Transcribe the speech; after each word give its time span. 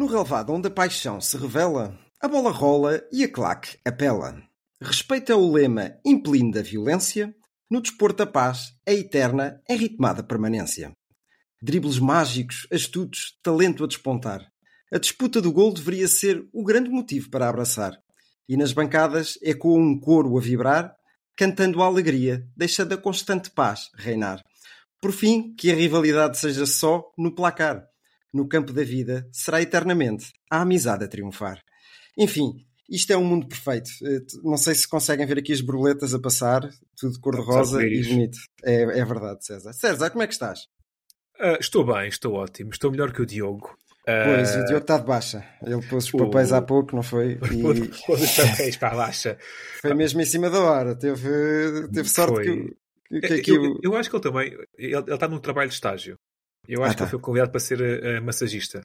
No 0.00 0.06
relevado 0.06 0.54
onde 0.54 0.66
a 0.66 0.70
paixão 0.70 1.20
se 1.20 1.36
revela, 1.36 1.94
a 2.22 2.26
bola 2.26 2.50
rola 2.50 3.02
e 3.12 3.22
a 3.22 3.30
claque 3.30 3.76
apela. 3.84 4.42
Respeito 4.80 5.30
é 5.30 5.34
o 5.34 5.52
lema 5.52 5.92
impelindo 6.02 6.58
a 6.58 6.62
violência, 6.62 7.36
no 7.70 7.82
desporto 7.82 8.22
a 8.22 8.26
paz 8.26 8.72
é 8.86 8.94
eterna 8.94 9.60
em 9.68 9.76
ritmada 9.76 10.22
permanência. 10.22 10.90
Dribles 11.60 11.98
mágicos, 11.98 12.66
astutos, 12.72 13.38
talento 13.42 13.84
a 13.84 13.86
despontar. 13.86 14.40
A 14.90 14.96
disputa 14.96 15.38
do 15.38 15.52
gol 15.52 15.70
deveria 15.70 16.08
ser 16.08 16.48
o 16.50 16.64
grande 16.64 16.88
motivo 16.88 17.28
para 17.28 17.46
abraçar. 17.46 17.92
E 18.48 18.56
nas 18.56 18.72
bancadas 18.72 19.38
ecoa 19.42 19.78
um 19.78 20.00
coro 20.00 20.38
a 20.38 20.40
vibrar, 20.40 20.94
cantando 21.36 21.82
a 21.82 21.84
alegria, 21.84 22.42
deixando 22.56 22.94
a 22.94 22.96
constante 22.96 23.50
paz 23.50 23.90
reinar. 23.98 24.42
Por 24.98 25.12
fim, 25.12 25.54
que 25.54 25.70
a 25.70 25.74
rivalidade 25.74 26.38
seja 26.38 26.64
só 26.64 27.04
no 27.18 27.34
placar. 27.34 27.89
No 28.32 28.46
campo 28.48 28.72
da 28.72 28.84
vida 28.84 29.26
será 29.32 29.60
eternamente 29.60 30.26
a 30.50 30.62
amizade 30.62 31.04
a 31.04 31.08
triunfar. 31.08 31.60
Enfim, 32.18 32.52
isto 32.88 33.12
é 33.12 33.16
um 33.16 33.24
mundo 33.24 33.46
perfeito. 33.48 33.90
Eh, 34.04 34.20
Não 34.42 34.56
sei 34.56 34.74
se 34.74 34.88
conseguem 34.88 35.26
ver 35.26 35.38
aqui 35.38 35.52
as 35.52 35.60
borboletas 35.60 36.14
a 36.14 36.18
passar, 36.18 36.68
tudo 36.98 37.18
cor-de-rosa 37.20 37.82
e 37.84 38.02
bonito. 38.04 38.38
É, 38.64 38.82
é 39.00 39.04
verdade, 39.04 39.44
César. 39.44 39.72
César, 39.72 40.10
como 40.10 40.22
é 40.22 40.26
que 40.26 40.32
estás? 40.32 40.60
Ah, 41.40 41.56
estou 41.60 41.84
bem, 41.84 42.08
estou 42.08 42.34
ótimo. 42.34 42.70
Estou 42.70 42.90
melhor 42.90 43.12
que 43.12 43.22
o 43.22 43.26
Diogo. 43.26 43.76
Ah, 44.06 44.24
Pois, 44.26 44.50
o 44.56 44.64
Diogo 44.64 44.82
está 44.82 44.98
de 44.98 45.04
baixa. 45.06 45.44
Ele 45.62 45.82
pôs 45.86 46.04
os 46.04 46.10
papéis 46.12 46.50
o- 46.52 46.54
há 46.54 46.62
pouco, 46.62 46.94
não 46.96 47.02
foi? 47.02 47.38
E 47.52 47.62
Pôs 48.06 48.22
os 48.22 48.36
papéis 48.36 48.76
para 48.76 48.92
a 48.92 48.96
baixa. 48.96 49.38
foi 49.80 49.94
mesmo 49.94 50.20
em 50.20 50.24
cima 50.24 50.48
da 50.50 50.58
hora. 50.60 50.94
Teve, 50.96 51.88
teve 51.92 52.08
sorte 52.08 52.34
Foi. 52.34 52.44
que, 52.44 53.20
que, 53.20 53.40
que 53.42 53.50
Eu, 53.52 53.56
aqui 53.64 53.68
o- 53.68 53.78
eu 53.82 53.96
acho 53.96 54.08
que 54.10 54.16
ele 54.16 54.22
também. 54.22 54.46
Ele, 54.78 54.94
ele 54.96 55.14
está 55.14 55.28
num 55.28 55.38
trabalho 55.38 55.68
de 55.68 55.74
estágio. 55.74 56.16
Eu 56.68 56.82
acho 56.84 56.92
Ah, 56.92 56.94
que 56.94 56.98
tá. 56.98 57.04
ele 57.04 57.10
foi 57.10 57.20
convidado 57.20 57.50
para 57.50 57.60
ser 57.60 57.80
eh, 57.80 58.20
massagista 58.20 58.80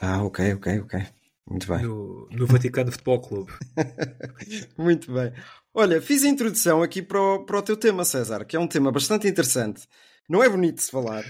Ah, 0.00 0.22
ok, 0.22 0.54
ok, 0.54 0.80
ok. 0.80 1.00
Muito 1.48 1.66
bem. 1.68 1.82
no, 1.82 2.28
no 2.30 2.46
Vaticano 2.46 2.90
Futebol 2.90 3.20
Clube. 3.20 3.52
Muito 4.76 5.12
bem. 5.12 5.32
Olha, 5.72 6.02
fiz 6.02 6.24
a 6.24 6.28
introdução 6.28 6.82
aqui 6.82 7.00
para 7.02 7.20
o, 7.20 7.44
para 7.46 7.58
o 7.58 7.62
teu 7.62 7.76
tema, 7.76 8.04
César, 8.04 8.44
que 8.44 8.56
é 8.56 8.60
um 8.60 8.66
tema 8.68 8.90
bastante 8.90 9.28
interessante. 9.28 9.86
Não 10.28 10.42
é 10.42 10.48
bonito 10.48 10.76
de 10.76 10.82
se 10.82 10.90
falar, 10.90 11.24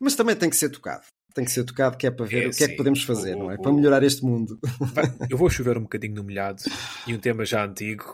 mas 0.00 0.16
também 0.16 0.34
tem 0.36 0.50
que 0.50 0.56
ser 0.56 0.70
tocado. 0.70 1.04
Tem 1.34 1.44
que 1.44 1.50
ser 1.50 1.64
tocado, 1.64 1.96
que 1.96 2.06
é 2.06 2.10
para 2.10 2.26
ver 2.26 2.44
É, 2.46 2.48
o 2.48 2.50
que 2.50 2.64
é 2.64 2.66
que 2.66 2.72
sim. 2.72 2.76
podemos 2.76 3.02
fazer, 3.02 3.34
O- 3.36 3.40
não 3.40 3.50
é? 3.50 3.54
o- 3.54 3.62
Para 3.62 3.72
melhorar 3.72 4.02
este 4.02 4.24
mundo. 4.24 4.58
Eu 5.30 5.36
vou 5.38 5.48
chover 5.50 5.78
um 5.78 5.82
bocadinho 5.82 6.14
no 6.16 6.24
molhado 6.24 6.62
e 7.06 7.14
um 7.14 7.18
tema 7.20 7.44
já 7.44 7.64
antigo, 7.64 8.12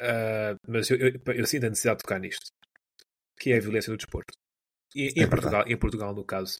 ah, 0.00 0.54
mas 0.68 0.90
eu, 0.90 0.96
eu, 0.98 1.12
eu 1.34 1.46
sinto 1.46 1.66
a 1.66 1.68
necessidade 1.68 1.98
de 1.98 2.02
tocar 2.02 2.18
nisto, 2.20 2.46
que 3.38 3.52
é 3.52 3.56
a 3.58 3.60
violência 3.60 3.90
no 3.90 3.96
desporto. 3.96 4.32
E, 4.94 5.08
É 5.16 5.22
em, 5.24 5.28
Portugal, 5.28 5.64
em 5.66 5.76
Portugal, 5.76 6.14
no 6.14 6.24
caso. 6.24 6.58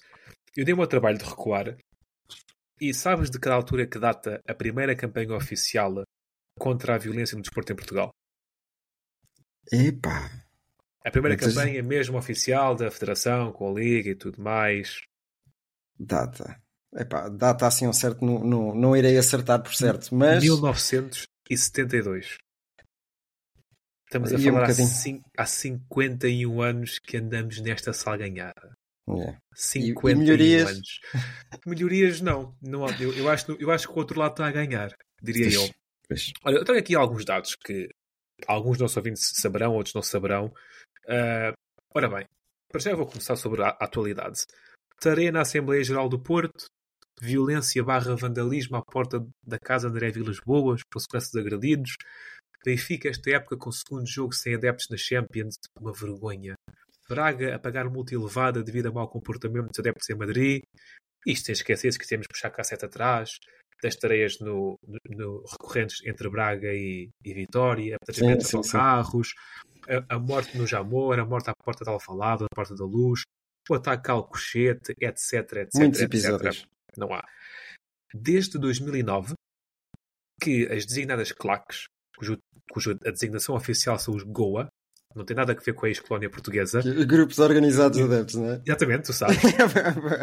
Eu 0.56 0.64
dei-me 0.64 0.80
ao 0.80 0.86
trabalho 0.86 1.18
de 1.18 1.24
recuar 1.24 1.76
e 2.80 2.94
sabes 2.94 3.30
de 3.30 3.38
que 3.38 3.48
altura 3.48 3.86
que 3.86 3.98
data 3.98 4.40
a 4.48 4.54
primeira 4.54 4.94
campanha 4.96 5.34
oficial 5.34 6.02
contra 6.58 6.94
a 6.94 6.98
violência 6.98 7.36
no 7.36 7.42
desporto 7.42 7.72
em 7.72 7.76
Portugal? 7.76 8.10
Epá, 9.72 10.30
A 11.04 11.10
primeira 11.10 11.36
Muitas- 11.36 11.54
campanha 11.54 11.82
mesmo 11.82 12.18
oficial 12.18 12.74
da 12.74 12.90
Federação, 12.90 13.52
com 13.52 13.70
a 13.70 13.72
Liga 13.78 14.10
e 14.10 14.14
tudo 14.14 14.40
mais. 14.42 15.00
data. 15.98 16.60
Epá, 16.94 17.28
data 17.28 17.66
assim 17.66 17.86
um 17.86 17.92
certo, 17.92 18.24
não, 18.24 18.40
não, 18.42 18.74
não 18.74 18.96
irei 18.96 19.16
acertar 19.16 19.62
por 19.62 19.72
certo, 19.74 20.12
mas 20.14 20.42
1972. 20.42 22.36
Estamos 24.10 24.32
a 24.32 24.36
E 24.38 24.50
um 24.50 24.54
falar 24.54 24.64
há, 24.70 24.74
cin- 24.74 25.22
há 25.38 25.46
51 25.46 26.60
anos 26.60 26.98
que 26.98 27.16
andamos 27.16 27.60
nesta 27.60 27.92
salganhada. 27.92 28.72
É. 29.08 29.36
51 29.54 30.18
melhorias? 30.18 30.68
anos. 30.70 31.00
Melhorias 31.64 32.20
não. 32.20 32.54
não 32.60 32.86
eu, 32.98 33.12
eu 33.16 33.28
acho, 33.28 33.52
eu 33.60 33.70
acho 33.70 33.86
que 33.86 33.94
o 33.94 33.98
outro 33.98 34.18
lado 34.18 34.32
está 34.32 34.46
a 34.46 34.52
ganhar, 34.52 34.92
diria 35.22 35.52
eu. 35.52 35.70
Olha, 36.44 36.56
eu 36.56 36.64
trago 36.64 36.80
aqui 36.80 36.94
alguns 36.96 37.24
dados 37.24 37.54
que 37.54 37.88
alguns 38.48 38.72
dos 38.78 38.82
nossos 38.82 38.96
ouvintes 38.96 39.30
saberão, 39.36 39.74
outros 39.74 39.94
não 39.94 40.02
saberão. 40.02 40.52
Ah, 41.08 41.52
ora 41.94 42.08
bem, 42.08 42.26
para 42.68 42.80
já 42.80 42.90
eu 42.90 42.96
vou 42.96 43.06
começar 43.06 43.36
sobre 43.36 43.62
a 43.62 43.68
a 43.68 43.84
atualidade. 43.84 44.40
Tareia 45.00 45.30
na 45.32 45.42
Assembleia 45.42 45.82
Geral 45.84 46.08
do 46.08 46.20
Porto, 46.20 46.66
violência 47.20 47.82
barra 47.84 48.14
vandalismo 48.16 48.76
à 48.76 48.82
porta 48.82 49.24
da 49.46 49.58
Casa 49.58 49.88
André 49.88 50.10
Vilas 50.10 50.40
Boas, 50.40 50.82
por 50.90 51.00
segurança 51.00 51.30
de 51.32 51.38
agredidos. 51.40 51.96
Benfica, 52.64 53.08
esta 53.08 53.30
época, 53.30 53.56
com 53.56 53.70
o 53.70 53.72
segundo 53.72 54.06
jogo 54.06 54.32
sem 54.34 54.54
adeptos 54.54 54.88
na 54.90 54.96
Champions, 54.96 55.54
uma 55.80 55.92
vergonha. 55.92 56.54
Braga 57.08 57.54
a 57.54 57.58
pagar 57.58 57.88
multa 57.90 58.14
elevada 58.14 58.62
devido 58.62 58.86
a 58.88 58.92
mau 58.92 59.08
comportamento 59.08 59.68
dos 59.68 59.78
adeptos 59.78 60.08
em 60.10 60.14
Madrid. 60.14 60.62
Isto 61.26 61.46
sem 61.46 61.52
esquecer 61.54 61.96
que 61.98 62.06
temos 62.06 62.26
que 62.26 62.32
puxar 62.34 62.50
cassete 62.50 62.84
atrás, 62.84 63.30
das 63.82 63.96
tareias 63.96 64.38
no, 64.40 64.76
no- 64.86 64.98
no- 65.16 65.44
recorrentes 65.50 65.98
entre 66.06 66.28
Braga 66.30 66.72
e, 66.72 67.08
e 67.24 67.34
Vitória, 67.34 67.96
abattimento 68.02 68.46
de 68.46 68.56
autocarros, 68.56 69.34
a, 70.08 70.14
a 70.16 70.18
morte 70.18 70.56
no 70.56 70.66
Jamor, 70.66 71.18
a 71.18 71.24
morte 71.24 71.50
à 71.50 71.54
porta 71.64 71.84
da 71.84 71.90
Alfalado, 71.92 72.44
à 72.44 72.54
porta 72.54 72.74
da 72.74 72.84
Luz, 72.84 73.22
o 73.68 73.74
ataque 73.74 74.10
ao 74.10 74.26
cochete, 74.28 74.92
etc, 75.00 75.32
etc, 75.56 75.68
Muitos 75.74 76.00
etc. 76.00 76.02
episódios. 76.14 76.66
Não 76.96 77.12
há. 77.14 77.22
Desde 78.14 78.58
2009, 78.58 79.34
que 80.42 80.66
as 80.66 80.86
designadas 80.86 81.32
claques, 81.32 81.84
cujo, 82.20 82.38
cuja 82.70 82.98
a 83.06 83.10
designação 83.10 83.54
oficial 83.54 83.98
são 83.98 84.14
os 84.14 84.22
GOA, 84.22 84.68
não 85.16 85.24
tem 85.24 85.34
nada 85.34 85.52
a 85.52 85.56
ver 85.56 85.72
com 85.72 85.86
a 85.86 85.88
ex-colónia 85.88 86.30
portuguesa. 86.30 86.80
Grupos 87.04 87.38
organizados 87.38 87.96
de 87.96 88.04
adeptos, 88.04 88.34
não 88.36 88.50
é? 88.50 88.62
Exatamente, 88.64 89.06
tu 89.06 89.12
sabes. 89.12 89.38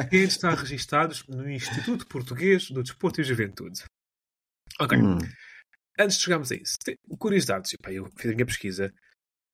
Têm 0.10 0.22
de 0.22 0.28
estar 0.28 0.54
registados 0.54 1.26
no 1.28 1.50
Instituto 1.50 2.08
Português 2.08 2.70
do 2.70 2.84
Desporto 2.84 3.20
e 3.20 3.24
Juventude. 3.24 3.84
Ok. 4.80 4.98
Hum, 4.98 5.18
Antes 6.00 6.18
de 6.18 6.24
chegarmos 6.24 6.52
a 6.52 6.56
isso, 6.56 6.78
curiosidades. 7.18 7.76
Pá, 7.82 7.92
eu 7.92 8.06
fiz 8.16 8.32
a 8.32 8.36
minha 8.36 8.46
pesquisa. 8.46 8.94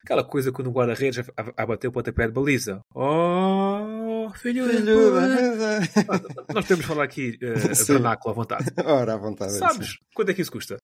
Aquela 0.04 0.26
coisa 0.26 0.52
quando 0.52 0.68
o 0.68 0.74
guarda-redes 0.74 1.20
a, 1.20 1.42
a, 1.42 1.64
a 1.64 1.66
bater 1.66 1.88
o 1.88 1.92
pontapé 1.94 2.28
de 2.28 2.34
baliza. 2.34 2.82
Oh, 2.94 4.30
filho, 4.36 4.68
da 4.68 4.74
filho 4.74 5.14
Nós 6.54 6.66
podemos 6.66 6.86
falar 6.86 7.06
aqui 7.06 7.40
uh, 7.42 7.86
vernáculo 7.86 8.32
à 8.32 8.36
vontade. 8.36 8.66
Ora, 8.84 9.14
à 9.14 9.18
vontade. 9.18 9.54
Sabes 9.54 9.96
quanto 10.14 10.30
é 10.30 10.34
que 10.34 10.42
isso 10.42 10.52
custa? 10.52 10.78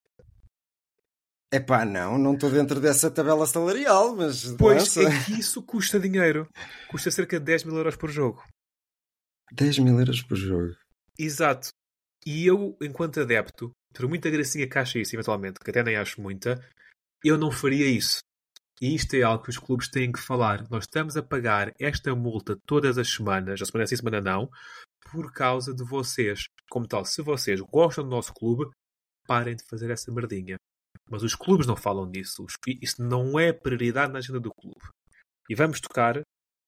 É 1.52 1.60
pá, 1.60 1.84
não, 1.84 2.18
não 2.20 2.36
estou 2.36 2.52
dentro 2.52 2.80
dessa 2.80 3.10
tabela 3.10 3.46
salarial, 3.48 4.16
mas. 4.16 4.56
Pois 4.56 4.96
lança. 4.96 5.02
é 5.02 5.24
que 5.26 5.40
isso 5.40 5.64
custa 5.64 6.00
dinheiro. 6.00 6.48
Custa 6.90 7.10
cerca 7.10 7.40
de 7.40 7.46
10 7.46 7.64
mil 7.64 7.78
euros 7.78 7.96
por 7.96 8.12
jogo. 8.12 8.44
10 9.52 9.80
mil 9.80 9.98
euros 10.00 10.22
por 10.22 10.38
jogo. 10.38 10.76
Exato. 11.18 11.70
E 12.26 12.46
eu, 12.46 12.78
enquanto 12.80 13.20
adepto, 13.20 13.72
por 13.94 14.08
muita 14.08 14.30
gracinha 14.30 14.68
que 14.68 14.78
acha 14.78 15.00
isso, 15.00 15.16
eventualmente, 15.16 15.60
que 15.60 15.72
até 15.72 15.82
nem 15.82 15.96
acho 15.96 16.22
muita, 16.22 16.64
eu 17.24 17.38
não 17.38 17.52
faria 17.52 17.88
isso. 17.88 18.20
E 18.82 18.94
isto 18.94 19.16
é 19.16 19.24
algo 19.24 19.44
que 19.44 19.50
os 19.50 19.58
clubes 19.58 19.90
têm 19.90 20.12
que 20.12 20.20
falar. 20.20 20.70
Nós 20.70 20.84
estamos 20.84 21.18
a 21.18 21.24
pagar 21.24 21.74
esta 21.80 22.16
multa 22.16 22.58
todas 22.66 22.98
as 22.98 23.10
semanas, 23.10 23.62
a 23.62 23.66
semana 23.66 23.88
sim, 23.88 23.96
semana 23.96 24.22
não, 24.22 24.50
por 25.12 25.34
causa 25.34 25.74
de 25.74 25.84
vocês. 25.84 26.46
Como 26.70 26.88
tal, 26.88 27.04
se 27.04 27.22
vocês 27.22 27.60
gostam 27.60 28.04
do 28.04 28.10
nosso 28.12 28.34
clube, 28.34 28.70
parem 29.28 29.56
de 29.56 29.66
fazer 29.66 29.90
essa 29.90 30.12
merdinha. 30.12 30.58
Mas 31.10 31.24
os 31.24 31.36
clubes 31.36 31.66
não 31.66 31.76
falam 31.76 32.10
disso. 32.10 32.46
Isso 32.82 33.02
não 33.04 33.40
é 33.40 33.52
prioridade 33.52 34.12
na 34.14 34.20
agenda 34.20 34.40
do 34.40 34.52
clube. 34.54 34.80
E 35.50 35.56
vamos 35.56 35.80
tocar. 35.80 36.22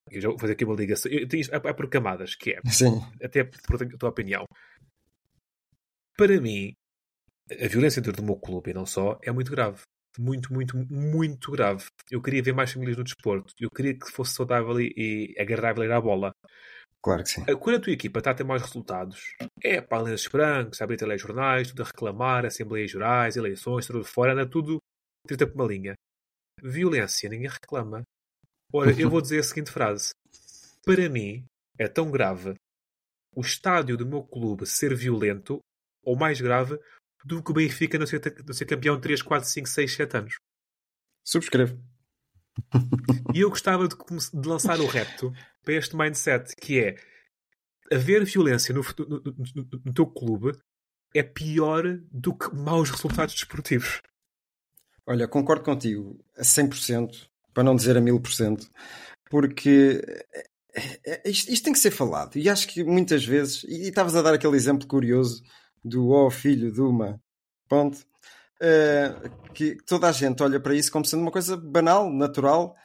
Eu 0.09 0.19
já 0.21 0.29
vou 0.29 0.39
fazer 0.39 0.53
aqui 0.53 0.65
uma 0.65 0.75
ligação. 0.75 1.11
Eu 1.11 1.27
tenho 1.27 1.41
isto- 1.41 1.53
É 1.53 1.57
é 1.57 1.73
por 1.73 1.88
camadas, 1.89 2.35
que 2.35 2.51
é 2.51 2.59
Sim. 2.71 2.99
até 3.23 3.43
por 3.43 3.81
a 3.81 3.97
tua 3.97 4.09
opinião. 4.09 4.45
Para 6.17 6.39
mim, 6.41 6.73
a 7.51 7.67
violência 7.67 8.01
dentro 8.01 8.21
do 8.21 8.25
meu 8.25 8.35
clube 8.35 8.71
e 8.71 8.73
não 8.73 8.85
só 8.85 9.19
é 9.23 9.31
muito 9.31 9.51
grave. 9.51 9.81
Muito, 10.19 10.51
muito, 10.53 10.75
muito 10.91 11.51
grave. 11.51 11.85
Eu 12.09 12.21
queria 12.21 12.43
ver 12.43 12.53
mais 12.53 12.71
famílias 12.71 12.97
no 12.97 13.03
desporto. 13.03 13.53
Eu 13.59 13.69
queria 13.69 13.97
que 13.97 14.11
fosse 14.11 14.33
saudável 14.33 14.79
e, 14.81 14.93
e 14.97 15.35
agradável 15.41 15.83
ir 15.83 15.91
à 15.91 16.01
bola. 16.01 16.33
Claro 17.03 17.24
que 17.24 17.30
sim. 17.30 17.44
Quando 17.59 17.77
a 17.77 17.80
tua 17.80 17.94
equipa 17.94 18.19
está 18.19 18.31
a 18.31 18.33
ter 18.36 18.44
maus 18.44 18.62
resultados, 18.62 19.36
é 19.63 19.81
para 19.81 20.03
lenços 20.03 20.27
brancos, 20.27 20.81
abrir 20.81 20.98
telejornais, 20.98 21.69
tudo 21.69 21.81
a 21.81 21.86
reclamar, 21.86 22.45
assembleias 22.45 22.92
gerais, 22.92 23.36
eleições, 23.36 23.88
tudo 23.88 24.03
fora, 24.03 24.33
anda 24.33 24.48
tudo 24.48 24.77
30 25.27 25.48
por 25.48 25.56
uma 25.56 25.68
linha. 25.68 25.95
Violência, 26.62 27.27
ninguém 27.27 27.50
reclama. 27.50 28.03
Ora, 28.71 28.92
eu 29.00 29.09
vou 29.09 29.21
dizer 29.21 29.39
a 29.39 29.44
seguinte 29.44 29.71
frase. 29.71 30.12
Para 30.86 31.09
mim, 31.09 31.44
é 31.77 31.88
tão 31.88 32.12
grave 32.12 32.53
o 33.36 33.42
estádio 33.42 33.98
do 33.98 34.06
meu 34.06 34.24
clube 34.24 34.65
ser 34.65 34.95
violento, 34.95 35.59
ou 36.03 36.15
mais 36.15 36.39
grave, 36.39 36.80
do 37.24 37.42
que 37.42 37.51
o 37.51 37.53
Benfica 37.53 37.98
não 37.98 38.06
ser, 38.06 38.21
não 38.45 38.53
ser 38.53 38.65
campeão 38.65 39.00
3, 39.00 39.21
4, 39.21 39.48
5, 39.48 39.68
6, 39.68 39.94
7 39.94 40.18
anos. 40.18 40.36
Subscrevo. 41.25 41.81
E 43.33 43.39
eu 43.39 43.50
gostava 43.50 43.88
de, 43.88 43.95
de 43.95 44.48
lançar 44.48 44.80
o 44.80 44.86
repto 44.88 45.31
para 45.63 45.74
este 45.75 45.96
mindset, 45.96 46.56
que 46.56 46.80
é 46.80 46.96
haver 47.92 48.24
violência 48.25 48.74
no, 48.74 48.81
no- 48.81 49.22
no- 49.24 49.81
no- 49.86 49.94
teu 49.94 50.06
clube 50.08 50.58
é 51.13 51.22
pior 51.24 51.84
do 52.12 52.34
que 52.34 52.54
maus 52.56 52.90
resultados 52.90 53.34
desportivos. 53.36 54.02
Olha, 55.06 55.28
concordo 55.28 55.63
contigo 55.63 56.24
a 56.38 56.44
100%, 56.44 57.30
para 57.54 57.63
não 57.63 57.75
dizer 57.75 57.98
a 57.98 58.02
1000%, 58.02 58.69
porque 59.30 60.02
é- 60.74 61.02
é- 61.06 61.30
isto, 61.30 61.52
isto 61.52 61.63
tem 61.66 61.74
que 61.74 61.80
ser 61.80 61.92
falado. 61.92 62.38
E 62.38 62.50
acho 62.50 62.68
que 62.68 62.84
muitas 62.84 63.25
vezes, 63.25 63.63
e 63.66 63.90
estavas 63.90 64.16
a 64.16 64.22
dar 64.22 64.34
aquele 64.34 64.56
exemplo 64.56 64.88
curioso 64.88 65.44
do 65.84 66.12
ó 66.12 66.30
filho 66.30 66.72
de 66.72 66.80
uma, 66.80 67.19
ponto, 67.68 68.06
eh, 68.62 69.13
que 69.54 69.75
toda 69.86 70.08
a 70.08 70.12
gente 70.12 70.42
olha 70.44 70.60
para 70.60 70.75
isso 70.75 70.92
como 70.92 71.04
sendo 71.06 71.22
uma 71.24 71.31
coisa 71.31 71.58
banal, 71.58 72.10
natural 72.12 72.75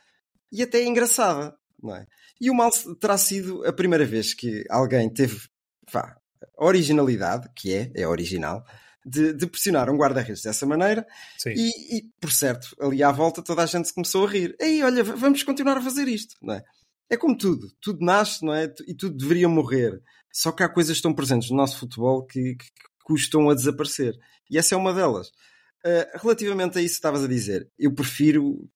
e 0.50 0.62
até 0.62 0.82
engraçada, 0.84 1.56
não 1.80 1.94
é? 1.94 2.06
E 2.40 2.50
o 2.50 2.54
mal 2.54 2.70
terá 3.00 3.16
sido 3.16 3.64
a 3.66 3.72
primeira 3.72 4.04
vez 4.04 4.34
que 4.34 4.64
alguém 4.68 5.08
teve 5.08 5.48
vá, 5.90 6.16
a 6.58 6.64
originalidade, 6.64 7.48
que 7.54 7.74
é, 7.74 7.90
é 7.94 8.06
original, 8.06 8.64
de, 9.04 9.32
de 9.32 9.46
pressionar 9.46 9.88
um 9.88 9.96
guarda-redes 9.96 10.42
dessa 10.42 10.66
maneira 10.66 11.06
e, 11.46 11.98
e, 11.98 12.02
por 12.20 12.32
certo, 12.32 12.74
ali 12.80 13.02
à 13.02 13.12
volta 13.12 13.40
toda 13.40 13.62
a 13.62 13.66
gente 13.66 13.86
se 13.86 13.94
começou 13.94 14.26
a 14.26 14.30
rir. 14.30 14.56
Ei, 14.60 14.82
olha, 14.82 15.04
vamos 15.04 15.44
continuar 15.44 15.76
a 15.78 15.82
fazer 15.82 16.08
isto, 16.08 16.34
não 16.42 16.54
é? 16.54 16.64
É 17.08 17.16
como 17.16 17.38
tudo, 17.38 17.70
tudo 17.80 18.04
nasce, 18.04 18.44
não 18.44 18.52
é? 18.52 18.72
E 18.88 18.94
tudo 18.94 19.16
deveria 19.16 19.48
morrer. 19.48 20.02
Só 20.32 20.50
que 20.50 20.64
há 20.64 20.68
coisas 20.68 20.92
que 20.92 20.98
estão 20.98 21.14
presentes 21.14 21.50
no 21.50 21.56
nosso 21.56 21.78
futebol 21.78 22.26
que, 22.26 22.56
que 22.56 22.66
custam 23.04 23.48
a 23.48 23.54
desaparecer. 23.54 24.12
E 24.50 24.58
essa 24.58 24.74
é 24.74 24.78
uma 24.78 24.92
delas. 24.92 25.28
Uh, 25.28 26.18
relativamente 26.20 26.76
a 26.78 26.82
isso 26.82 26.94
que 26.94 26.98
estavas 26.98 27.22
a 27.22 27.28
dizer, 27.28 27.70
eu 27.78 27.94
prefiro 27.94 28.68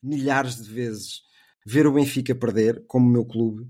milhares 0.00 0.56
de 0.56 0.70
vezes 0.72 1.22
ver 1.70 1.86
o 1.86 1.92
Benfica 1.92 2.34
perder, 2.34 2.84
como 2.86 3.08
meu 3.08 3.24
clube, 3.24 3.62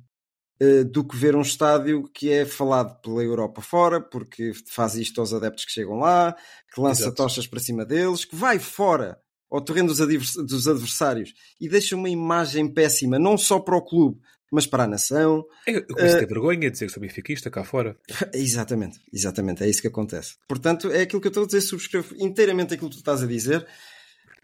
uh, 0.63 0.85
do 0.85 1.07
que 1.07 1.17
ver 1.17 1.35
um 1.37 1.43
estádio 1.43 2.05
que 2.15 2.31
é 2.31 2.45
falado 2.47 3.01
pela 3.01 3.23
Europa 3.23 3.61
fora, 3.61 4.01
porque 4.01 4.53
faz 4.69 4.95
isto 4.95 5.21
aos 5.21 5.33
adeptos 5.33 5.65
que 5.65 5.73
chegam 5.73 5.99
lá, 5.99 6.35
que 6.75 6.81
lança 6.81 7.03
Exato. 7.03 7.17
tochas 7.17 7.47
para 7.47 7.61
cima 7.61 7.85
deles, 7.85 8.25
que 8.25 8.37
vai 8.37 8.59
fora 8.59 9.19
ao 9.51 9.61
terreno 9.63 9.89
dos, 9.89 10.01
advers- 10.01 10.35
dos 10.35 10.69
adversários 10.69 11.33
e 11.61 11.69
deixa 11.69 11.97
uma 11.97 12.09
imagem 12.11 12.69
péssima, 12.73 13.19
não 13.19 13.37
só 13.39 13.59
para 13.59 13.77
o 13.77 13.83
clube, 13.83 14.21
mas 14.53 14.67
para 14.67 14.85
a 14.85 14.87
nação. 14.87 15.45
Eu, 15.67 15.85
eu 15.89 15.97
começo 15.97 16.15
a 16.17 16.19
Eh, 16.19 16.21
ter 16.21 16.27
vergonha 16.27 16.59
de 16.61 16.71
dizer 16.71 16.87
que 16.87 16.93
sou 16.93 17.01
benfiquista 17.01 17.51
cá 17.51 17.65
fora. 17.65 17.97
Exatamente, 18.35 18.99
exatamente, 19.13 19.63
é 19.63 19.69
isso 19.69 19.81
que 19.83 19.89
acontece. 19.89 20.37
Portanto, 20.49 20.91
é 20.91 21.03
aquilo 21.03 21.21
que 21.21 21.29
eu 21.29 21.31
estou 21.31 21.45
a 21.45 21.47
dizer, 21.47 21.61
subscrevo 21.63 22.15
inteiramente 22.19 22.75
aquilo 22.75 22.89
que 22.91 22.97
tu 22.97 23.01
estás 23.01 23.23
a 23.23 23.27
dizer. 23.27 23.67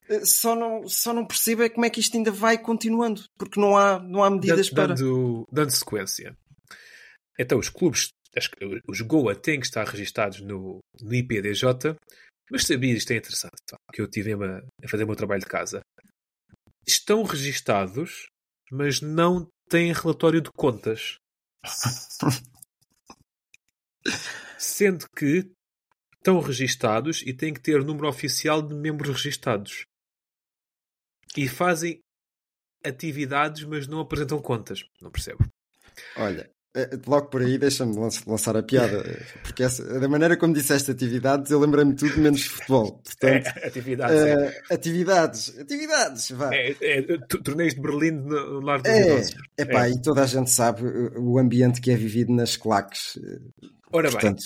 Eh, 0.08 0.24
Só 0.24 0.54
não, 0.54 0.86
só 0.88 1.12
não 1.12 1.26
percebo 1.26 1.62
é 1.62 1.68
como 1.68 1.86
é 1.86 1.90
que 1.90 2.00
isto 2.00 2.16
ainda 2.16 2.30
vai 2.30 2.58
continuando, 2.58 3.24
porque 3.38 3.60
não 3.60 3.76
há, 3.76 3.98
não 3.98 4.22
há 4.22 4.30
medidas 4.30 4.68
dando, 4.68 4.74
para. 4.74 4.94
dando, 4.94 5.44
dando 5.50 5.70
sequência. 5.70 6.36
Então, 7.38 7.58
os 7.58 7.68
clubes, 7.68 8.10
os 8.86 9.00
GOA 9.00 9.34
têm 9.34 9.60
que 9.60 9.66
estar 9.66 9.86
registados 9.86 10.40
no, 10.40 10.78
no 11.00 11.14
IPDJ, 11.14 11.96
mas 12.50 12.66
sabia 12.66 12.94
isto 12.94 13.12
é 13.12 13.16
interessante, 13.16 13.56
que 13.92 14.00
eu 14.00 14.08
tive 14.08 14.34
a, 14.34 14.58
a 14.82 14.88
fazer 14.88 15.04
o 15.04 15.06
meu 15.06 15.16
trabalho 15.16 15.40
de 15.40 15.46
casa. 15.46 15.80
Estão 16.86 17.22
registados, 17.22 18.28
mas 18.70 19.00
não 19.00 19.48
têm 19.68 19.92
relatório 19.92 20.40
de 20.40 20.50
contas. 20.52 21.16
Sendo 24.58 25.06
que 25.16 25.50
estão 26.16 26.40
registados 26.40 27.22
e 27.22 27.32
têm 27.32 27.52
que 27.52 27.60
ter 27.60 27.82
número 27.82 28.08
oficial 28.08 28.62
de 28.62 28.74
membros 28.74 29.10
registados. 29.10 29.84
E 31.36 31.48
fazem 31.48 32.00
atividades, 32.84 33.64
mas 33.64 33.86
não 33.86 34.00
apresentam 34.00 34.38
contas. 34.40 34.84
Não 35.00 35.10
percebo. 35.10 35.44
Olha, 36.16 36.50
eh, 36.76 36.90
logo 37.06 37.28
por 37.28 37.40
aí 37.42 37.56
deixa-me 37.56 37.96
lan- 37.96 38.08
lançar 38.26 38.56
a 38.56 38.62
piada, 38.62 38.98
eh, 39.08 39.22
porque 39.42 39.62
essa- 39.62 39.82
da 40.00 40.08
maneira 40.08 40.36
como 40.36 40.52
disseste 40.52 40.90
atividades, 40.90 41.50
eu 41.50 41.58
lembrei-me 41.60 41.94
tudo 41.94 42.18
menos 42.20 42.40
de 42.40 42.48
futebol. 42.50 42.98
Portanto, 43.04 43.46
É, 43.46 43.66
atividades. 43.66 44.20
é. 44.20 44.32
eh, 44.32 44.62
atividades, 44.74 45.58
atividades, 45.58 46.30
vá. 46.32 46.54
É, 46.54 46.76
é, 46.80 47.02
torneios 47.42 47.74
de 47.74 47.80
Berlim 47.80 48.10
no 48.12 48.60
lar 48.60 48.82
dos 48.82 48.90
É, 48.92 49.04
idosos. 49.06 49.34
epá, 49.58 49.88
e 49.88 50.00
toda 50.02 50.22
a 50.22 50.26
gente 50.26 50.50
sabe 50.50 50.82
eh, 50.86 51.18
o 51.18 51.38
ambiente 51.38 51.80
que 51.80 51.90
é 51.90 51.96
vivido 51.96 52.32
nas 52.32 52.56
claques. 52.56 53.16
eh, 53.16 53.68
Ora 53.92 54.08
bem, 54.08 54.12
Portanto, 54.20 54.42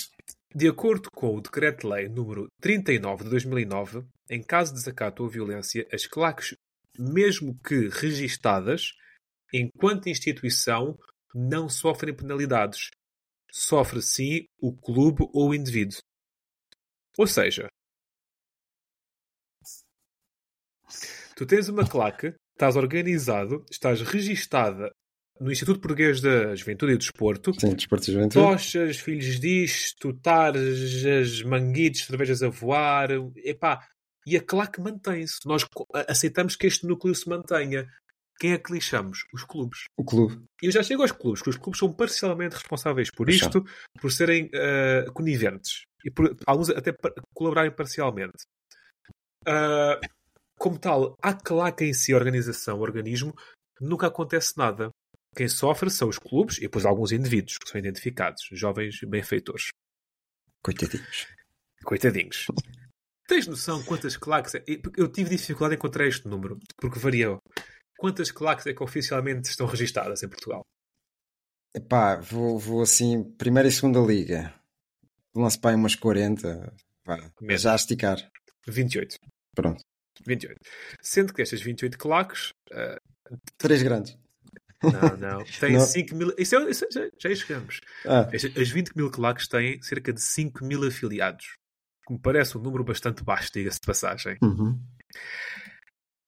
de 0.55 0.69
acordo 0.69 1.11
com 1.11 1.35
o 1.37 1.41
Decreto-Lei 1.41 2.09
número 2.09 2.47
39 2.61 3.25
de 3.25 3.31
2009, 3.31 4.03
em 4.31 4.43
caso 4.43 4.73
de 4.73 4.79
desacato 4.79 5.23
ou 5.23 5.29
violência, 5.29 5.87
as 5.93 6.07
claques, 6.07 6.55
mesmo 6.99 7.59
que 7.61 7.89
registadas, 7.89 8.93
enquanto 9.53 10.09
instituição, 10.09 10.99
não 11.35 11.69
sofrem 11.69 12.15
penalidades. 12.15 12.91
Sofre 13.51 14.03
sim 14.03 14.47
o 14.61 14.77
clube 14.77 15.27
ou 15.33 15.51
o 15.51 15.55
indivíduo. 15.55 15.99
Ou 17.17 17.27
seja, 17.27 17.69
tu 21.35 21.47
tens 21.47 21.69
uma 21.69 21.89
claque, 21.89 22.35
estás 22.53 22.77
organizado, 22.77 23.65
estás 23.71 24.01
registada 24.03 24.93
no 25.41 25.53
Instituto 25.53 25.81
Português 25.81 26.21
da 26.21 26.55
Juventude 26.55 26.93
e 26.93 26.95
do 26.97 26.99
Desporto, 26.99 27.53
sim, 27.59 27.75
desportos 27.75 28.07
de 28.07 28.13
juventude. 28.13 28.45
tochas, 28.45 28.99
filhos 28.99 29.39
disto, 29.39 30.13
tarjas, 30.15 31.43
manguitos, 31.43 32.05
cervejas 32.05 32.43
a 32.43 32.49
voar, 32.49 33.11
epá, 33.37 33.87
e 34.29 34.37
a 34.37 34.43
claque 34.43 34.81
mantém-se. 34.81 35.39
Nós 35.47 35.65
aceitamos 36.07 36.55
que 36.55 36.67
este 36.67 36.87
núcleo 36.87 37.15
se 37.15 37.29
mantenha. 37.29 37.89
Quem 38.39 38.53
é 38.53 38.59
que 38.59 38.73
lixamos? 38.73 39.25
Os 39.33 39.43
clubes. 39.43 39.85
O 39.97 40.05
clube. 40.05 40.45
E 40.63 40.67
eu 40.67 40.73
já 40.73 40.83
chego 40.83 41.03
aos 41.03 41.13
clubes, 41.13 41.43
que 41.43 41.49
os 41.49 41.57
clubes 41.57 41.79
são 41.79 41.93
parcialmente 41.93 42.55
responsáveis 42.55 43.11
por 43.11 43.29
isto, 43.31 43.65
por 44.01 44.13
serem 44.13 44.51
ah, 44.55 45.11
coniventes 45.13 45.83
e 46.05 46.11
por 46.11 46.37
alguns 46.47 46.71
até 46.71 46.95
colaborarem 47.35 47.75
parcialmente. 47.75 48.45
Ah, 49.47 49.99
como 50.59 50.79
tal, 50.79 51.17
à 51.23 51.33
claque 51.33 51.85
em 51.85 51.95
si, 51.95 52.13
a 52.13 52.17
organização, 52.17 52.79
o 52.79 52.83
organismo, 52.83 53.35
nunca 53.81 54.09
acontece 54.09 54.57
nada. 54.59 54.91
Quem 55.35 55.49
sofre 55.49 55.91
são 55.91 56.09
os 56.09 56.19
clubes 56.19 56.59
e 56.59 56.63
depois 56.63 56.85
alguns 56.85 57.13
indivíduos 57.13 57.59
que 57.59 57.69
são 57.69 57.79
identificados, 57.79 58.49
jovens 58.53 59.01
benfeitores. 59.03 59.69
Coitadinhos. 60.63 61.27
Coitadinhos. 61.85 62.47
Tens 63.29 63.47
noção 63.47 63.83
quantas 63.85 64.17
claques. 64.17 64.55
é- 64.55 64.65
Eu 64.97 65.07
tive 65.13 65.37
dificuldade 65.37 65.75
em 65.75 65.77
encontrar 65.77 66.07
este 66.09 66.27
número, 66.27 66.59
porque 66.79 66.99
variou. 66.99 67.39
Quantas 67.99 68.31
claques 68.31 68.67
é 68.67 68.73
que 68.73 68.83
oficialmente 68.83 69.49
estão 69.51 69.67
registadas 69.67 70.23
em 70.23 70.29
Portugal? 70.29 70.63
Epá, 71.77 72.17
vou, 72.17 72.59
vou 72.59 72.83
assim, 72.83 73.23
primeira 73.37 73.69
e 73.69 73.73
segunda 73.73 74.01
liga. 74.01 74.55
Lance 75.37 75.59
para 75.61 75.71
aí 75.71 75.77
umas 75.77 75.95
40. 75.95 76.75
Vá, 77.05 77.17
Menos. 77.41 77.63
já 77.63 77.73
a 77.73 77.77
esticar. 77.77 78.17
28. 78.67 79.17
Pronto. 79.55 79.83
28. 80.27 80.57
Sendo 81.03 81.33
que 81.33 81.43
destas 81.43 81.61
28 81.61 81.99
claques, 81.99 82.51
ah, 82.73 82.99
Três 83.59 83.83
grandes. 83.83 84.17
não, 84.83 85.17
não, 85.19 85.45
tem 85.61 85.73
Não. 85.75 85.81
5 85.81 86.15
mil. 86.15 86.33
Isso, 86.39 86.57
é, 86.57 86.71
isso 86.71 86.85
é- 86.87 86.89
já, 86.91 87.11
já 87.29 87.35
chegamos. 87.35 87.81
Ah, 88.07 88.27
as 88.33 88.71
20 88.71 88.93
mil 88.97 89.11
claques 89.11 89.47
têm 89.49 89.81
cerca 89.83 90.13
de 90.13 90.23
5 90.23 90.65
mil 90.65 90.83
afiliados. 90.87 91.58
Que 92.09 92.15
me 92.15 92.19
parece 92.19 92.57
um 92.57 92.63
número 92.63 92.83
bastante 92.83 93.23
baixo, 93.23 93.51
diga-se 93.53 93.79
de 93.79 93.87
passagem. 93.87 94.39
uhum. 94.43 94.81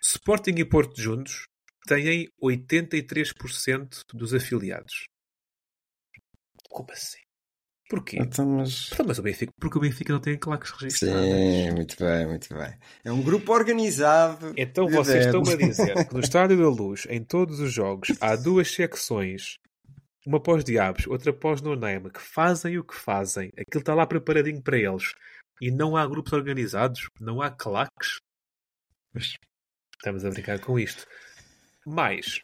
Sporting 0.03 0.55
e 0.59 0.65
Porto 0.65 1.01
juntos 1.01 1.47
têm 1.87 2.29
83% 2.43 4.05
dos 4.13 4.35
afiliados. 4.35 5.07
Como 6.69 6.93
assim? 6.93 7.19
Porquê? 7.89 8.19
Então, 8.21 8.47
mas... 8.47 8.91
Então, 8.93 9.07
mas 9.07 9.19
o 9.19 9.23
Benfica, 9.23 9.53
porque 9.59 9.79
o 9.79 9.81
Benfica 9.81 10.13
não 10.13 10.21
tem 10.21 10.39
claques 10.39 10.71
registradas. 10.71 11.25
Sim, 11.25 11.73
muito 11.73 11.97
bem, 11.99 12.27
muito 12.27 12.55
bem. 12.55 12.79
É 13.03 13.11
um 13.11 13.23
grupo 13.23 13.53
organizado. 13.53 14.53
Então 14.57 14.87
vocês 14.89 15.27
estão-me 15.27 15.53
a 15.53 15.57
dizer 15.57 16.07
que 16.07 16.15
no 16.15 16.21
Estádio 16.21 16.59
da 16.59 16.69
Luz, 16.69 17.07
em 17.09 17.25
todos 17.25 17.59
os 17.59 17.73
jogos, 17.73 18.13
há 18.21 18.37
duas 18.37 18.71
secções, 18.71 19.59
uma 20.25 20.41
pós 20.41 20.63
diabos, 20.63 21.07
outra 21.07 21.33
pós 21.33 21.61
no 21.63 21.75
name, 21.75 22.11
que 22.11 22.21
fazem 22.21 22.79
o 22.79 22.85
que 22.85 22.95
fazem. 22.95 23.51
Aquilo 23.59 23.81
está 23.81 23.95
lá 23.95 24.07
preparadinho 24.07 24.63
para 24.63 24.79
eles. 24.79 25.13
E 25.61 25.71
não 25.71 25.97
há 25.97 26.07
grupos 26.07 26.33
organizados, 26.33 27.09
não 27.21 27.41
há 27.43 27.51
claques. 27.51 28.21
Pois. 29.13 29.35
Estamos 29.97 30.25
a 30.25 30.31
brincar 30.31 30.61
com 30.61 30.79
isto. 30.79 31.07
Mas 31.87 32.41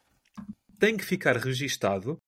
tem 0.79 0.97
que 0.97 1.05
ficar 1.05 1.37
registado 1.37 2.19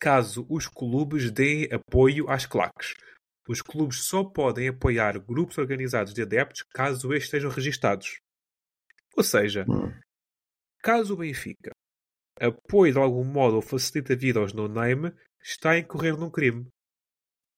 caso 0.00 0.46
os 0.48 0.66
clubes 0.66 1.30
deem 1.30 1.68
apoio 1.72 2.28
às 2.30 2.46
claques. 2.46 2.94
Os 3.46 3.60
clubes 3.60 4.04
só 4.04 4.24
podem 4.24 4.68
apoiar 4.68 5.18
grupos 5.18 5.58
organizados 5.58 6.14
de 6.14 6.22
adeptos 6.22 6.62
caso 6.72 7.12
estes 7.12 7.24
estejam 7.24 7.50
registados. 7.50 8.18
Ou 9.16 9.24
seja, 9.24 9.66
Hum. 9.68 9.92
caso 10.82 11.14
o 11.14 11.16
Benfica 11.18 11.72
apoie 12.40 12.92
de 12.92 12.98
algum 12.98 13.24
modo 13.24 13.56
ou 13.56 13.62
facilite 13.62 14.12
a 14.12 14.16
vida 14.16 14.40
aos 14.40 14.54
no-name, 14.54 15.12
está 15.42 15.72
a 15.72 15.78
incorrer 15.78 16.16
num 16.16 16.30
crime. 16.30 16.66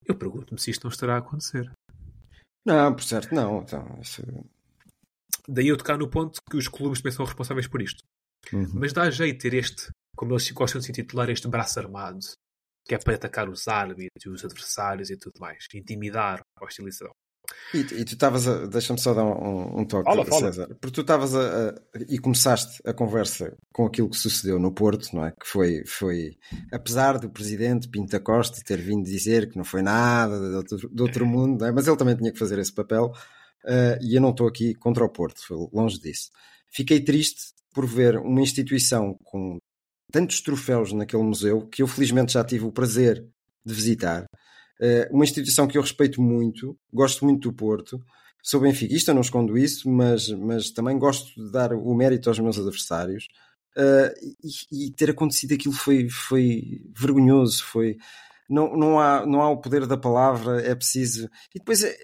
Eu 0.04 0.18
pergunto-me 0.18 0.58
se 0.60 0.70
isto 0.70 0.84
não 0.84 0.90
estará 0.90 1.14
a 1.14 1.18
acontecer. 1.18 1.70
Não, 2.64 2.94
por 2.94 3.02
certo, 3.02 3.34
não. 3.34 3.62
Então, 3.62 3.98
isso... 4.00 4.22
Daí 5.48 5.68
eu 5.68 5.76
tocar 5.76 5.98
no 5.98 6.08
ponto 6.08 6.40
que 6.48 6.56
os 6.56 6.68
clubes 6.68 7.00
também 7.00 7.12
são 7.12 7.24
responsáveis 7.24 7.66
por 7.66 7.82
isto. 7.82 8.04
Uhum. 8.52 8.70
Mas 8.74 8.92
dá 8.92 9.10
jeito 9.10 9.40
ter 9.40 9.54
este, 9.54 9.90
como 10.16 10.32
eles 10.32 10.50
gostam 10.50 10.78
de 10.78 10.86
se 10.86 10.92
intitular, 10.92 11.28
este 11.30 11.48
braço 11.48 11.80
armado, 11.80 12.20
que 12.84 12.94
é 12.94 12.98
para 12.98 13.14
atacar 13.14 13.48
os 13.48 13.66
árbitros, 13.66 14.26
os 14.26 14.44
adversários 14.44 15.10
e 15.10 15.16
tudo 15.16 15.38
mais. 15.40 15.66
Intimidar, 15.74 16.40
hostilizar. 16.60 17.10
E, 17.74 17.78
e 17.78 18.04
tu 18.04 18.14
estavas 18.14 18.46
a. 18.48 18.66
Deixa-me 18.66 19.00
só 19.00 19.14
dar 19.14 19.24
um, 19.24 19.80
um 19.80 19.84
toque, 19.84 20.04
Fala, 20.04 20.24
fala. 20.24 20.40
César. 20.52 20.68
Porque 20.80 20.94
tu 20.94 21.00
estavas 21.02 21.34
a, 21.34 21.70
a- 21.70 21.74
E 22.08 22.18
começaste 22.18 22.80
a 22.84 22.92
conversa 22.92 23.54
com 23.72 23.86
aquilo 23.86 24.08
que 24.10 24.16
sucedeu 24.16 24.58
no 24.58 24.72
Porto, 24.72 25.08
não 25.14 25.24
é? 25.26 25.30
Que 25.32 25.46
foi. 25.46 25.82
foi 25.86 26.36
apesar 26.72 27.18
do 27.18 27.30
presidente 27.30 27.88
Pinto 27.88 28.12
da 28.12 28.20
Costa 28.20 28.60
ter 28.64 28.78
vindo 28.80 29.04
dizer 29.04 29.48
que 29.50 29.56
não 29.56 29.64
foi 29.64 29.82
nada 29.82 30.38
de 30.38 30.54
outro, 30.56 30.88
de 30.90 31.02
outro 31.02 31.26
mundo, 31.26 31.64
é? 31.64 31.72
mas 31.72 31.86
ele 31.86 31.96
também 31.96 32.16
tinha 32.16 32.32
que 32.32 32.38
fazer 32.38 32.58
esse 32.58 32.72
papel. 32.72 33.12
eh, 33.66 33.98
e 34.02 34.14
eu 34.16 34.20
não 34.20 34.30
estou 34.30 34.46
aqui 34.48 34.74
contra 34.74 35.04
o 35.04 35.08
Porto, 35.08 35.40
foi 35.46 35.56
longe 35.72 35.98
disso. 36.00 36.30
Fiquei 36.70 37.00
triste 37.00 37.52
por 37.74 37.86
ver 37.86 38.16
uma 38.18 38.40
instituição 38.42 39.16
com 39.24 39.58
tantos 40.12 40.40
troféus 40.42 40.92
naquele 40.92 41.22
museu 41.22 41.66
que 41.68 41.82
eu 41.82 41.86
felizmente 41.86 42.32
já 42.34 42.44
tive 42.44 42.64
o 42.66 42.72
prazer 42.72 43.24
de 43.64 43.72
visitar. 43.74 44.24
Eh, 44.80 45.08
uma 45.10 45.24
instituição 45.24 45.66
que 45.66 45.78
eu 45.78 45.82
respeito 45.82 46.20
muito, 46.20 46.76
gosto 46.92 47.24
muito 47.24 47.50
do 47.50 47.54
Porto, 47.54 48.02
sou 48.42 48.60
benfiquista, 48.60 49.14
não 49.14 49.20
escondo 49.20 49.56
isso, 49.56 49.88
mas, 49.88 50.28
mas 50.30 50.70
também 50.70 50.98
gosto 50.98 51.32
de 51.34 51.52
dar 51.52 51.72
o 51.72 51.94
mérito 51.94 52.28
aos 52.28 52.38
meus 52.38 52.58
adversários. 52.58 53.28
Eh, 53.76 54.14
e, 54.70 54.86
e 54.86 54.90
ter 54.92 55.10
acontecido 55.10 55.54
aquilo 55.54 55.74
foi, 55.74 56.08
foi 56.08 56.82
vergonhoso, 56.94 57.64
foi 57.64 57.96
não, 58.48 58.76
não, 58.76 59.00
há, 59.00 59.24
não 59.24 59.40
há 59.40 59.50
o 59.50 59.60
poder 59.60 59.86
da 59.86 59.96
palavra, 59.96 60.60
é 60.60 60.74
preciso. 60.74 61.28
E 61.54 61.58
depois 61.58 61.82
é, 61.82 61.96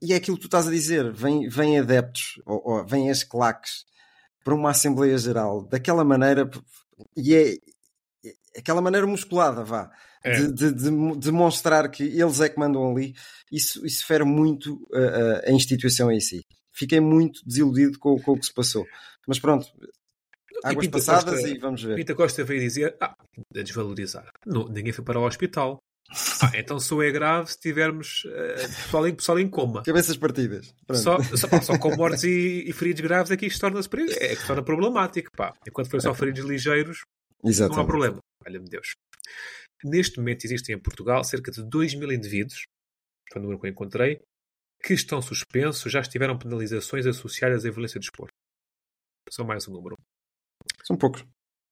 e 0.00 0.12
é 0.12 0.16
aquilo 0.16 0.36
que 0.36 0.42
tu 0.42 0.46
estás 0.46 0.66
a 0.66 0.70
dizer, 0.70 1.12
vem, 1.12 1.48
vem 1.48 1.78
adeptos, 1.78 2.40
ou, 2.46 2.62
ou 2.64 2.86
vêm 2.86 3.10
as 3.10 3.22
claques 3.22 3.84
para 4.44 4.54
uma 4.54 4.70
Assembleia 4.70 5.18
Geral 5.18 5.62
daquela 5.64 6.04
maneira, 6.04 6.48
e 7.16 7.34
é, 7.34 7.54
é 8.24 8.32
aquela 8.58 8.80
maneira 8.80 9.06
musculada, 9.06 9.62
vá, 9.64 9.90
É. 10.24 10.32
de, 10.32 10.52
de, 10.52 10.72
de 10.72 11.18
demonstrar 11.18 11.88
que 11.90 12.02
eles 12.02 12.40
é 12.40 12.48
que 12.48 12.58
mandam 12.58 12.90
ali, 12.90 13.14
isso, 13.52 13.84
isso 13.86 14.04
fere 14.06 14.24
muito 14.24 14.78
a, 14.92 15.48
a- 15.48 15.52
instituição 15.52 16.10
em 16.10 16.20
si. 16.20 16.40
Fiquei 16.72 17.00
muito 17.00 17.40
desiludido 17.46 17.98
com, 17.98 18.18
com 18.20 18.32
o 18.32 18.38
que 18.38 18.46
se 18.46 18.52
passou. 18.54 18.86
Mas 19.26 19.38
pronto, 19.38 19.66
águas 20.64 20.88
passadas 20.88 21.34
Costa- 21.34 21.48
e 21.48 21.58
vamos 21.58 21.82
ver. 21.82 21.96
Pinta 21.96 22.14
Costa 22.14 22.44
veio 22.44 22.60
dizer, 22.60 22.96
ah, 23.00 23.14
a 23.56 23.62
desvalorizar. 23.62 24.28
Não, 24.46 24.68
ninguém 24.68 24.92
foi 24.92 25.04
para 25.04 25.18
o 25.20 25.26
hospital. 25.26 25.78
Ah, 26.42 26.50
então 26.56 26.80
só 26.80 27.02
é 27.02 27.10
grave 27.10 27.50
se 27.50 27.58
tivermos 27.60 28.22
eh, 28.26 28.54
pessoal, 28.54 29.06
em, 29.08 29.14
pessoal 29.14 29.38
em 29.38 29.48
coma. 29.48 29.82
Cabeças 29.82 30.16
partidas. 30.16 30.72
Pronto. 30.86 31.02
Só, 31.02 31.22
só, 31.36 31.48
pá, 31.48 31.60
só 31.60 31.78
com 31.78 31.94
mortes 31.96 32.24
e, 32.24 32.64
e 32.66 32.72
feridos 32.72 33.02
graves 33.02 33.30
é 33.30 33.36
que 33.36 33.46
isto 33.46 33.60
torna-se 33.60 33.88
peri- 33.88 34.12
é 34.12 34.34
que 34.34 34.46
torna 34.46 34.62
problemático. 34.62 35.30
Pá. 35.36 35.52
Enquanto 35.66 35.88
forem 35.90 36.02
só 36.02 36.14
feridos 36.14 36.44
ligeiros, 36.44 36.98
não 37.42 37.48
há 37.48 37.52
Exatamente. 37.52 37.86
problema. 37.86 38.18
Olha-me 38.46 38.68
Deus. 38.68 38.92
Neste 39.84 40.18
momento 40.18 40.44
existem 40.44 40.74
em 40.74 40.78
Portugal 40.80 41.22
cerca 41.24 41.50
de 41.52 41.62
2 41.62 41.94
mil 41.94 42.10
indivíduos, 42.12 42.64
foi 43.32 43.40
o 43.40 43.42
número 43.42 43.60
que 43.60 43.66
eu 43.66 43.70
encontrei, 43.70 44.20
que 44.82 44.94
estão 44.94 45.20
suspensos, 45.22 45.90
já 45.90 46.02
tiveram 46.02 46.38
penalizações 46.38 47.06
associadas 47.06 47.64
à 47.64 47.70
violência 47.70 47.98
de 48.00 48.06
desporto. 48.06 48.32
Só 49.30 49.44
mais 49.44 49.66
um 49.68 49.72
número. 49.72 49.96
São 50.84 50.96
poucos. 50.96 51.24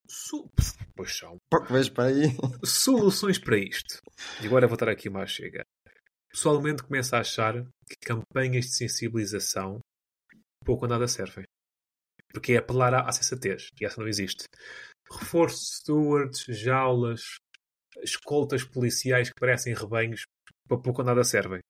Su- 0.08 0.48
Pois 0.94 1.16
são. 1.16 1.36
Pouco 1.50 1.72
vejo 1.72 1.92
para 1.92 2.04
aí. 2.10 2.25
Soluções 2.64 3.38
para 3.38 3.58
isto. 3.58 3.98
E 4.42 4.46
agora 4.46 4.66
vou 4.66 4.75
estar 4.75 4.88
aqui 4.88 5.08
mais 5.10 5.30
chega. 5.30 5.64
Pessoalmente 6.30 6.82
começo 6.82 7.14
a 7.16 7.20
achar 7.20 7.54
que 7.88 7.96
campanhas 8.04 8.66
de 8.66 8.76
sensibilização 8.76 9.80
pouco 10.64 10.84
ou 10.84 10.88
nada 10.90 11.06
servem. 11.08 11.44
Porque 12.32 12.52
é 12.52 12.56
apelar 12.58 12.92
à, 12.94 13.08
à 13.08 13.12
sensatez. 13.12 13.68
E 13.80 13.84
essa 13.86 14.00
não 14.00 14.08
existe. 14.08 14.44
Reforço 15.10 15.56
de 15.60 15.66
stewards, 15.80 16.44
jaulas, 16.48 17.22
escoltas 18.02 18.64
policiais 18.64 19.28
que 19.28 19.40
parecem 19.40 19.74
rebanhos, 19.74 20.22
para 20.68 20.78
pouco 20.78 21.02
ou 21.02 21.06
nada 21.06 21.24
servem. 21.24 21.60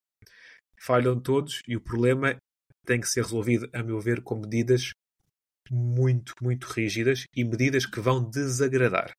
Falham 0.78 1.20
todos 1.20 1.62
e 1.66 1.76
o 1.76 1.80
problema 1.80 2.36
tem 2.84 3.00
que 3.00 3.08
ser 3.08 3.22
resolvido, 3.22 3.68
a 3.72 3.82
meu 3.82 4.00
ver, 4.00 4.22
com 4.22 4.36
medidas 4.36 4.92
muito, 5.70 6.34
muito 6.40 6.66
rígidas 6.66 7.24
e 7.34 7.44
medidas 7.44 7.86
que 7.86 8.00
vão 8.00 8.22
desagradar. 8.22 9.12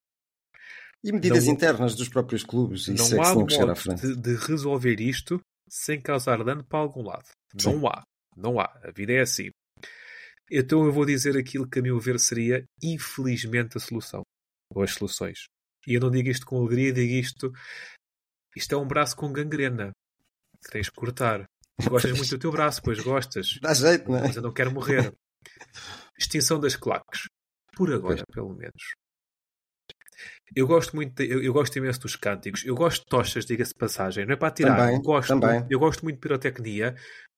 E 1.03 1.11
medidas 1.11 1.45
Não- 1.45 1.53
internas 1.53 1.95
dos 1.95 2.09
próprios 2.09 2.43
clubes. 2.43 2.87
Isso 2.87 3.15
não 3.15 3.23
é 3.23 3.27
há 3.27 3.33
modo 3.35 3.95
de, 3.95 4.15
de 4.15 4.35
resolver 4.35 4.99
isto 4.99 5.39
sem 5.69 6.01
causar 6.01 6.43
dano 6.43 6.63
para 6.63 6.79
algum 6.79 7.03
lado. 7.03 7.27
Não 7.63 7.85
há. 7.87 8.03
Não 8.35 8.59
há. 8.59 8.65
A 8.83 8.91
vida 8.91 9.13
é 9.13 9.21
assim. 9.21 9.49
Então 10.49 10.85
eu 10.85 10.91
vou 10.91 11.05
dizer 11.05 11.37
aquilo 11.37 11.67
que 11.69 11.79
a 11.79 11.81
meu 11.81 11.99
ver 11.99 12.19
seria, 12.19 12.63
infelizmente, 12.81 13.77
a 13.77 13.79
solução. 13.79 14.21
Ou 14.73 14.81
as 14.81 14.93
soluções. 14.93 15.45
E 15.87 15.93
eu 15.95 16.01
não 16.01 16.11
digo 16.11 16.29
isto 16.29 16.45
com 16.45 16.59
alegria, 16.59 16.91
digo 16.93 17.13
isto. 17.13 17.51
Isto 18.55 18.75
é 18.75 18.77
um 18.77 18.87
braço 18.87 19.15
com 19.15 19.31
gangrena. 19.31 19.91
Que 20.63 20.71
tens 20.71 20.89
que 20.89 20.95
cortar. 20.95 21.45
Gostas 21.89 22.11
muito 22.11 22.29
do 22.29 22.39
teu 22.39 22.51
braço, 22.51 22.81
pois 22.83 22.99
gostas. 22.99 23.57
Dá 23.61 23.73
jeito, 23.73 24.09
não 24.11 24.17
é? 24.17 24.21
Mas 24.23 24.35
eu 24.35 24.41
não 24.41 24.51
quero 24.53 24.71
morrer. 24.71 25.13
Extinção 26.17 26.59
das 26.59 26.75
claques. 26.75 27.21
Por 27.75 27.93
agora, 27.93 28.23
pelo 28.33 28.53
menos. 28.55 28.83
Eu 30.55 30.65
gosto 30.65 30.95
muito, 30.95 31.13
de- 31.15 31.29
eu, 31.31 31.43
eu 31.43 31.53
gosto 31.53 31.75
imenso 31.77 31.99
dos 31.99 32.15
cânticos. 32.15 32.65
Eu 32.65 32.73
gosto 32.73 33.01
de 33.03 33.05
tochas, 33.07 33.45
diga-se 33.45 33.73
passagem. 33.75 34.25
Não 34.25 34.33
é 34.33 34.35
para 34.37 34.51
tirar. 34.51 34.75
Também, 34.77 35.01
gosto, 35.01 35.27
também. 35.27 35.65
Eu 35.69 35.77
gosto 35.79 36.03
muito 36.03 36.15
de 36.15 36.21
pirotecnia, 36.21 36.95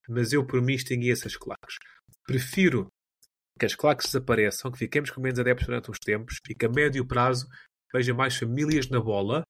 mas 0.08 0.32
eu 0.32 0.46
por 0.46 0.62
mim 0.62 0.74
extingui 0.76 1.12
essas 1.12 1.36
claques. 1.36 1.76
Prefiro 2.26 2.88
que 3.60 3.66
as 3.66 3.76
claques 3.76 4.06
desapareçam, 4.06 4.72
que 4.72 4.78
fiquemos 4.78 5.10
com 5.12 5.20
menos 5.20 5.38
adeptos 5.40 5.66
durante 5.68 5.92
uns 5.92 6.00
tempos 6.00 6.38
e 6.50 6.56
que 6.56 6.66
a 6.66 6.70
médio 6.70 7.06
prazo 7.06 7.46
veja 7.94 8.14
mais 8.14 8.36
famílias 8.36 8.90
na 8.90 9.00
bola 9.00 9.44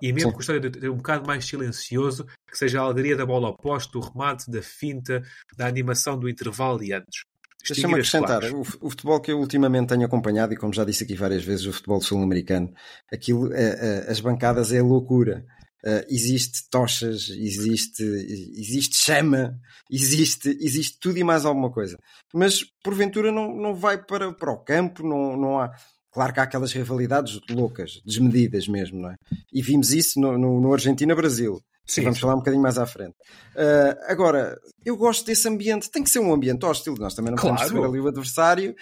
e 0.00 0.12
mesmo 0.12 0.30
Sim. 0.30 0.36
que 0.36 0.38
o 0.38 0.42
estádio 0.42 0.70
de- 0.70 0.80
de 0.80 0.88
um 0.88 0.96
bocado 0.96 1.26
mais 1.26 1.44
silencioso, 1.44 2.24
que 2.48 2.56
seja 2.56 2.80
a 2.80 2.84
alegria 2.84 3.16
da 3.16 3.26
bola 3.26 3.48
oposta, 3.48 3.92
do 3.92 4.00
remate, 4.00 4.50
da 4.50 4.62
finta, 4.62 5.22
da 5.56 5.66
animação 5.66 6.18
do 6.18 6.28
intervalo 6.28 6.82
e 6.84 6.92
antes. 6.92 7.22
Deixa-me 7.66 7.94
acrescentar, 7.94 8.44
o, 8.44 8.60
o 8.60 8.90
futebol 8.90 9.20
que 9.20 9.32
eu 9.32 9.38
ultimamente 9.40 9.88
tenho 9.88 10.06
acompanhado, 10.06 10.54
e 10.54 10.56
como 10.56 10.72
já 10.72 10.84
disse 10.84 11.02
aqui 11.02 11.16
várias 11.16 11.42
vezes, 11.44 11.66
o 11.66 11.72
futebol 11.72 12.00
sul-americano, 12.00 12.72
aquilo, 13.12 13.52
eh, 13.52 13.76
eh, 14.06 14.06
as 14.10 14.20
bancadas 14.20 14.72
é 14.72 14.80
loucura. 14.80 15.44
Eh, 15.84 16.06
existe 16.08 16.68
tochas, 16.70 17.28
existe, 17.30 18.02
existe 18.02 18.96
chama, 18.96 19.58
existe, 19.90 20.56
existe 20.60 20.98
tudo 21.00 21.18
e 21.18 21.24
mais 21.24 21.44
alguma 21.44 21.70
coisa. 21.70 21.98
Mas 22.32 22.62
porventura 22.82 23.30
não, 23.32 23.54
não 23.54 23.74
vai 23.74 24.02
para, 24.02 24.32
para 24.32 24.52
o 24.52 24.58
campo, 24.58 25.02
não, 25.06 25.36
não 25.36 25.58
há. 25.58 25.74
Claro 26.18 26.32
que 26.34 26.40
há 26.40 26.42
aquelas 26.42 26.72
rivalidades 26.72 27.38
loucas, 27.48 28.00
desmedidas 28.04 28.66
mesmo, 28.66 29.00
não 29.00 29.10
é? 29.12 29.14
E 29.52 29.62
vimos 29.62 29.92
isso 29.92 30.18
no, 30.20 30.36
no, 30.36 30.60
no 30.60 30.72
Argentina-Brasil. 30.72 31.60
Sim, 31.86 32.02
Vamos 32.02 32.16
sim. 32.18 32.22
falar 32.22 32.34
um 32.34 32.38
bocadinho 32.38 32.60
mais 32.62 32.76
à 32.76 32.84
frente. 32.84 33.14
Uh, 33.54 33.96
agora, 34.08 34.58
eu 34.84 34.96
gosto 34.96 35.24
desse 35.24 35.46
ambiente. 35.48 35.88
Tem 35.88 36.02
que 36.02 36.10
ser 36.10 36.18
um 36.18 36.34
ambiente 36.34 36.66
hostil. 36.66 36.94
Nós 36.98 37.14
também 37.14 37.30
não 37.30 37.36
podemos 37.38 37.60
Claro. 37.60 37.72
receber 37.72 37.88
ali 37.88 38.00
o 38.04 38.08
adversário. 38.08 38.74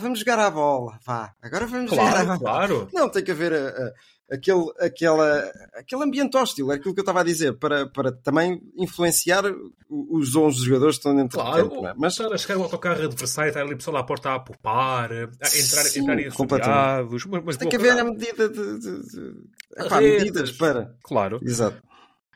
Vamos 0.00 0.18
jogar 0.18 0.38
à 0.38 0.50
bola. 0.50 0.98
Vá, 1.04 1.32
agora 1.42 1.66
vamos 1.66 1.90
jogar 1.90 2.08
à 2.08 2.24
Claro, 2.24 2.26
bola. 2.26 2.38
claro. 2.38 2.88
Não, 2.92 3.08
tem 3.10 3.24
que 3.24 3.30
haver 3.30 3.52
uh, 3.52 3.56
uh, 3.86 3.90
aquele, 4.30 4.64
aquela, 4.78 5.52
aquele 5.74 6.02
ambiente 6.04 6.36
hostil. 6.36 6.70
Aquilo 6.70 6.94
que 6.94 7.00
eu 7.00 7.02
estava 7.02 7.20
a 7.20 7.24
dizer. 7.24 7.54
Para, 7.58 7.86
para 7.88 8.12
também 8.12 8.60
influenciar 8.76 9.44
os 9.88 10.34
11 10.34 10.64
jogadores 10.64 10.96
que 10.96 11.00
estão 11.00 11.16
dentro 11.16 11.38
Claro, 11.38 11.64
do 11.64 11.68
campo. 11.70 11.82
não 11.82 11.88
é? 11.90 11.94
Mas 11.96 12.12
estar 12.14 12.32
a 12.32 12.38
chegar 12.38 12.54
ao 12.56 12.62
autocarro 12.62 13.02
adversário, 13.04 13.48
estar 13.48 13.62
ali 13.62 13.76
pessoal 13.76 13.96
à 13.98 14.04
porta 14.04 14.30
a 14.30 14.34
apupar, 14.34 15.12
a 15.12 15.22
entrar, 15.22 15.46
Sim, 15.84 16.00
entrar 16.00 16.18
em 16.18 16.30
completamente. 16.30 17.28
mas, 17.28 17.44
mas 17.44 17.56
tem 17.56 17.68
que 17.68 17.76
haver 17.76 17.98
a 17.98 18.04
medida 18.04 18.48
de. 18.48 18.78
de, 18.78 19.02
de... 19.06 19.34
Epá, 19.76 20.00
medidas 20.00 20.52
para. 20.52 20.94
Claro. 21.02 21.38
Exato. 21.42 21.82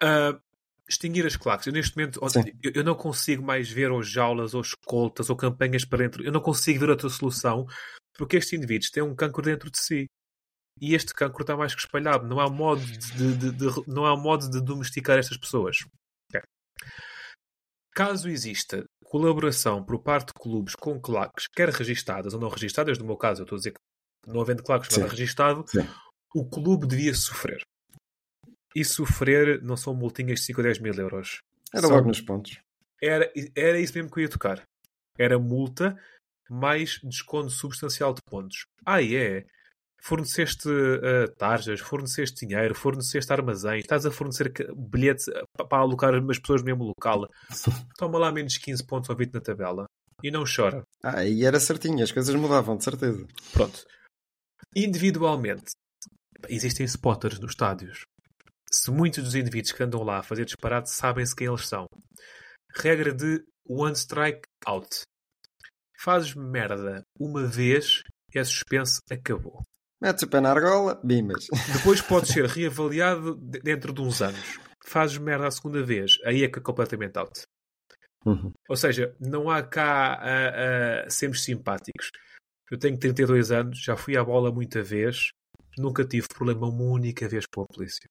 Ah, 0.03 0.39
extinguir 0.89 1.25
as 1.25 1.37
claques. 1.37 1.67
Eu, 1.67 1.73
neste 1.73 1.97
momento, 1.97 2.21
eu, 2.63 2.73
eu 2.75 2.85
não 2.85 2.95
consigo 2.95 3.43
mais 3.43 3.71
ver 3.71 3.91
ou 3.93 4.03
jaulas, 4.03 4.55
ou 4.55 4.61
escoltas, 4.61 5.31
ou 5.31 5.37
campanhas 5.37 5.85
para 5.85 5.99
dentro. 5.99 6.25
Eu 6.25 6.33
não 6.33 6.41
consigo 6.41 6.81
ver 6.81 6.91
outra 6.91 7.09
solução, 7.09 7.67
porque 8.19 8.37
estes 8.37 8.53
indivíduos 8.59 8.91
têm 8.91 9.03
um 9.03 9.15
cancro 9.15 9.43
dentro 9.43 9.71
de 9.71 9.79
si. 9.79 10.07
E 10.81 10.95
este 10.95 11.13
cancro 11.13 11.43
está 11.43 11.57
mais 11.57 11.75
que 11.75 11.81
espalhado. 11.81 12.27
Não 12.27 12.41
há 12.41 12.49
modo 12.49 12.81
de, 12.83 13.37
de- 13.37 13.53
de- 13.53 13.85
não 13.87 14.07
há 14.07 14.17
modo 14.17 14.49
de 14.49 14.61
domesticar 14.63 15.19
estas 15.19 15.37
pessoas. 15.37 15.77
Caso 17.93 18.29
exista 18.29 18.85
colaboração 19.05 19.85
por 19.85 20.01
parte 20.03 20.29
de 20.29 20.35
clubes 20.35 20.75
com 20.77 20.99
claques, 21.01 21.47
quer 21.49 21.69
registadas 21.71 22.33
ou 22.33 22.41
não 22.41 22.49
registadas, 22.49 22.97
no 22.99 23.05
meu 23.05 23.17
caso, 23.17 23.41
eu 23.41 23.45
estou 23.45 23.57
a 23.57 23.59
dizer 23.59 23.73
que 23.73 24.31
não 24.31 24.41
havendo 24.41 24.63
claques, 24.63 24.97
nada 24.97 25.11
registado, 25.11 25.65
Sim. 25.69 25.81
o 26.33 26.49
clube 26.49 26.87
devia 26.87 27.13
sofrer. 27.15 27.61
E 28.77 28.85
sofrer 28.85 29.61
não 29.63 29.77
são 29.77 29.93
multinhas 29.93 30.39
de 30.39 30.47
5 30.47 30.61
ou 30.61 30.65
10 30.65 30.79
mil 30.79 30.95
euros. 30.95 31.41
Era 31.75 31.89
São- 31.89 31.97
logo 31.97 32.07
nos 32.09 32.21
pontos. 32.21 32.59
Era, 33.03 33.31
era 33.57 33.81
isso 33.81 33.93
mesmo 33.95 34.11
que 34.11 34.21
eu 34.21 34.23
ia 34.23 34.29
tocar. 34.31 34.63
Era 35.19 35.39
multa 35.39 35.99
mais 36.49 37.01
desconto 37.03 37.51
substancial 37.51 38.15
de 38.15 38.21
pontos. 38.23 38.65
Ah, 38.87 39.03
é? 39.03 39.45
Forneceste 40.03 40.69
uh, 40.69 41.31
tarjas, 41.37 41.81
forneceste 41.81 42.47
dinheiro, 42.47 42.75
forneceste 42.75 43.33
armazéns, 43.33 43.83
estás 43.83 44.07
a 44.07 44.11
fornecer 44.11 44.53
bilhetes 44.75 45.29
uh, 45.29 45.67
para 45.69 45.83
alocar 45.83 46.15
as 46.15 46.39
pessoas 46.39 46.63
no 46.63 46.67
mesmo 46.67 46.85
local. 46.85 47.29
Toma 47.99 48.19
lá 48.19 48.33
menos 48.33 48.57
15 48.57 48.87
pontos 48.87 49.11
ao 49.11 49.17
vídeo 49.17 49.35
na 49.35 49.41
tabela 49.41 49.87
e 50.23 50.31
não 50.31 50.45
chora. 50.45 50.83
Ah, 51.03 51.25
e 51.25 51.45
era 51.45 51.61
certinho, 51.61 52.03
as 52.03 52.13
coisas 52.13 52.35
mudavam, 52.35 52.77
de 52.77 52.85
certeza. 52.85 53.27
Pronto. 53.53 53.85
Individualmente, 54.75 55.73
existem 56.49 56.87
spotters 56.87 57.39
nos 57.39 57.53
estádios. 57.53 58.05
Se 58.71 58.91
muitos 58.91 59.25
dos 59.25 59.35
indivíduos 59.35 59.73
que 59.73 59.83
andam 59.83 60.03
lá 60.03 60.19
a 60.19 60.23
fazer 60.23 60.45
disparate 60.45 60.91
sabem-se 60.91 61.35
quem 61.35 61.49
eles 61.49 61.67
são. 61.67 61.87
Regra 62.77 63.13
de 63.13 63.43
one 63.69 63.97
strike 63.97 64.43
out. 64.65 65.03
Fazes 65.99 66.35
merda 66.35 67.03
uma 67.19 67.47
vez, 67.47 68.03
é 68.33 68.45
suspenso, 68.45 69.01
acabou. 69.11 69.63
Metes 70.01 70.23
o 70.23 70.29
pé 70.29 70.41
na 70.41 70.51
argola, 70.51 70.99
bimas. 71.05 71.47
Depois 71.77 72.01
podes 72.01 72.31
ser 72.31 72.47
reavaliado 72.47 73.35
dentro 73.37 73.93
de 73.93 74.01
uns 74.01 74.23
anos. 74.23 74.59
Fazes 74.85 75.19
merda 75.19 75.47
a 75.47 75.51
segunda 75.51 75.83
vez, 75.83 76.13
aí 76.25 76.43
é 76.43 76.49
que 76.49 76.59
é 76.59 76.63
completamente 76.63 77.19
out. 77.19 77.43
Uhum. 78.25 78.53
Ou 78.69 78.77
seja, 78.77 79.15
não 79.21 79.51
há 79.51 79.63
cá 79.63 80.15
a, 80.15 81.07
a 81.07 81.11
sermos 81.11 81.45
simpáticos. 81.45 82.11
Eu 82.71 82.79
tenho 82.79 82.99
32 82.99 83.51
anos, 83.51 83.83
já 83.83 83.97
fui 83.97 84.17
à 84.17 84.25
bola 84.25 84.53
muita 84.53 84.83
vez, 84.83 85.31
nunca 85.77 86.05
tive 86.05 86.27
problema 86.29 86.69
uma 86.69 86.85
única 86.85 87.29
vez 87.29 87.45
com 87.47 87.63
a 87.63 87.67
polícia. 87.67 88.09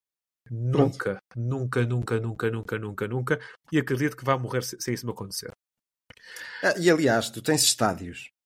Nunca, 0.50 1.18
nunca, 1.36 1.84
nunca, 1.86 2.20
nunca, 2.20 2.50
nunca, 2.50 2.78
nunca, 2.78 3.08
nunca. 3.08 3.40
E 3.72 3.78
acredito 3.78 4.16
que 4.16 4.24
vai 4.24 4.36
morrer 4.38 4.62
se, 4.62 4.76
se 4.80 4.92
isso 4.92 5.06
me 5.06 5.12
acontecer. 5.12 5.50
Ah, 6.62 6.74
e 6.78 6.90
aliás, 6.90 7.30
tu 7.30 7.40
tens 7.40 7.62
estádios, 7.62 8.26
uh, 8.26 8.39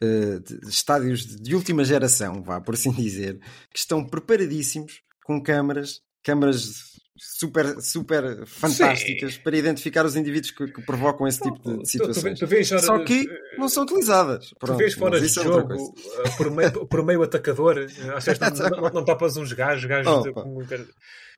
de, 0.00 0.68
estádios 0.68 1.24
de 1.24 1.54
última 1.54 1.84
geração, 1.84 2.42
vá 2.42 2.60
por 2.60 2.74
assim 2.74 2.92
dizer, 2.92 3.40
que 3.72 3.78
estão 3.78 4.04
preparadíssimos 4.04 5.02
com 5.24 5.42
câmaras, 5.42 6.02
câmaras 6.22 6.98
super, 7.18 7.80
super 7.80 8.46
fantásticas 8.46 9.34
Sim. 9.34 9.40
para 9.42 9.56
identificar 9.56 10.04
os 10.06 10.16
indivíduos 10.16 10.50
que, 10.50 10.66
que 10.68 10.82
provocam 10.82 11.26
esse 11.26 11.40
tipo 11.40 11.58
de 11.60 11.88
situações. 11.88 12.38
Tu, 12.38 12.46
tu, 12.46 12.68
tu 12.68 12.80
Só 12.80 12.98
que 13.04 13.26
não 13.56 13.68
são 13.68 13.82
utilizadas. 13.82 14.54
Pronto, 14.58 14.76
tu 14.76 14.78
vês 14.78 14.94
fora 14.94 15.20
de 15.20 15.26
é 15.26 15.28
jogo, 15.28 15.74
uh, 15.74 16.36
por, 16.36 16.50
meio, 16.50 16.86
por 16.86 17.04
meio 17.04 17.22
atacador, 17.22 17.86
achas 18.14 18.38
que 18.38 18.50
não, 18.50 18.70
não, 18.82 18.90
não 18.90 19.04
topas 19.04 19.36
uns 19.36 19.52
gajos, 19.52 19.84
gajos 19.84 20.22
de, 20.22 20.32
com... 20.32 20.62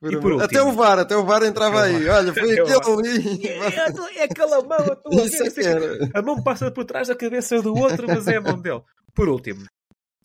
E 0.03 0.17
por 0.17 0.31
último, 0.31 0.43
até 0.43 0.61
o 0.63 0.71
VAR, 0.71 0.97
até 0.97 1.15
o 1.15 1.23
VAR 1.23 1.43
entrava 1.43 1.83
aí. 1.83 2.09
Olha, 2.09 2.33
foi 2.33 2.59
aquele 2.59 2.73
ali. 2.73 3.47
É, 3.47 4.19
é, 4.19 4.23
aquela 4.23 4.63
mão, 4.63 4.79
a 4.79 4.95
tua 4.95 5.13
é 5.23 6.17
A 6.17 6.21
mão 6.23 6.41
passa 6.41 6.71
por 6.71 6.85
trás 6.85 7.07
da 7.07 7.15
cabeça 7.15 7.61
do 7.61 7.75
outro, 7.75 8.07
mas 8.07 8.27
é 8.27 8.37
a 8.37 8.41
mão 8.41 8.59
dele. 8.59 8.81
Por 9.13 9.29
último, 9.29 9.63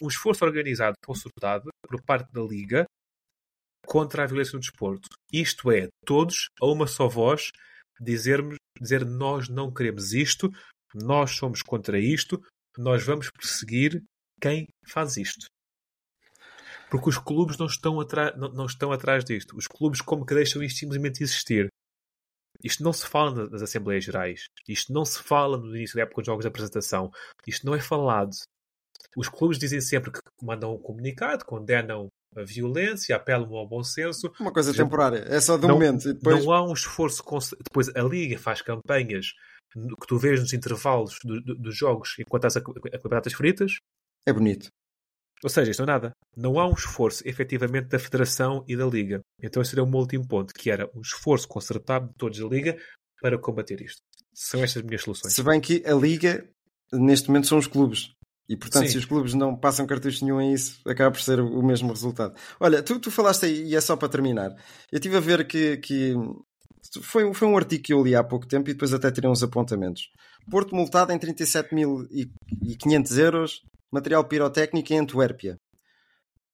um 0.02 0.08
esforço 0.08 0.46
organizado 0.46 0.96
consultado 1.04 1.68
por 1.86 2.02
parte 2.02 2.32
da 2.32 2.40
Liga 2.40 2.86
contra 3.86 4.24
a 4.24 4.26
violência 4.26 4.54
no 4.54 4.60
desporto. 4.60 5.08
Isto 5.32 5.70
é, 5.70 5.88
todos, 6.04 6.48
a 6.60 6.66
uma 6.66 6.86
só 6.86 7.08
voz, 7.08 7.50
dizermos, 8.00 8.56
dizer 8.80 9.04
nós 9.04 9.48
não 9.48 9.72
queremos 9.72 10.12
isto, 10.12 10.50
nós 10.94 11.32
somos 11.32 11.62
contra 11.62 11.98
isto, 11.98 12.40
nós 12.76 13.04
vamos 13.04 13.30
perseguir 13.30 14.02
quem 14.40 14.66
faz 14.88 15.16
isto. 15.16 15.46
Porque 16.90 17.08
os 17.08 17.18
clubes 17.18 17.56
não 17.56 17.66
estão, 17.66 17.96
não, 18.36 18.52
não 18.52 18.66
estão 18.66 18.92
atrás 18.92 19.24
disto. 19.24 19.56
Os 19.56 19.66
clubes, 19.66 20.00
como 20.00 20.24
que 20.24 20.34
deixam 20.34 20.62
isto 20.62 20.78
simplesmente 20.78 21.22
existir? 21.22 21.68
Isto 22.62 22.82
não 22.82 22.92
se 22.92 23.06
fala 23.06 23.48
nas 23.48 23.62
Assembleias 23.62 24.04
Gerais. 24.04 24.44
Isto 24.68 24.92
não 24.92 25.04
se 25.04 25.22
fala 25.22 25.58
no 25.58 25.76
início 25.76 25.96
da 25.96 26.02
época 26.02 26.22
de 26.22 26.26
jogos 26.26 26.44
de 26.44 26.48
apresentação. 26.48 27.10
Isto 27.46 27.66
não 27.66 27.74
é 27.74 27.80
falado. 27.80 28.30
Os 29.16 29.28
clubes 29.28 29.58
dizem 29.58 29.80
sempre 29.80 30.12
que 30.12 30.20
mandam 30.42 30.74
um 30.74 30.78
comunicado, 30.78 31.44
condenam 31.44 32.08
a 32.36 32.44
violência, 32.44 33.16
apelam 33.16 33.54
ao 33.54 33.66
bom 33.66 33.82
senso. 33.82 34.32
Uma 34.38 34.52
coisa 34.52 34.74
temporária, 34.74 35.24
é 35.26 35.40
só 35.40 35.56
de 35.56 35.66
momento. 35.66 36.12
Depois... 36.12 36.44
Não 36.44 36.52
há 36.52 36.62
um 36.62 36.72
esforço. 36.72 37.22
Depois 37.62 37.88
a 37.94 38.02
Liga 38.02 38.38
faz 38.38 38.62
campanhas 38.62 39.32
que 39.72 40.06
tu 40.06 40.18
vês 40.18 40.40
nos 40.40 40.52
intervalos 40.52 41.18
do, 41.24 41.40
do, 41.40 41.54
dos 41.54 41.76
jogos 41.76 42.14
enquanto 42.18 42.46
estás 42.46 42.56
a, 42.56 42.96
a 42.96 42.98
batatas 43.02 43.32
fritas. 43.32 43.78
É 44.26 44.32
bonito. 44.32 44.68
Ou 45.42 45.50
seja, 45.50 45.70
isto 45.70 45.80
não 45.80 45.92
é 45.92 45.92
nada. 45.92 46.12
Não 46.36 46.58
há 46.58 46.66
um 46.66 46.72
esforço 46.72 47.22
efetivamente 47.26 47.88
da 47.88 47.98
Federação 47.98 48.64
e 48.66 48.76
da 48.76 48.86
Liga. 48.86 49.20
Então 49.42 49.60
esse 49.60 49.70
seria 49.70 49.84
o 49.84 49.86
um 49.86 49.94
último 49.94 50.26
ponto, 50.26 50.54
que 50.54 50.70
era 50.70 50.90
um 50.94 51.00
esforço 51.00 51.46
concertado 51.46 52.08
de 52.08 52.14
todos 52.14 52.38
da 52.38 52.46
Liga 52.46 52.78
para 53.20 53.38
combater 53.38 53.80
isto. 53.80 54.00
São 54.34 54.62
estas 54.62 54.82
as 54.82 54.86
minhas 54.86 55.02
soluções. 55.02 55.34
Se 55.34 55.42
bem 55.42 55.60
que 55.60 55.82
a 55.86 55.94
Liga, 55.94 56.48
neste 56.92 57.28
momento, 57.28 57.46
são 57.46 57.58
os 57.58 57.66
clubes. 57.66 58.12
E 58.48 58.56
portanto, 58.56 58.86
Sim. 58.86 58.92
se 58.92 58.98
os 58.98 59.04
clubes 59.04 59.34
não 59.34 59.56
passam 59.56 59.86
cartucho 59.86 60.24
nenhum 60.24 60.38
a 60.38 60.46
isso, 60.46 60.80
acaba 60.86 61.10
por 61.10 61.20
ser 61.20 61.40
o 61.40 61.62
mesmo 61.62 61.88
resultado. 61.88 62.34
Olha, 62.60 62.80
tu, 62.82 63.00
tu 63.00 63.10
falaste 63.10 63.46
aí, 63.46 63.64
e 63.64 63.74
é 63.74 63.80
só 63.80 63.96
para 63.96 64.08
terminar. 64.08 64.52
Eu 64.92 64.98
estive 64.98 65.16
a 65.16 65.20
ver 65.20 65.44
que, 65.46 65.78
que 65.78 66.14
foi, 67.02 67.34
foi 67.34 67.48
um 67.48 67.56
artigo 67.56 67.82
que 67.82 67.92
eu 67.92 68.04
li 68.04 68.14
há 68.14 68.22
pouco 68.22 68.46
tempo 68.46 68.70
e 68.70 68.72
depois 68.72 68.94
até 68.94 69.10
tirei 69.10 69.28
uns 69.28 69.42
apontamentos. 69.42 70.04
Porto 70.48 70.76
multado 70.76 71.12
em 71.12 71.18
37.500 71.18 73.18
euros, 73.18 73.62
material 73.92 74.24
pirotécnico 74.24 74.92
em 74.92 75.00
Antuérpia. 75.00 75.58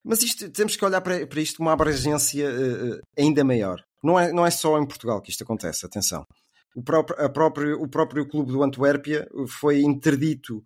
Mas 0.05 0.22
isto, 0.22 0.50
temos 0.50 0.74
que 0.74 0.85
olhar 0.85 1.00
para, 1.00 1.26
para 1.26 1.40
isto 1.40 1.61
uma 1.61 1.72
abrangência 1.72 2.50
uh, 2.50 2.98
ainda 3.16 3.44
maior. 3.44 3.81
Não 4.02 4.18
é, 4.18 4.33
não 4.33 4.44
é 4.44 4.50
só 4.50 4.78
em 4.78 4.87
Portugal 4.87 5.20
que 5.20 5.31
isto 5.31 5.44
acontece, 5.44 5.87
atenção. 5.87 6.26
O 6.74 6.83
próprio, 6.83 7.33
próprio, 7.33 7.83
o 7.83 7.88
próprio 7.88 8.26
clube 8.26 8.50
do 8.50 8.62
Antuérpia 8.62 9.28
foi 9.46 9.83
interdito 9.83 10.64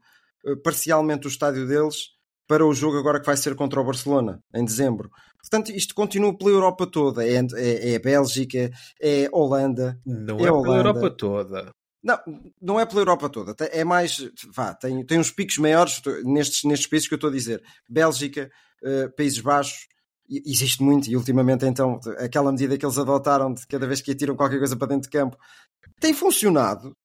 parcialmente 0.63 1.27
o 1.27 1.29
estádio 1.29 1.67
deles 1.67 2.17
para 2.47 2.65
o 2.65 2.73
jogo 2.73 2.97
agora 2.99 3.21
que 3.21 3.27
vai 3.27 3.37
ser 3.37 3.55
contra 3.55 3.81
o 3.81 3.85
Barcelona, 3.85 4.41
em 4.55 4.65
dezembro. 4.65 5.11
Portanto, 5.41 5.71
isto 5.71 5.95
continua 5.95 6.37
pela 6.37 6.51
Europa 6.51 6.87
toda. 6.87 7.27
É, 7.27 7.41
é, 7.55 7.95
é 7.95 7.99
Bélgica, 7.99 8.71
é 9.01 9.29
Holanda. 9.33 9.99
Não 10.05 10.39
é, 10.39 10.45
é 10.45 10.53
Holanda. 10.53 10.63
pela 10.63 10.77
Europa 10.77 11.11
toda. 11.11 11.71
Não, 12.03 12.19
não 12.61 12.81
é 12.81 12.87
pela 12.87 13.01
Europa 13.01 13.29
toda. 13.29 13.55
É 13.67 13.83
mais. 13.85 14.31
Vá, 14.55 14.75
tem, 14.75 15.05
tem 15.05 15.19
uns 15.19 15.31
picos 15.31 15.59
maiores 15.59 16.01
nestes, 16.25 16.63
nestes 16.65 16.89
países 16.89 17.09
que 17.09 17.15
eu 17.15 17.17
estou 17.17 17.31
a 17.31 17.33
dizer. 17.33 17.63
Bélgica, 17.89 18.51
uh, 18.83 19.15
Países 19.17 19.41
Baixos. 19.41 19.89
Existe 20.29 20.83
muito, 20.83 21.09
e 21.09 21.17
ultimamente, 21.17 21.65
então, 21.65 22.01
aquela 22.19 22.51
medida 22.51 22.77
que 22.77 22.85
eles 22.85 22.99
adotaram 22.99 23.55
de 23.55 23.67
cada 23.67 23.87
vez 23.87 24.01
que 24.01 24.11
atiram 24.11 24.35
qualquer 24.35 24.59
coisa 24.59 24.77
para 24.77 24.89
dentro 24.89 25.11
de 25.11 25.17
campo 25.17 25.37
tem 26.01 26.13
funcionado. 26.13 26.97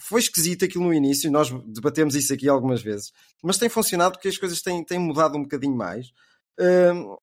Foi 0.00 0.20
esquisito 0.20 0.64
aquilo 0.64 0.84
no 0.84 0.94
início, 0.94 1.30
nós 1.30 1.50
debatemos 1.66 2.14
isso 2.14 2.32
aqui 2.32 2.48
algumas 2.48 2.82
vezes, 2.82 3.12
mas 3.42 3.58
tem 3.58 3.68
funcionado 3.68 4.14
porque 4.14 4.28
as 4.28 4.38
coisas 4.38 4.60
têm, 4.60 4.84
têm 4.84 4.98
mudado 4.98 5.36
um 5.36 5.42
bocadinho 5.42 5.76
mais. 5.76 6.08
Uh, 6.58 7.16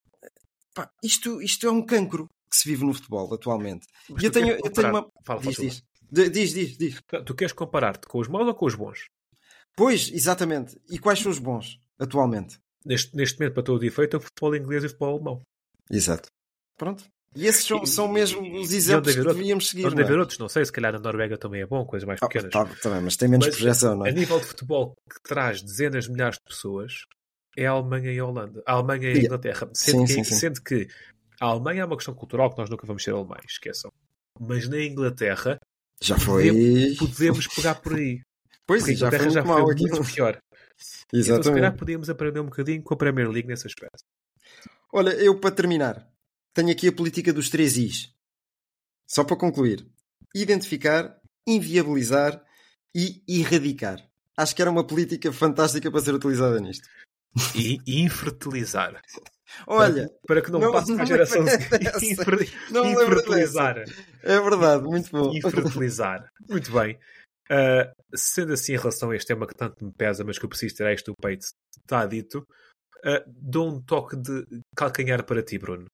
pá, 0.74 0.90
isto, 1.02 1.42
isto 1.42 1.66
é 1.66 1.70
um 1.70 1.84
cancro 1.84 2.28
que 2.50 2.56
se 2.56 2.68
vive 2.68 2.84
no 2.84 2.94
futebol 2.94 3.32
atualmente. 3.34 3.86
Mas 4.08 4.22
e 4.22 4.26
eu 4.26 4.30
tenho, 4.30 4.48
eu 4.52 4.72
tenho 4.72 4.88
uma. 4.88 5.06
Fala, 5.24 5.40
diz, 5.40 5.56
diz. 5.56 5.82
diz, 6.10 6.52
diz, 6.52 6.78
diz. 6.78 7.02
Tu 7.24 7.34
queres 7.34 7.52
comparar-te 7.52 8.06
com 8.06 8.18
os 8.18 8.28
maus 8.28 8.46
ou 8.46 8.54
com 8.54 8.66
os 8.66 8.74
bons? 8.74 9.08
Pois, 9.76 10.10
exatamente. 10.12 10.80
E 10.90 10.98
quais 10.98 11.20
são 11.20 11.30
os 11.30 11.38
bons 11.38 11.78
atualmente? 11.98 12.58
Neste, 12.88 13.14
neste 13.14 13.38
momento, 13.38 13.52
para 13.52 13.62
todo 13.62 13.82
o 13.82 13.84
efeito, 13.84 14.16
é 14.16 14.18
o 14.18 14.22
futebol 14.22 14.56
inglês 14.56 14.82
e 14.82 14.86
o 14.86 14.88
futebol 14.88 15.14
alemão. 15.16 15.42
Exato. 15.90 16.30
Pronto. 16.78 17.04
E 17.36 17.46
esses 17.46 17.66
são, 17.66 17.84
são 17.84 18.08
mesmo 18.08 18.40
os 18.58 18.72
exemplos 18.72 19.14
que 19.14 19.22
devíamos 19.22 19.68
seguir. 19.68 19.82
Deve 19.90 20.02
haver 20.02 20.18
outros, 20.18 20.38
não 20.38 20.48
sei, 20.48 20.64
se 20.64 20.72
calhar 20.72 20.94
na 20.94 20.98
Noruega 20.98 21.36
também 21.36 21.60
é 21.60 21.66
bom, 21.66 21.84
coisas 21.84 22.06
mais 22.06 22.18
ah, 22.22 22.26
pequenas. 22.26 22.50
Tá, 22.50 22.64
também, 22.82 23.02
mas 23.02 23.16
tem 23.16 23.28
menos 23.28 23.46
mas, 23.46 23.56
projeção, 23.56 23.94
não 23.94 24.06
é? 24.06 24.08
A 24.08 24.12
nível 24.12 24.40
de 24.40 24.46
futebol 24.46 24.94
que 25.12 25.20
traz 25.22 25.60
dezenas 25.60 26.06
de 26.06 26.12
milhares 26.12 26.38
de 26.38 26.44
pessoas 26.44 27.04
é 27.58 27.66
a 27.66 27.72
Alemanha 27.72 28.10
e 28.10 28.18
a 28.18 28.24
Holanda. 28.24 28.62
A 28.66 28.72
Alemanha 28.72 29.12
e 29.12 29.18
a 29.18 29.22
Inglaterra. 29.22 29.68
Sendo, 29.74 30.06
sim, 30.06 30.06
que, 30.06 30.12
sim, 30.12 30.24
sim. 30.24 30.34
sendo 30.36 30.62
que 30.62 30.88
a 31.38 31.46
Alemanha 31.46 31.82
é 31.82 31.84
uma 31.84 31.96
questão 31.96 32.14
cultural 32.14 32.50
que 32.50 32.58
nós 32.58 32.70
nunca 32.70 32.86
vamos 32.86 33.02
ser 33.04 33.12
alemães, 33.12 33.44
esqueçam. 33.46 33.92
Mas 34.40 34.66
na 34.66 34.80
Inglaterra 34.82 35.60
já 36.00 36.18
foi. 36.18 36.46
Podemos, 36.46 36.96
podemos 36.96 37.46
pegar 37.48 37.74
por 37.74 37.96
aí. 37.96 38.22
Pois 38.66 38.82
Porque 38.82 38.92
a 38.92 38.94
Inglaterra 38.94 39.30
já 39.30 39.44
foi 39.44 39.74
muito 39.74 40.04
pior. 40.04 40.38
Exatamente. 41.12 41.30
Então, 41.30 41.42
se 41.42 41.50
calhar 41.52 41.76
podíamos 41.76 42.10
aprender 42.10 42.40
um 42.40 42.46
bocadinho 42.46 42.82
com 42.82 42.94
a 42.94 42.96
Premier 42.96 43.28
League 43.28 43.48
nesse 43.48 43.66
aspecto. 43.66 44.04
Olha, 44.92 45.10
eu 45.10 45.38
para 45.38 45.54
terminar, 45.54 46.08
tenho 46.54 46.70
aqui 46.70 46.88
a 46.88 46.92
política 46.92 47.32
dos 47.32 47.48
três 47.48 47.76
Is. 47.76 48.14
Só 49.06 49.24
para 49.24 49.36
concluir: 49.36 49.86
identificar, 50.34 51.20
inviabilizar 51.46 52.42
e 52.94 53.22
erradicar. 53.28 54.06
Acho 54.36 54.54
que 54.54 54.62
era 54.62 54.70
uma 54.70 54.86
política 54.86 55.32
fantástica 55.32 55.90
para 55.90 56.00
ser 56.00 56.14
utilizada 56.14 56.60
nisto. 56.60 56.88
E 57.54 57.80
infertilizar. 57.86 59.00
Olha, 59.66 60.08
para, 60.26 60.26
para, 60.26 60.42
que 60.42 60.50
não, 60.50 60.60
não 60.60 60.72
passe 60.72 60.94
para 60.94 61.02
a 61.02 61.06
geração 61.06 61.46
seguinte. 61.46 62.50
Infertilizar. 62.72 63.84
É 64.22 64.40
verdade, 64.40 64.82
muito 64.84 65.10
bom. 65.10 65.34
Infertilizar. 65.34 66.30
Muito 66.48 66.70
bem. 66.70 66.98
Uh, 67.50 67.90
sendo 68.14 68.52
assim, 68.52 68.74
em 68.74 68.78
relação 68.78 69.10
a 69.10 69.16
este 69.16 69.28
tema 69.28 69.46
que 69.46 69.54
tanto 69.54 69.84
me 69.84 69.92
pesa, 69.92 70.22
mas 70.24 70.38
que 70.38 70.44
eu 70.44 70.48
preciso 70.48 70.74
tirar 70.74 70.92
isto 70.92 71.12
do 71.12 71.14
peito, 71.20 71.46
está 71.80 72.04
dito, 72.06 72.38
uh, 73.04 73.22
dou 73.26 73.68
um 73.68 73.80
toque 73.80 74.16
de 74.16 74.44
calcanhar 74.76 75.24
para 75.24 75.42
ti, 75.42 75.58
Bruno. 75.58 75.86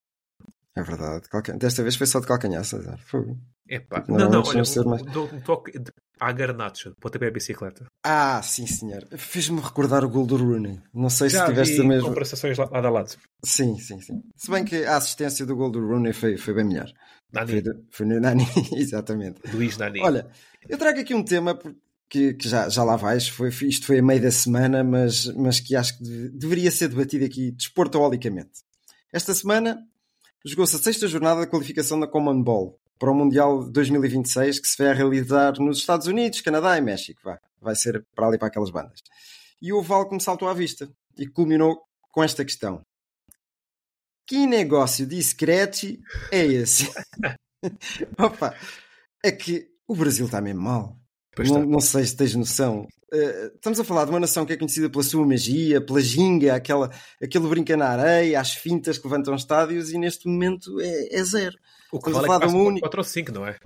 É 0.76 0.82
verdade. 0.82 1.26
Desta 1.56 1.82
vez 1.84 1.94
foi 1.94 2.06
só 2.08 2.18
de 2.18 2.26
calcanhar, 2.26 2.64
César. 2.64 2.98
Fogo. 3.06 3.38
Epá, 3.68 4.04
Não, 4.08 4.16
não, 4.18 4.30
não, 4.30 4.42
olha, 4.42 4.58
não 4.58 4.64
ser 4.64 4.84
mais- 4.84 5.02
dou 5.04 5.26
um 5.32 5.40
toque 5.40 5.78
de, 5.78 5.90
à 6.20 6.32
garnacha, 6.32 6.92
pontapé 7.00 7.28
a 7.28 7.30
bicicleta. 7.30 7.86
Ah, 8.04 8.42
sim, 8.42 8.66
senhor. 8.66 9.06
Fez-me 9.16 9.60
recordar 9.60 10.04
o 10.04 10.08
gol 10.08 10.26
do 10.26 10.36
Rooney. 10.36 10.82
Não 10.92 11.08
sei 11.08 11.30
se 11.30 11.36
Já 11.36 11.46
tiveste 11.46 11.76
vi 11.76 11.82
a 11.82 11.84
mesma. 11.88 12.08
conversações 12.08 12.58
lado 12.58 12.74
a 12.74 12.90
lado. 12.90 13.16
Sim, 13.44 13.78
sim, 13.78 14.00
sim. 14.00 14.20
Se 14.36 14.50
bem 14.50 14.64
que 14.64 14.84
a 14.84 14.96
assistência 14.96 15.46
do 15.46 15.54
gol 15.56 15.70
do 15.70 15.78
Rooney 15.80 16.12
foi, 16.12 16.36
foi 16.36 16.52
bem 16.52 16.64
melhor. 16.64 16.90
Nani, 17.34 17.50
Foi, 17.52 17.60
do- 17.62 17.84
foi 17.90 18.06
no 18.06 18.20
Nani, 18.20 18.44
exatamente. 18.76 19.40
Luís 19.52 19.76
Nani. 19.76 20.00
Olha, 20.00 20.26
eu 20.68 20.78
trago 20.78 21.00
aqui 21.00 21.14
um 21.14 21.22
tema 21.24 21.58
que, 22.08 22.34
que 22.34 22.48
já, 22.48 22.68
já 22.68 22.82
lá 22.84 22.96
vais, 22.96 23.28
foi, 23.28 23.48
isto 23.48 23.86
foi 23.86 23.98
a 23.98 24.02
meio 24.02 24.22
da 24.22 24.30
semana, 24.30 24.82
mas, 24.84 25.26
mas 25.34 25.60
que 25.60 25.74
acho 25.76 25.98
que 25.98 26.04
deve- 26.04 26.28
deveria 26.30 26.70
ser 26.70 26.88
debatido 26.88 27.24
aqui 27.24 27.50
desportolicamente. 27.52 28.62
Esta 29.12 29.34
semana 29.34 29.78
jogou-se 30.44 30.76
a 30.76 30.78
sexta 30.78 31.06
jornada 31.08 31.40
da 31.40 31.46
qualificação 31.46 31.98
da 32.00 32.06
Common 32.06 32.42
Ball 32.42 32.78
para 32.98 33.10
o 33.10 33.14
Mundial 33.14 33.64
2026 33.70 34.60
que 34.60 34.68
se 34.68 34.82
vai 34.82 34.94
realizar 34.94 35.58
nos 35.58 35.78
Estados 35.78 36.06
Unidos, 36.06 36.40
Canadá 36.40 36.76
e 36.78 36.80
México. 36.80 37.20
Vá. 37.24 37.38
Vai 37.60 37.74
ser 37.74 38.04
para 38.14 38.26
ali 38.28 38.38
para 38.38 38.48
aquelas 38.48 38.70
bandas. 38.70 39.00
E 39.60 39.72
houve 39.72 39.92
algo 39.92 40.08
que 40.10 40.14
me 40.14 40.20
saltou 40.22 40.48
à 40.48 40.54
vista 40.54 40.88
e 41.18 41.26
culminou 41.26 41.78
com 42.12 42.22
esta 42.22 42.44
questão. 42.44 42.84
Que 44.26 44.46
negócio 44.46 45.06
discreto 45.06 45.86
é 46.32 46.44
esse? 46.44 46.90
Opa, 48.18 48.54
é 49.22 49.30
que 49.30 49.66
o 49.86 49.94
Brasil 49.94 50.26
está 50.26 50.40
mesmo 50.40 50.62
mal. 50.62 50.96
Pois 51.34 51.50
Não, 51.50 51.64
não 51.64 51.80
sei 51.80 52.04
se 52.04 52.16
tens 52.16 52.34
noção. 52.34 52.86
Eh, 53.12 53.50
estamos 53.54 53.78
a 53.80 53.84
falar 53.84 54.04
de 54.04 54.10
uma 54.10 54.20
nação 54.20 54.46
que 54.46 54.52
é 54.52 54.56
conhecida 54.56 54.88
pela 54.88 55.02
sua 55.02 55.26
magia, 55.26 55.80
pela 55.84 56.00
ginga, 56.00 56.54
aquela, 56.54 56.90
aquele 57.22 57.48
brinca 57.48 57.76
na 57.76 57.88
areia, 57.88 58.40
as 58.40 58.52
fintas 58.52 58.98
que 58.98 59.06
levantam 59.06 59.34
estádios 59.34 59.90
e 59.92 59.98
neste 59.98 60.28
momento 60.28 60.80
é, 60.80 61.14
é 61.16 61.24
zero. 61.24 61.56
o 61.92 61.98
que 62.00 62.08
estamos 62.10 62.26
vale 62.26 62.26
a 62.26 62.26
falar 62.28 62.44
é 62.44 62.46
que 62.46 62.52
de 62.52 62.68
única- 62.68 62.80
4 62.86 63.00
ou 63.00 63.04
5, 63.04 63.32
não 63.32 63.46
é? 63.46 63.56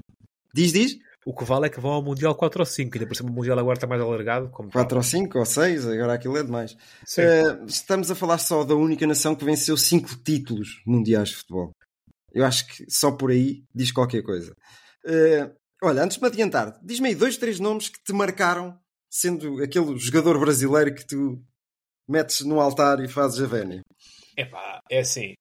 Diz, 0.55 0.73
diz? 0.73 0.97
O 1.29 1.35
que 1.35 1.45
vale 1.45 1.67
é 1.67 1.69
que 1.69 1.79
vão 1.81 1.91
ao 1.93 2.03
Mundial 2.03 2.35
4 2.35 2.61
ou 2.61 2.65
5, 2.67 2.95
ainda 2.97 3.07
por 3.07 3.15
cima 3.15 3.29
o 3.29 3.33
Mundial 3.33 3.59
agora 3.59 3.77
está 3.77 3.87
mais 3.87 4.01
alargado. 4.01 4.49
Como 4.51 4.71
4 4.71 4.97
ou 4.97 5.03
5 5.03 5.39
ou 5.39 5.45
6, 5.45 5.87
agora 5.87 6.15
aquilo 6.15 6.39
é 6.39 6.43
demais. 6.43 6.75
Eh, 7.19 7.65
estamos 7.67 8.11
a 8.11 8.15
falar 8.15 8.39
só 8.39 8.65
da 8.65 8.75
única 8.75 9.07
nação 9.07 9.35
que 9.35 9.45
venceu 9.45 9.77
5 9.77 10.09
títulos 10.25 10.81
mundiais 10.87 11.29
de 11.29 11.37
futebol. 11.37 11.71
Eu 12.33 12.47
acho 12.47 12.67
que 12.69 12.85
só 12.91 13.13
por 13.13 13.31
aí 13.31 13.63
diz 13.75 13.93
qualquer 13.93 14.23
coisa. 14.23 14.55
Eh, 15.05 15.51
olha, 15.83 16.03
antes 16.03 16.17
de 16.17 16.23
me 16.23 16.29
adiantar, 16.29 16.79
diz-me 16.83 17.09
aí 17.09 17.15
dois, 17.15 17.37
três 17.37 17.61
nomes 17.61 17.89
que 17.91 18.03
te 18.03 18.13
marcaram, 18.15 18.79
sendo 19.11 19.63
aquele 19.63 19.99
jogador 19.99 20.39
brasileiro 20.41 20.95
que 20.95 21.07
tu 21.07 21.43
metes 22.09 22.41
no 22.41 22.59
altar 22.59 23.01
e 23.05 23.09
fazes 23.09 23.39
a 23.43 23.47
vénia. 23.47 23.83
Epá, 24.35 24.81
é 24.91 25.01
assim. 25.01 25.35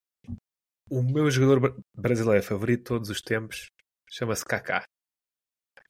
O 0.89 1.01
meu 1.01 1.31
jogador 1.31 1.59
bra- 1.61 1.75
brasileiro 1.95 2.43
favorito 2.43 2.79
de 2.79 2.83
todos 2.85 3.09
os 3.09 3.21
tempos 3.21 3.67
chama-se 4.09 4.43
Kaká. 4.43 4.83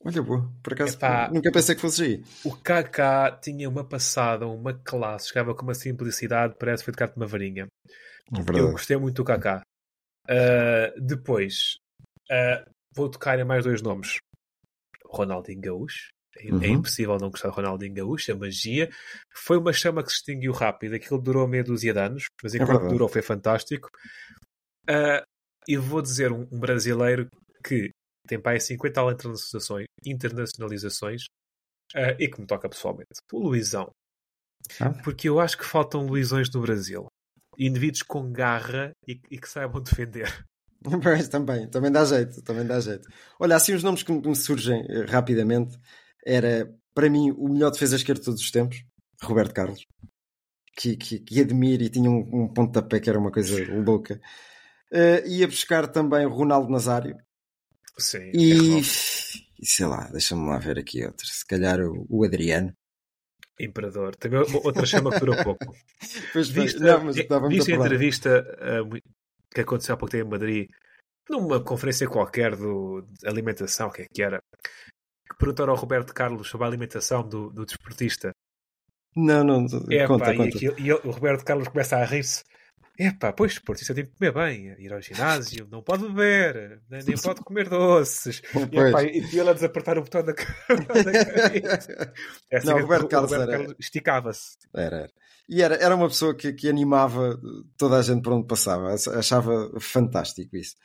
Olha, 0.03 0.21
boa, 0.21 0.51
por 0.63 0.73
acaso 0.73 0.95
Epá. 0.95 1.29
nunca 1.31 1.51
pensei 1.51 1.75
que 1.75 1.81
fosse 1.81 2.03
aí. 2.03 2.23
O 2.45 2.55
Kaká 2.55 3.31
tinha 3.41 3.67
uma 3.67 3.83
passada, 3.83 4.47
uma 4.47 4.73
classe, 4.73 5.27
chegava 5.29 5.53
com 5.55 5.63
uma 5.63 5.73
simplicidade, 5.73 6.55
parece 6.57 6.81
que 6.81 6.85
foi 6.85 6.93
tocado 6.93 7.13
de 7.13 7.17
uma 7.19 7.27
varinha. 7.27 7.67
Eu 8.55 8.71
gostei 8.71 8.95
muito 8.97 9.15
do 9.15 9.23
Kaká. 9.25 9.61
Ah, 10.29 10.93
depois, 10.97 11.77
ah, 12.31 12.63
vou 12.95 13.09
tocar 13.09 13.39
em 13.39 13.43
mais 13.43 13.63
dois 13.65 13.81
nomes. 13.81 14.17
Ronaldinho 15.05 15.61
Gaúcho. 15.61 16.09
É, 16.37 16.51
Uhum. 16.51 16.63
é 16.63 16.67
impossível 16.69 17.17
não 17.17 17.31
gostar 17.31 17.49
de 17.49 17.55
Ronaldinho 17.55 17.93
Gaúcho, 17.95 18.31
a 18.31 18.35
magia. 18.35 18.89
Foi 19.35 19.57
uma 19.57 19.73
chama 19.73 20.03
que 20.03 20.09
se 20.09 20.17
extinguiu 20.17 20.51
rápido. 20.53 20.95
Aquilo 20.95 21.19
durou 21.19 21.47
meia 21.47 21.63
dúzia 21.63 21.93
de 21.93 21.99
anos, 21.99 22.25
mas 22.43 22.53
enquanto 22.53 22.85
É 22.85 22.87
durou 22.89 23.09
foi 23.09 23.21
fantástico. 23.21 23.89
Ah, 24.89 25.23
e 25.67 25.75
vou 25.77 26.01
dizer 26.01 26.31
um, 26.31 26.47
um 26.51 26.59
brasileiro 26.59 27.27
que 27.65 27.89
tem 28.27 28.39
para 28.39 28.53
aí 28.53 28.61
50 28.61 28.93
tal 28.93 29.11
internacionalizações, 29.11 29.85
internacionalizações 30.05 31.23
ah, 31.95 32.15
e 32.19 32.27
que 32.27 32.39
me 32.39 32.47
toca 32.47 32.69
pessoalmente. 32.69 33.07
O 33.31 33.39
Luizão. 33.39 33.89
Ah. 34.79 34.91
Porque 35.03 35.29
eu 35.29 35.39
acho 35.39 35.57
que 35.57 35.65
faltam 35.65 36.05
Luizões 36.05 36.49
no 36.51 36.61
Brasil. 36.61 37.07
Indivíduos 37.57 38.03
com 38.03 38.31
garra 38.31 38.91
e, 39.07 39.19
e 39.31 39.39
que 39.39 39.49
saibam 39.49 39.81
defender. 39.81 40.27
Pois, 41.01 41.27
também, 41.27 41.67
também 41.67 41.91
dá 41.91 42.05
jeito, 42.05 42.39
também 42.43 42.65
dá 42.65 42.79
jeito. 42.79 43.09
Olha, 43.39 43.55
assim 43.55 43.73
os 43.73 43.81
nomes 43.81 44.03
que 44.03 44.11
me 44.11 44.35
surgem 44.35 44.85
eh, 44.87 45.05
rapidamente 45.05 45.75
era, 46.23 46.71
para 46.93 47.09
mim, 47.09 47.31
o 47.31 47.49
melhor 47.49 47.71
defesa 47.71 47.95
esquerda 47.95 48.21
de 48.21 48.25
todos 48.25 48.39
os 48.39 48.51
tempos, 48.51 48.85
Roberto 49.21 49.55
Carlos, 49.55 49.83
que, 50.77 50.95
que, 50.95 51.19
que 51.19 51.41
admiro 51.41 51.81
e 51.81 51.89
tinha 51.89 52.09
um, 52.09 52.43
um 52.43 52.47
pontapé 52.47 52.99
que 52.99 53.09
era 53.09 53.17
uma 53.17 53.31
coisa 53.31 53.55
louca. 53.73 54.21
Eh, 54.93 55.27
ia 55.27 55.47
buscar 55.47 55.87
também 55.87 56.27
Ronaldo 56.27 56.71
Nazário 56.71 57.17
Sim. 57.99 58.31
e, 58.33 58.51
é 58.53 58.81
e 59.59 59.65
sei 59.65 59.85
lá, 59.87 60.07
deixa-me 60.11 60.47
lá 60.47 60.57
ver 60.59 60.77
aqui 60.79 61.03
outro, 61.05 61.25
se 61.25 61.45
calhar 61.45 61.79
o, 61.81 62.05
o 62.09 62.23
Adriano. 62.23 62.71
Imperador. 63.59 64.15
Também 64.15 64.39
outra 64.63 64.85
chama 64.85 65.11
que 65.11 65.19
durou 65.19 65.35
pouco. 65.43 65.75
Pois, 66.31 66.53
não, 66.75 67.05
mas 67.05 67.17
a 67.17 67.21
entrevista 67.71 68.45
mu- 68.85 69.01
que 69.51 69.61
aconteceu 69.61 69.95
há 69.95 69.97
pouco 69.97 70.11
tempo 70.11 70.27
em 70.27 70.29
Madrid, 70.29 70.69
numa 71.27 71.59
conferência 71.63 72.07
qualquer 72.07 72.55
do, 72.55 73.01
de 73.19 73.27
alimentação, 73.27 73.87
o 73.87 73.91
que 73.91 74.03
é 74.03 74.05
que 74.13 74.21
era? 74.21 74.39
Que 75.27 75.35
perguntaram 75.39 75.73
ao 75.73 75.79
Roberto 75.79 76.13
Carlos 76.13 76.47
sobre 76.47 76.65
a 76.65 76.67
alimentação 76.69 77.27
do, 77.27 77.49
do 77.49 77.65
desportista. 77.65 78.31
Não, 79.15 79.43
não, 79.43 79.65
É, 79.89 80.05
conta, 80.05 80.25
pá, 80.25 80.33
e, 80.33 80.37
conta. 80.37 80.55
aquilo- 80.57 80.79
e 80.79 80.93
o 80.93 81.09
Roberto 81.11 81.43
Carlos 81.43 81.67
começa 81.69 81.97
a 81.97 82.05
rir-se. 82.05 82.43
É 82.99 83.11
pá, 83.11 83.31
pois, 83.31 83.51
desportista 83.53 83.93
tem 83.93 84.05
que 84.05 84.11
comer 84.17 84.33
bem, 84.33 84.75
ir 84.79 84.91
ao 84.91 84.99
ginásio, 85.01 85.67
não 85.69 85.83
pode 85.83 86.07
beber, 86.07 86.81
nem, 86.89 87.03
nem 87.03 87.15
pode 87.17 87.41
comer 87.41 87.69
doces. 87.69 88.41
E, 88.71 88.79
epá, 88.79 89.03
e 89.03 89.17
ele 89.39 89.49
a 89.49 89.53
desapertar 89.53 89.97
o 89.97 90.01
botão 90.01 90.23
da, 90.23 90.33
da 90.33 91.25
cabeça. 91.25 92.13
É 92.49 92.57
assim 92.57 92.67
Não, 92.67 92.79
Roberto 92.81 93.03
o 93.05 93.07
Carlos 93.07 93.31
esticava-se. 93.79 94.57
Era, 94.75 94.97
era. 94.97 95.11
E 95.49 95.61
era, 95.61 95.75
era 95.75 95.95
uma 95.95 96.07
pessoa 96.09 96.35
que, 96.35 96.51
que 96.53 96.67
animava 96.67 97.39
toda 97.77 97.97
a 97.97 98.01
gente 98.01 98.21
por 98.21 98.33
onde 98.33 98.47
passava. 98.47 98.93
Achava 98.93 99.71
fantástico 99.79 100.57
isso. 100.57 100.75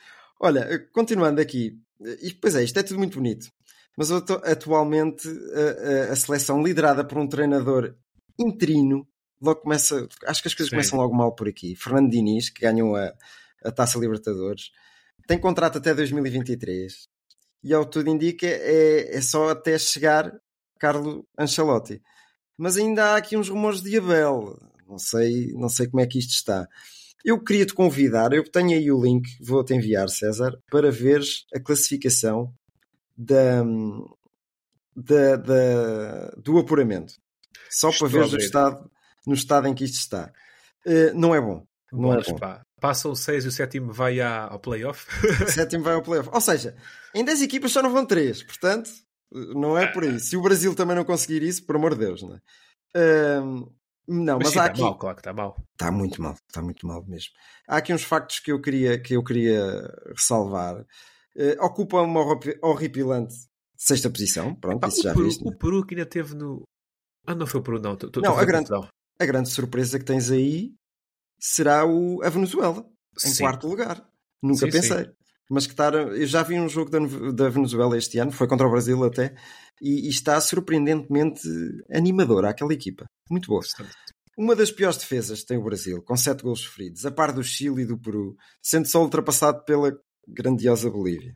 Olha, 0.40 0.68
continuando 0.92 1.40
aqui, 1.40 1.78
e 2.22 2.32
pois 2.34 2.54
é, 2.54 2.62
isto 2.62 2.78
é 2.78 2.82
tudo 2.82 2.98
muito 2.98 3.14
bonito, 3.18 3.48
mas 3.96 4.10
atu- 4.12 4.40
atualmente 4.44 5.26
a, 5.28 6.10
a- 6.10 6.12
a 6.12 6.16
seleção 6.16 6.62
liderada 6.62 7.04
por 7.04 7.18
um 7.18 7.26
treinador 7.28 7.94
interino, 8.38 9.06
logo 9.42 9.60
começa, 9.60 10.08
acho 10.26 10.40
que 10.42 10.48
as 10.48 10.54
coisas 10.54 10.68
Sim. 10.70 10.76
começam 10.76 10.98
logo 10.98 11.14
mal 11.14 11.34
por 11.34 11.48
aqui. 11.48 11.74
Fernando 11.76 12.10
Diniz, 12.10 12.48
que 12.48 12.62
ganhou 12.62 12.94
a, 12.96 13.12
a 13.64 13.70
Taça 13.72 13.98
Libertadores, 13.98 14.70
tem 15.26 15.38
contrato 15.38 15.78
até 15.78 15.92
2023 15.94 17.08
e 17.64 17.74
ao 17.74 17.84
que 17.84 17.92
tudo 17.92 18.08
indica 18.08 18.46
é, 18.46 19.16
é 19.16 19.20
só 19.20 19.50
até 19.50 19.78
chegar 19.78 20.32
Carlo 20.78 21.26
Ancelotti. 21.38 22.00
Mas 22.58 22.76
ainda 22.76 23.04
há 23.12 23.16
aqui 23.16 23.36
uns 23.36 23.48
rumores 23.48 23.80
de 23.82 23.96
Abel. 23.98 24.58
Não 24.88 24.98
sei, 24.98 25.52
não 25.54 25.68
sei 25.68 25.86
como 25.88 26.00
é 26.00 26.06
que 26.06 26.18
isto 26.18 26.30
está. 26.32 26.66
Eu 27.24 27.42
queria 27.42 27.64
te 27.64 27.72
convidar, 27.72 28.32
eu 28.32 28.42
tenho 28.42 28.70
aí 28.76 28.90
o 28.90 29.00
link, 29.02 29.28
vou-te 29.40 29.72
enviar, 29.74 30.08
César, 30.08 30.58
para 30.70 30.90
veres 30.90 31.46
a 31.54 31.60
classificação 31.60 32.52
da, 33.16 33.62
da, 34.94 35.36
da- 35.36 36.30
do 36.36 36.58
apuramento. 36.58 37.14
Só 37.70 37.90
Estou 37.90 38.08
para 38.10 38.18
veres 38.18 38.32
o 38.34 38.38
estado, 38.38 38.90
no 39.26 39.34
estado 39.34 39.66
em 39.68 39.74
que 39.74 39.84
isto 39.84 39.96
está. 39.98 40.32
Eh, 40.86 41.12
não 41.14 41.34
é 41.34 41.40
bom. 41.40 41.64
Não 41.92 42.00
Bolas, 42.00 42.28
é 42.28 42.32
bom. 42.32 42.38
pá. 42.38 42.62
Passa 42.80 43.08
o 43.08 43.14
6 43.14 43.44
e 43.44 43.48
o 43.48 43.52
sétimo 43.52 43.92
vai 43.92 44.20
à- 44.20 44.46
ao 44.48 44.58
playoff. 44.58 45.06
O 45.44 45.48
sétimo 45.48 45.84
vai 45.84 45.94
ao 45.94 46.02
playoff. 46.02 46.28
Ou 46.32 46.40
seja, 46.40 46.74
em 47.14 47.24
10 47.24 47.42
equipas 47.42 47.70
só 47.70 47.82
não 47.82 47.92
vão 47.92 48.04
3. 48.04 48.42
Portanto, 48.42 48.90
não 49.30 49.78
é 49.78 49.86
por 49.86 50.02
aí. 50.02 50.18
Se 50.18 50.36
o 50.36 50.42
Brasil 50.42 50.74
também 50.74 50.96
não 50.96 51.04
conseguir 51.04 51.42
isso, 51.42 51.64
por 51.64 51.76
amor 51.76 51.94
de 51.94 52.00
Deus, 52.06 52.22
não 52.22 52.34
é? 52.34 52.40
Ahm, 52.94 53.66
não, 54.08 54.38
mas, 54.38 54.48
sim, 54.48 54.58
há 54.58 54.62
está 54.62 54.64
aqui. 54.64 54.80
mal, 54.80 54.98
claro 54.98 55.16
que 55.16 55.20
está 55.20 55.32
mal. 55.32 55.56
Está 55.72 55.92
muito 55.92 56.20
mal, 56.20 56.34
está 56.48 56.60
muito 56.62 56.86
mal 56.86 57.04
mesmo. 57.06 57.30
Há 57.68 57.76
aqui 57.76 57.94
uns 57.94 58.02
factos 58.02 58.40
que 58.40 58.50
eu 58.50 58.60
queria, 58.60 58.98
que 59.00 59.14
eu 59.14 59.22
queria 59.22 59.62
ressalvar. 60.08 60.84
Eh, 61.36 61.56
ocupa 61.60 62.02
uma 62.02 62.20
horri- 62.20 62.58
horripilante 62.62 63.34
sexta 63.76 64.10
posição. 64.10 64.54
Pronto, 64.56 64.80
Pá, 64.80 64.88
isso 64.88 65.02
já 65.02 65.12
o, 65.12 65.14
Peru, 65.14 65.24
viste. 65.26 65.44
né? 65.44 65.50
o 65.54 65.56
Peru 65.58 65.86
que 65.86 65.94
ainda 65.94 66.06
teve 66.06 66.34
no. 66.34 66.62
Ah, 67.26 67.34
não 67.34 67.46
foi 67.46 67.60
o 67.60 67.62
Peru, 67.62 67.80
não. 67.80 67.96
Tô- 67.96 68.10
tô- 68.10 68.20
Não, 68.20 68.34
tô 68.34 68.40
a 68.40 68.44
grande-. 68.44 68.68
A 69.22 69.26
grande 69.26 69.50
surpresa 69.50 70.00
que 70.00 70.04
tens 70.04 70.30
aí 70.30 70.74
será 71.38 71.86
o, 71.86 72.20
a 72.24 72.28
Venezuela, 72.28 72.84
em 73.24 73.30
Sim. 73.30 73.44
quarto 73.44 73.68
lugar. 73.68 74.04
Nunca 74.42 74.66
Sim, 74.66 74.72
pensei. 74.72 75.10
Mas 75.48 75.66
que 75.66 75.72
estar, 75.72 75.94
eu 75.94 76.26
já 76.26 76.42
vi 76.42 76.58
um 76.58 76.68
jogo 76.68 76.90
da, 76.90 76.98
da 77.32 77.48
Venezuela 77.48 77.96
este 77.96 78.18
ano, 78.18 78.32
foi 78.32 78.48
contra 78.48 78.66
o 78.66 78.70
Brasil 78.70 79.02
até, 79.04 79.34
e, 79.80 80.06
e 80.06 80.08
está 80.08 80.40
surpreendentemente 80.40 81.42
animadora 81.92 82.50
aquela 82.50 82.72
equipa. 82.72 83.04
Muito 83.30 83.46
boa. 83.46 83.62
Uma 84.36 84.56
das 84.56 84.72
piores 84.72 84.96
defesas 84.96 85.44
tem 85.44 85.58
o 85.58 85.62
Brasil, 85.62 86.02
com 86.02 86.16
7 86.16 86.42
gols 86.42 86.60
sofridos, 86.60 87.04
a 87.04 87.10
par 87.10 87.32
do 87.32 87.44
Chile 87.44 87.82
e 87.82 87.86
do 87.86 87.98
Peru, 87.98 88.34
sendo 88.62 88.88
só 88.88 89.02
ultrapassado 89.02 89.64
pela 89.64 89.92
grandiosa 90.26 90.90
Bolívia. 90.90 91.32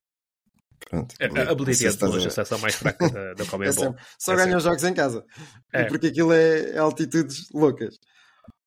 Pronto, 0.89 1.15
A, 1.21 1.25
a 1.25 1.53
é 1.53 1.55
de 1.55 1.71
estás 1.71 2.15
a 2.15 2.31
seleção 2.31 2.59
mais 2.59 2.75
fraca 2.75 3.09
da, 3.09 3.35
da 3.35 3.45
É 3.65 3.73
só 4.19 4.33
É 4.33 4.37
ganham 4.37 4.61
jogos 4.61 4.85
em 4.85 4.95
casa. 4.95 5.25
E 5.73 5.79
É. 5.79 5.85
porque 5.85 6.09
aquilo 6.09 6.33
é, 6.33 6.71
é 6.71 6.79
altitudes 6.79 7.51
loucas. 7.53 7.99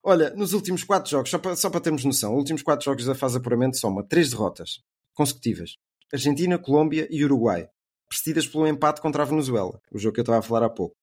Olha, 0.03 0.29
nos 0.31 0.53
últimos 0.53 0.83
4 0.83 1.09
jogos, 1.09 1.29
só 1.29 1.37
para, 1.37 1.55
só 1.55 1.69
para 1.69 1.81
termos 1.81 2.03
noção, 2.05 2.33
os 2.33 2.39
últimos 2.39 2.63
4 2.63 2.83
jogos 2.83 3.05
da 3.05 3.15
fase 3.15 3.33
de 3.33 3.39
apuramento 3.39 3.77
soma 3.77 4.05
3 4.07 4.29
derrotas 4.29 4.79
consecutivas. 5.13 5.75
Argentina, 6.11 6.57
Colômbia 6.57 7.07
e 7.09 7.23
Uruguai, 7.23 7.67
precedidas 8.07 8.47
pelo 8.47 8.67
empate 8.67 9.01
contra 9.01 9.23
a 9.23 9.25
Venezuela, 9.25 9.79
o 9.91 9.99
jogo 9.99 10.13
que 10.13 10.21
eu 10.21 10.23
estava 10.23 10.39
a 10.39 10.41
falar 10.41 10.65
há 10.65 10.69
pouco. 10.69 10.95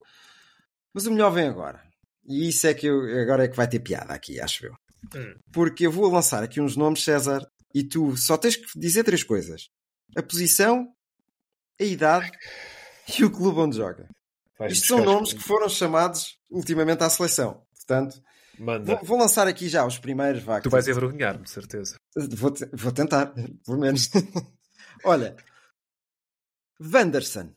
Mas 0.93 1.07
o 1.07 1.11
melhor 1.11 1.31
vem 1.31 1.47
agora. 1.47 1.83
E 2.27 2.49
isso 2.49 2.67
é 2.67 2.75
que 2.75 2.87
eu, 2.87 3.01
agora 3.21 3.45
é 3.45 3.49
que 3.49 3.57
vai 3.57 3.69
ter 3.69 3.81
piada 3.81 4.13
aqui, 4.13 4.41
acho 4.41 4.67
eu. 4.67 4.73
Hum. 5.15 5.35
Porque 5.53 5.87
eu 5.87 5.93
vou 5.93 6.11
lançar 6.11 6.43
aqui 6.43 6.61
uns 6.61 6.77
nomes, 6.77 7.05
César, 7.05 7.47
e 7.75 7.85
tu 7.85 8.17
só 8.17 8.37
tens 8.37 8.57
que 8.57 8.67
dizer 8.79 9.05
três 9.05 9.23
coisas: 9.23 9.69
a 10.17 10.23
posição, 10.23 10.89
a 11.81 11.85
idade 11.85 12.31
e 13.19 13.25
o 13.25 13.31
clube 13.31 13.59
onde 13.61 13.77
joga. 13.77 14.09
Vais 14.59 14.73
Isto 14.73 14.87
são 14.89 15.05
nomes 15.05 15.33
que 15.33 15.43
foram 15.43 15.69
chamados 15.69 16.39
ultimamente 16.51 17.03
à 17.05 17.11
seleção. 17.11 17.63
Portanto, 17.75 18.23
Manda. 18.59 18.85
vou, 18.97 19.05
vou 19.05 19.19
lançar 19.19 19.47
aqui 19.47 19.69
já 19.69 19.85
os 19.85 19.99
primeiros. 19.99 20.43
Vá, 20.43 20.61
Tu 20.61 20.71
vais 20.71 20.89
envergonhar-me, 20.89 21.45
de 21.45 21.51
certeza. 21.51 21.97
Vou, 22.37 22.51
te- 22.51 22.69
vou 22.73 22.91
tentar, 22.93 23.27
pelo 23.65 23.79
menos. 23.79 24.09
Olha, 25.05 25.37
Wanderson. 26.81 27.53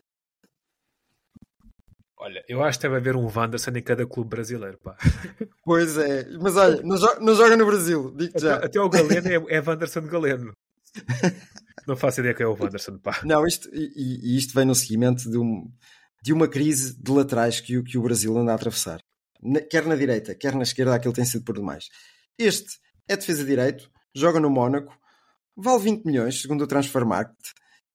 Olha, 2.17 2.43
eu 2.49 2.61
acho 2.61 2.77
que 2.77 2.83
deve 2.83 2.97
haver 2.97 3.15
um 3.15 3.31
Wanderson 3.33 3.71
em 3.71 3.81
cada 3.81 4.05
clube 4.05 4.29
brasileiro, 4.29 4.77
pá. 4.83 4.97
Pois 5.63 5.97
é, 5.97 6.25
mas 6.41 6.55
olha, 6.57 6.81
não, 6.81 6.97
jo- 6.97 7.19
não 7.21 7.33
joga 7.35 7.55
no 7.55 7.65
Brasil, 7.65 8.11
digo 8.15 8.37
já. 8.39 8.55
Até, 8.55 8.65
até 8.65 8.79
o 8.81 8.89
Galeno 8.89 9.27
é, 9.49 9.55
é 9.57 9.61
Wanderson 9.61 10.01
Galeno. 10.01 10.51
Não 11.89 11.97
faço 11.97 12.19
ideia 12.19 12.33
quem 12.35 12.43
é 12.45 12.47
o 12.47 12.53
Wanderson, 12.53 12.97
pá. 12.99 13.21
Não, 13.25 13.45
isto, 13.45 13.67
e, 13.73 14.33
e 14.33 14.37
isto 14.37 14.53
vem 14.53 14.65
no 14.65 14.75
seguimento 14.75 15.29
de, 15.29 15.37
um- 15.37 15.69
de 16.23 16.31
uma 16.33 16.47
crise 16.47 16.95
de 17.01 17.11
laterais 17.11 17.59
que 17.59 17.77
o, 17.77 17.83
que 17.83 17.97
o 17.97 18.01
Brasil 18.01 18.37
anda 18.37 18.51
a 18.51 18.55
atravessar. 18.55 18.99
Na- 19.41 19.61
quer 19.61 19.85
na 19.85 19.95
direita, 19.95 20.35
quer 20.35 20.53
na 20.55 20.63
esquerda, 20.63 20.95
aquilo 20.95 21.13
tem 21.13 21.25
sido 21.25 21.43
por 21.43 21.55
demais. 21.55 21.85
Este 22.37 22.69
é 23.07 23.17
defesa 23.17 23.43
direito, 23.43 23.89
joga 24.15 24.39
no 24.39 24.49
Mónaco, 24.49 24.95
vale 25.55 25.83
20 25.83 26.05
milhões, 26.05 26.41
segundo 26.41 26.63
o 26.63 26.67
Transfermarkt, 26.67 27.35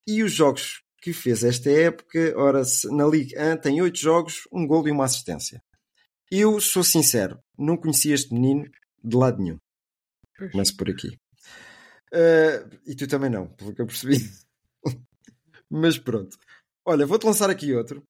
e 0.06 0.22
os 0.22 0.32
jogos 0.32 0.82
que 1.00 1.12
fez 1.12 1.44
esta 1.44 1.70
época, 1.70 2.34
ora, 2.36 2.62
na 2.90 3.06
Liga 3.06 3.54
1 3.54 3.56
tem 3.58 3.80
8 3.80 3.98
jogos, 3.98 4.40
um 4.52 4.66
gol 4.66 4.88
e 4.88 4.90
uma 4.90 5.04
assistência. 5.04 5.62
Eu 6.30 6.60
sou 6.60 6.82
sincero, 6.82 7.38
não 7.58 7.76
conhecia 7.76 8.14
este 8.14 8.32
menino 8.34 8.64
de 9.02 9.16
lado 9.16 9.40
nenhum. 9.42 9.58
Começo 10.50 10.76
por 10.76 10.88
aqui. 10.90 11.16
Uh, 12.14 12.78
e 12.86 12.94
tu 12.94 13.08
também 13.08 13.28
não, 13.28 13.48
pelo 13.48 13.74
que 13.74 13.82
eu 13.82 13.86
percebi. 13.86 14.16
Mas 15.68 15.98
pronto. 15.98 16.36
Olha, 16.86 17.04
vou-te 17.06 17.26
lançar 17.26 17.50
aqui 17.50 17.74
outro. 17.74 18.02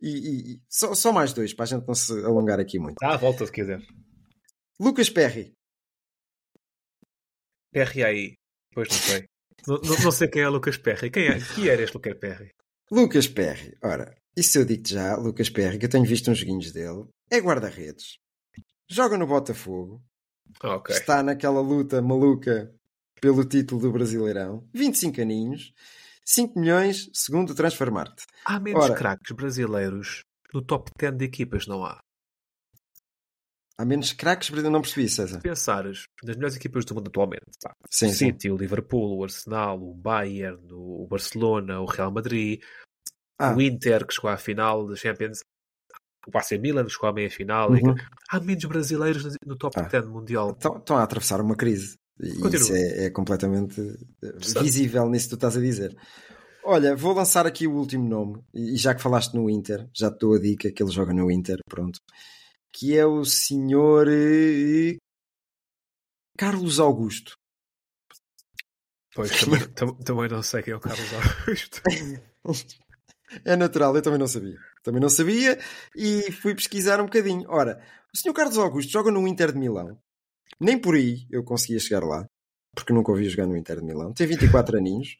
E, 0.00 0.52
e- 0.54 0.62
só, 0.68 0.94
só 0.94 1.12
mais 1.12 1.32
dois, 1.32 1.52
para 1.52 1.64
a 1.64 1.66
gente 1.66 1.86
não 1.86 1.94
se 1.94 2.12
alongar 2.24 2.60
aqui 2.60 2.78
muito. 2.78 2.96
Dá 3.00 3.14
a 3.14 3.16
volta 3.16 3.44
se 3.44 3.50
quiser. 3.52 3.80
Lucas 4.78 5.10
Perry. 5.10 5.52
Perry 7.72 8.04
aí. 8.04 8.34
Pois 8.72 8.88
não 8.88 8.96
sei. 8.96 9.24
Não, 9.66 9.76
não, 9.80 10.04
não 10.04 10.12
sei 10.12 10.28
quem 10.28 10.42
é 10.42 10.48
Lucas 10.48 10.76
Perry. 10.76 11.10
Quem, 11.10 11.26
é, 11.26 11.38
quem 11.54 11.68
era 11.68 11.82
este 11.82 11.94
Lucas 11.94 12.14
Perry? 12.18 12.50
Lucas 12.90 13.26
Perry. 13.26 13.76
Ora, 13.82 14.16
isso 14.36 14.58
eu 14.58 14.64
digo 14.64 14.86
já, 14.86 15.16
Lucas 15.16 15.50
Perry, 15.50 15.78
que 15.78 15.86
eu 15.86 15.90
tenho 15.90 16.04
visto 16.04 16.30
uns 16.30 16.38
joguinhos 16.38 16.70
dele. 16.70 17.06
É 17.30 17.38
guarda-redes. 17.40 18.18
Joga 18.88 19.18
no 19.18 19.26
Botafogo. 19.26 20.00
Ah, 20.62 20.76
ok. 20.76 20.94
Está 20.94 21.22
naquela 21.22 21.60
luta 21.60 22.00
maluca 22.00 22.72
pelo 23.20 23.44
título 23.44 23.80
do 23.80 23.92
Brasileirão. 23.92 24.66
25 24.74 25.20
aninhos. 25.20 25.72
5 26.24 26.58
milhões, 26.60 27.08
segundo 27.14 27.50
o 27.50 27.54
Transfermarkt. 27.54 28.26
Há 28.44 28.60
menos 28.60 28.84
Ora. 28.84 28.94
craques 28.94 29.32
brasileiros 29.34 30.24
no 30.52 30.60
top 30.60 30.90
10 30.98 31.16
de 31.16 31.24
equipas, 31.24 31.66
não 31.66 31.82
há? 31.84 31.98
Há 33.80 33.84
menos 33.84 34.12
craques, 34.12 34.50
não 34.50 34.80
percebi, 34.82 35.08
César. 35.08 35.40
Pensares 35.40 36.04
nas 36.24 36.36
melhores 36.36 36.56
equipas 36.56 36.84
do 36.84 36.94
mundo 36.96 37.08
atualmente. 37.08 37.44
Pá. 37.62 37.72
Sim, 37.88 38.06
o 38.06 38.10
sim. 38.10 38.14
City, 38.26 38.50
o 38.50 38.56
Liverpool, 38.56 39.18
o 39.18 39.22
Arsenal, 39.24 39.80
o 39.80 39.94
Bayern, 39.94 40.60
o 40.72 41.06
Barcelona, 41.08 41.80
o 41.80 41.86
Real 41.86 42.10
Madrid, 42.10 42.60
Ah. 43.38 43.54
o 43.54 43.62
Inter, 43.62 44.04
que 44.06 44.12
chegou 44.14 44.30
à 44.30 44.36
final 44.36 44.86
da 44.86 44.96
Champions, 44.96 45.40
o 46.26 46.36
AC 46.36 46.58
Milan, 46.58 46.84
que 46.84 46.90
chegou 46.90 47.08
à 47.08 47.12
meia-final. 47.12 47.70
Uhum. 47.70 47.94
Há 48.28 48.40
menos 48.40 48.64
brasileiros 48.64 49.24
no 49.46 49.56
top 49.56 49.78
Ah. 49.78 49.82
10 49.82 50.06
mundial. 50.08 50.50
Estão, 50.50 50.76
estão 50.76 50.96
a 50.96 51.04
atravessar 51.04 51.40
uma 51.40 51.54
crise. 51.56 51.96
Continua. 52.40 52.56
isso 52.56 52.74
é, 52.74 53.04
é 53.06 53.10
completamente 53.10 53.80
eh, 54.22 54.32
visível 54.62 55.08
nisso 55.08 55.26
que 55.26 55.30
tu 55.30 55.34
estás 55.36 55.56
a 55.56 55.60
dizer. 55.60 55.96
Olha, 56.64 56.94
vou 56.96 57.14
lançar 57.14 57.46
aqui 57.46 57.66
o 57.66 57.74
último 57.74 58.06
nome, 58.08 58.42
e 58.52 58.76
já 58.76 58.94
que 58.94 59.00
falaste 59.00 59.34
no 59.34 59.48
Inter, 59.48 59.88
já 59.94 60.10
te 60.10 60.18
dou 60.18 60.34
a 60.34 60.38
dica 60.38 60.70
que 60.70 60.82
ele 60.82 60.90
joga 60.90 61.14
no 61.14 61.30
Inter, 61.30 61.58
pronto. 61.68 62.00
Que 62.72 62.96
é 62.96 63.06
o 63.06 63.24
senhor 63.24 64.06
eh, 64.08 64.96
Carlos 66.36 66.78
Augusto. 66.78 67.32
Pois, 69.14 69.30
também, 69.40 69.68
tam- 69.70 69.94
também 70.04 70.28
não 70.28 70.42
sei 70.42 70.62
quem 70.62 70.72
é 70.72 70.76
o 70.76 70.80
Carlos 70.80 71.08
Augusto. 71.14 71.82
É 73.44 73.56
natural, 73.56 73.94
eu 73.96 74.02
também 74.02 74.18
não 74.18 74.28
sabia. 74.28 74.56
Também 74.82 75.00
não 75.00 75.08
sabia 75.10 75.58
e 75.94 76.30
fui 76.32 76.54
pesquisar 76.54 77.00
um 77.00 77.04
bocadinho. 77.04 77.44
Ora, 77.48 77.82
o 78.14 78.16
senhor 78.16 78.34
Carlos 78.34 78.56
Augusto 78.58 78.90
joga 78.90 79.10
no 79.10 79.26
Inter 79.26 79.52
de 79.52 79.58
Milão. 79.58 79.98
Nem 80.60 80.78
por 80.78 80.94
aí 80.94 81.26
eu 81.30 81.42
conseguia 81.44 81.78
chegar 81.80 82.04
lá, 82.04 82.26
porque 82.74 82.92
nunca 82.92 83.10
ouvi 83.12 83.28
jogar 83.28 83.46
no 83.46 83.56
Inter 83.56 83.78
de 83.80 83.84
Milão. 83.86 84.12
Tem 84.12 84.26
24 84.26 84.76
aninhos. 84.78 85.16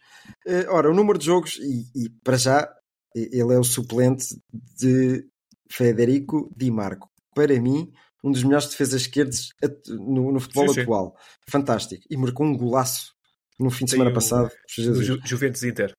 Eh, 0.47 0.67
ora, 0.69 0.91
o 0.91 0.95
número 0.95 1.19
de 1.19 1.27
jogos, 1.27 1.57
e, 1.59 1.85
e 2.05 2.11
para 2.25 2.37
já, 2.37 2.69
ele 3.15 3.55
é 3.55 3.59
o 3.59 3.65
suplente 3.65 4.37
de 4.77 5.27
Federico 5.71 6.53
Di 6.57 6.71
Marco. 6.71 7.09
Para 7.35 7.61
mim, 7.61 7.93
um 8.25 8.33
dos 8.33 8.43
melhores 8.43 8.69
defesas 8.69 9.03
esquerdos 9.03 9.51
no, 9.89 10.33
no 10.33 10.41
futebol 10.41 10.69
Sim, 10.69 10.75
sim. 10.75 10.81
atual. 10.83 11.17
Fantástico. 11.49 12.05
E 12.11 12.17
marcou 12.17 12.45
um 12.47 12.57
golaço 12.57 13.13
no 13.61 13.71
fim 13.71 13.85
de 13.85 13.93
Tem 13.93 13.99
semana 13.99 14.11
o- 14.11 14.15
passado. 14.15 14.49
Do 14.49 14.55
Jesus. 14.69 15.07
Ju- 15.07 15.21
Juventus 15.25 15.63
Inter. 15.63 15.93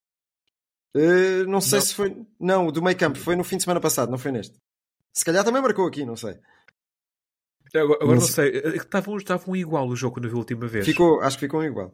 Uh, 0.96 1.46
não 1.48 1.62
sei 1.62 1.80
Não. 1.80 1.86
se 1.86 1.94
foi. 1.94 2.26
Não, 2.40 2.68
o 2.68 2.72
do 2.72 2.82
meio 2.82 2.98
campo 2.98 3.18
foi 3.20 3.36
no 3.36 3.44
fim 3.44 3.58
de 3.58 3.64
semana 3.64 3.80
passado, 3.80 4.10
não 4.10 4.18
foi 4.18 4.32
neste. 4.32 4.58
Se 5.14 5.24
calhar 5.24 5.44
também 5.44 5.62
marcou 5.62 5.86
aqui, 5.88 6.04
não 6.06 6.16
sei. 6.16 6.36
Agora, 7.76 8.00
agora 8.02 8.20
Não 8.20 8.26
sei. 8.26 8.50
eh, 8.58 8.76
Estavam, 8.78 9.18
estavam 9.18 9.56
igual 9.56 9.88
o 9.88 9.96
jogo 9.96 10.16
quando 10.16 10.26
eu 10.26 10.32
vi 10.32 10.36
a 10.36 10.40
última 10.40 10.68
vez. 10.68 10.86
Ficou, 10.86 11.22
acho 11.22 11.38
que 11.38 11.46
ficou 11.46 11.64
igual. 11.64 11.94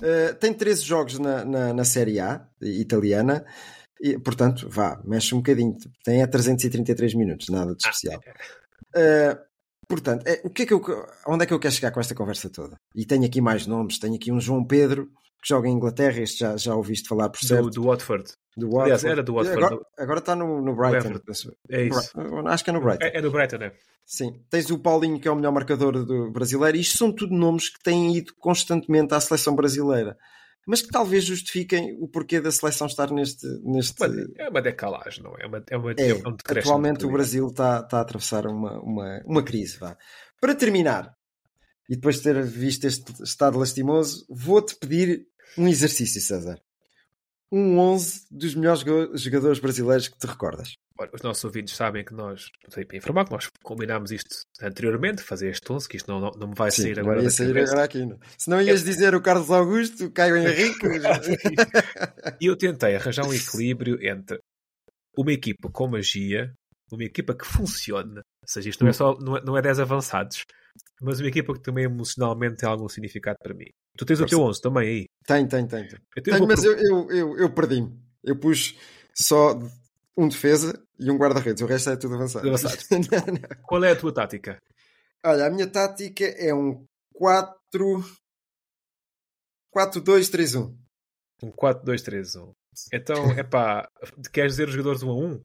Uh, 0.00 0.34
tem 0.38 0.52
13 0.52 0.82
jogos 0.82 1.18
na, 1.18 1.44
na, 1.44 1.72
na 1.72 1.84
Série 1.84 2.20
A 2.20 2.46
italiana, 2.60 3.44
e, 4.00 4.18
portanto, 4.18 4.68
vá, 4.68 5.00
mexe 5.04 5.34
um 5.34 5.38
bocadinho. 5.38 5.74
Tem 6.04 6.22
a 6.22 6.26
333 6.28 7.14
minutos, 7.14 7.48
nada 7.48 7.74
de 7.74 7.82
especial. 7.82 8.20
Uh, 8.94 9.38
portanto, 9.88 10.26
é, 10.26 10.42
o 10.44 10.50
que 10.50 10.62
é 10.62 10.66
que 10.66 10.74
eu, 10.74 10.82
onde 11.26 11.44
é 11.44 11.46
que 11.46 11.54
eu 11.54 11.58
quero 11.58 11.74
chegar 11.74 11.90
com 11.90 12.00
esta 12.00 12.14
conversa 12.14 12.50
toda? 12.50 12.76
E 12.94 13.06
tenho 13.06 13.24
aqui 13.24 13.40
mais 13.40 13.66
nomes. 13.66 13.98
Tenho 13.98 14.14
aqui 14.16 14.30
um 14.30 14.38
João 14.40 14.64
Pedro 14.64 15.06
que 15.42 15.48
joga 15.48 15.68
em 15.68 15.72
Inglaterra. 15.72 16.20
Este 16.20 16.40
já, 16.40 16.56
já 16.56 16.74
ouviste 16.74 17.08
falar 17.08 17.30
por 17.30 17.40
certo. 17.40 17.70
Do, 17.70 17.70
do 17.70 17.84
Watford. 17.84 18.30
Do 18.56 18.80
Aliás, 18.80 19.02
Watford. 19.02 19.12
era 19.12 19.22
do 19.22 19.34
Watford. 19.34 19.64
Agora, 19.64 19.86
agora 19.98 20.18
está 20.18 20.34
no, 20.34 20.62
no 20.62 20.74
Brighton. 20.74 21.20
É 21.68 21.82
isso. 21.82 22.12
Acho 22.46 22.64
que 22.64 22.70
é 22.70 22.72
no 22.72 22.80
Brighton. 22.80 23.04
É, 23.04 23.18
é 23.18 23.20
no 23.20 23.30
Brighton, 23.30 23.56
é? 23.56 23.72
Sim. 24.04 24.42
Tens 24.48 24.70
o 24.70 24.78
Paulinho, 24.78 25.20
que 25.20 25.28
é 25.28 25.30
o 25.30 25.36
melhor 25.36 25.52
marcador 25.52 26.04
do 26.04 26.30
brasileiro. 26.30 26.78
Isto 26.78 26.96
são 26.96 27.12
tudo 27.12 27.34
nomes 27.34 27.68
que 27.68 27.82
têm 27.82 28.16
ido 28.16 28.32
constantemente 28.38 29.12
à 29.12 29.20
seleção 29.20 29.54
brasileira. 29.54 30.16
Mas 30.66 30.82
que 30.82 30.88
talvez 30.88 31.24
justifiquem 31.24 31.96
o 32.00 32.08
porquê 32.08 32.40
da 32.40 32.50
seleção 32.50 32.86
estar 32.86 33.10
neste. 33.10 33.46
neste... 33.62 33.94
Mas 34.00 34.12
é 34.36 34.48
uma 34.48 34.62
decalagem, 34.62 35.22
não 35.22 35.36
é? 35.36 35.42
É 35.42 35.46
uma, 35.46 35.64
é 35.70 35.76
uma, 35.76 35.92
É, 35.92 36.10
é 36.10 36.14
um 36.14 36.36
atualmente 36.58 37.04
o 37.04 37.10
Brasil 37.10 37.46
está, 37.48 37.80
está 37.80 37.98
a 37.98 38.00
atravessar 38.00 38.46
uma, 38.46 38.80
uma, 38.80 39.22
uma 39.26 39.42
crise. 39.44 39.78
Vá. 39.78 39.96
Para 40.40 40.54
terminar, 40.54 41.14
e 41.88 41.94
depois 41.94 42.16
de 42.16 42.22
ter 42.22 42.42
visto 42.42 42.84
este 42.84 43.22
estado 43.22 43.58
lastimoso, 43.58 44.26
vou-te 44.28 44.76
pedir 44.76 45.26
um 45.56 45.68
exercício, 45.68 46.20
César. 46.20 46.60
Um 47.52 47.78
11 47.78 48.26
dos 48.30 48.54
melhores 48.54 48.80
jogadores 48.80 49.58
brasileiros 49.58 50.08
que 50.08 50.18
te 50.18 50.26
recordas. 50.26 50.74
Os 51.12 51.20
nossos 51.20 51.44
ouvintes 51.44 51.76
sabem 51.76 52.02
que 52.04 52.14
nós, 52.14 52.46
não 52.64 52.70
sei 52.70 52.84
para 52.84 52.96
informar, 52.96 53.26
que 53.26 53.30
nós 53.30 53.48
combinámos 53.62 54.10
isto 54.10 54.40
anteriormente, 54.62 55.22
fazer 55.22 55.50
este 55.50 55.70
11, 55.70 55.88
que 55.88 55.96
isto 55.98 56.10
não, 56.10 56.18
não, 56.18 56.30
não 56.30 56.48
me 56.48 56.54
vai 56.54 56.70
Sim, 56.70 56.82
sair 56.82 56.96
não 56.96 57.02
agora 57.02 57.18
ia 57.18 57.24
da 57.24 57.30
sair 57.30 57.48
cabeça. 57.48 57.72
agora 57.72 57.84
aqui. 57.84 58.04
Não. 58.06 58.18
Se 58.38 58.50
não 58.50 58.62
ias 58.62 58.82
dizer 58.82 59.14
o 59.14 59.20
Carlos 59.20 59.50
Augusto, 59.50 60.06
o 60.06 60.10
Caio 60.10 60.36
Henrique. 60.36 60.86
E 62.40 62.46
eu 62.46 62.56
tentei 62.56 62.96
arranjar 62.96 63.26
um 63.26 63.32
equilíbrio 63.32 63.98
entre 64.04 64.40
uma 65.16 65.32
equipa 65.32 65.70
com 65.70 65.86
magia, 65.86 66.52
uma 66.90 67.04
equipa 67.04 67.34
que 67.34 67.46
funciona, 67.46 68.20
ou 68.42 68.48
seja, 68.48 68.70
isto 68.70 68.82
não 68.82 68.90
é 68.90 68.92
só 68.92 69.14
não 69.18 69.36
é, 69.36 69.44
não 69.44 69.56
é 69.56 69.62
10 69.62 69.80
avançados, 69.80 70.44
mas 71.00 71.20
uma 71.20 71.28
equipa 71.28 71.52
que 71.52 71.60
também 71.60 71.84
emocionalmente 71.84 72.56
tem 72.56 72.68
algum 72.68 72.88
significado 72.88 73.36
para 73.42 73.54
mim. 73.54 73.68
Tu 73.96 74.04
tens 74.04 74.20
o 74.20 74.26
teu 74.26 74.40
11 74.42 74.60
também 74.60 74.88
aí. 74.88 75.04
tem, 75.26 75.46
tem, 75.46 75.66
tem. 75.66 75.88
Tenho, 76.22 76.46
mas 76.46 76.60
pro- 76.60 76.72
eu, 76.72 77.10
eu, 77.10 77.38
eu, 77.38 77.50
perdi-me. 77.52 77.98
Eu 78.22 78.38
pus 78.38 78.76
só 79.14 79.58
um 80.16 80.28
defesa 80.28 80.82
e 80.98 81.10
um 81.10 81.16
guarda-redes. 81.16 81.62
O 81.62 81.66
resto 81.66 81.90
é 81.90 81.96
tudo 81.96 82.14
avançado. 82.14 82.46
Avançado. 82.48 82.76
Não, 82.90 83.34
não. 83.34 83.62
Qual 83.62 83.84
é 83.84 83.92
a 83.92 83.96
tua 83.96 84.12
tática? 84.12 84.58
Olha, 85.24 85.46
a 85.46 85.50
minha 85.50 85.66
tática 85.66 86.24
é 86.24 86.54
um 86.54 86.84
4. 87.14 87.56
4-2-3-1. 89.74 90.74
Um 91.42 91.50
4-2-3-1. 91.52 92.52
Então, 92.92 93.14
é 93.38 93.42
pá, 93.42 93.88
queres 94.32 94.52
dizer 94.52 94.68
os 94.68 94.74
jogadores 94.74 95.02
1 95.02 95.10
a 95.10 95.14
1? 95.14 95.42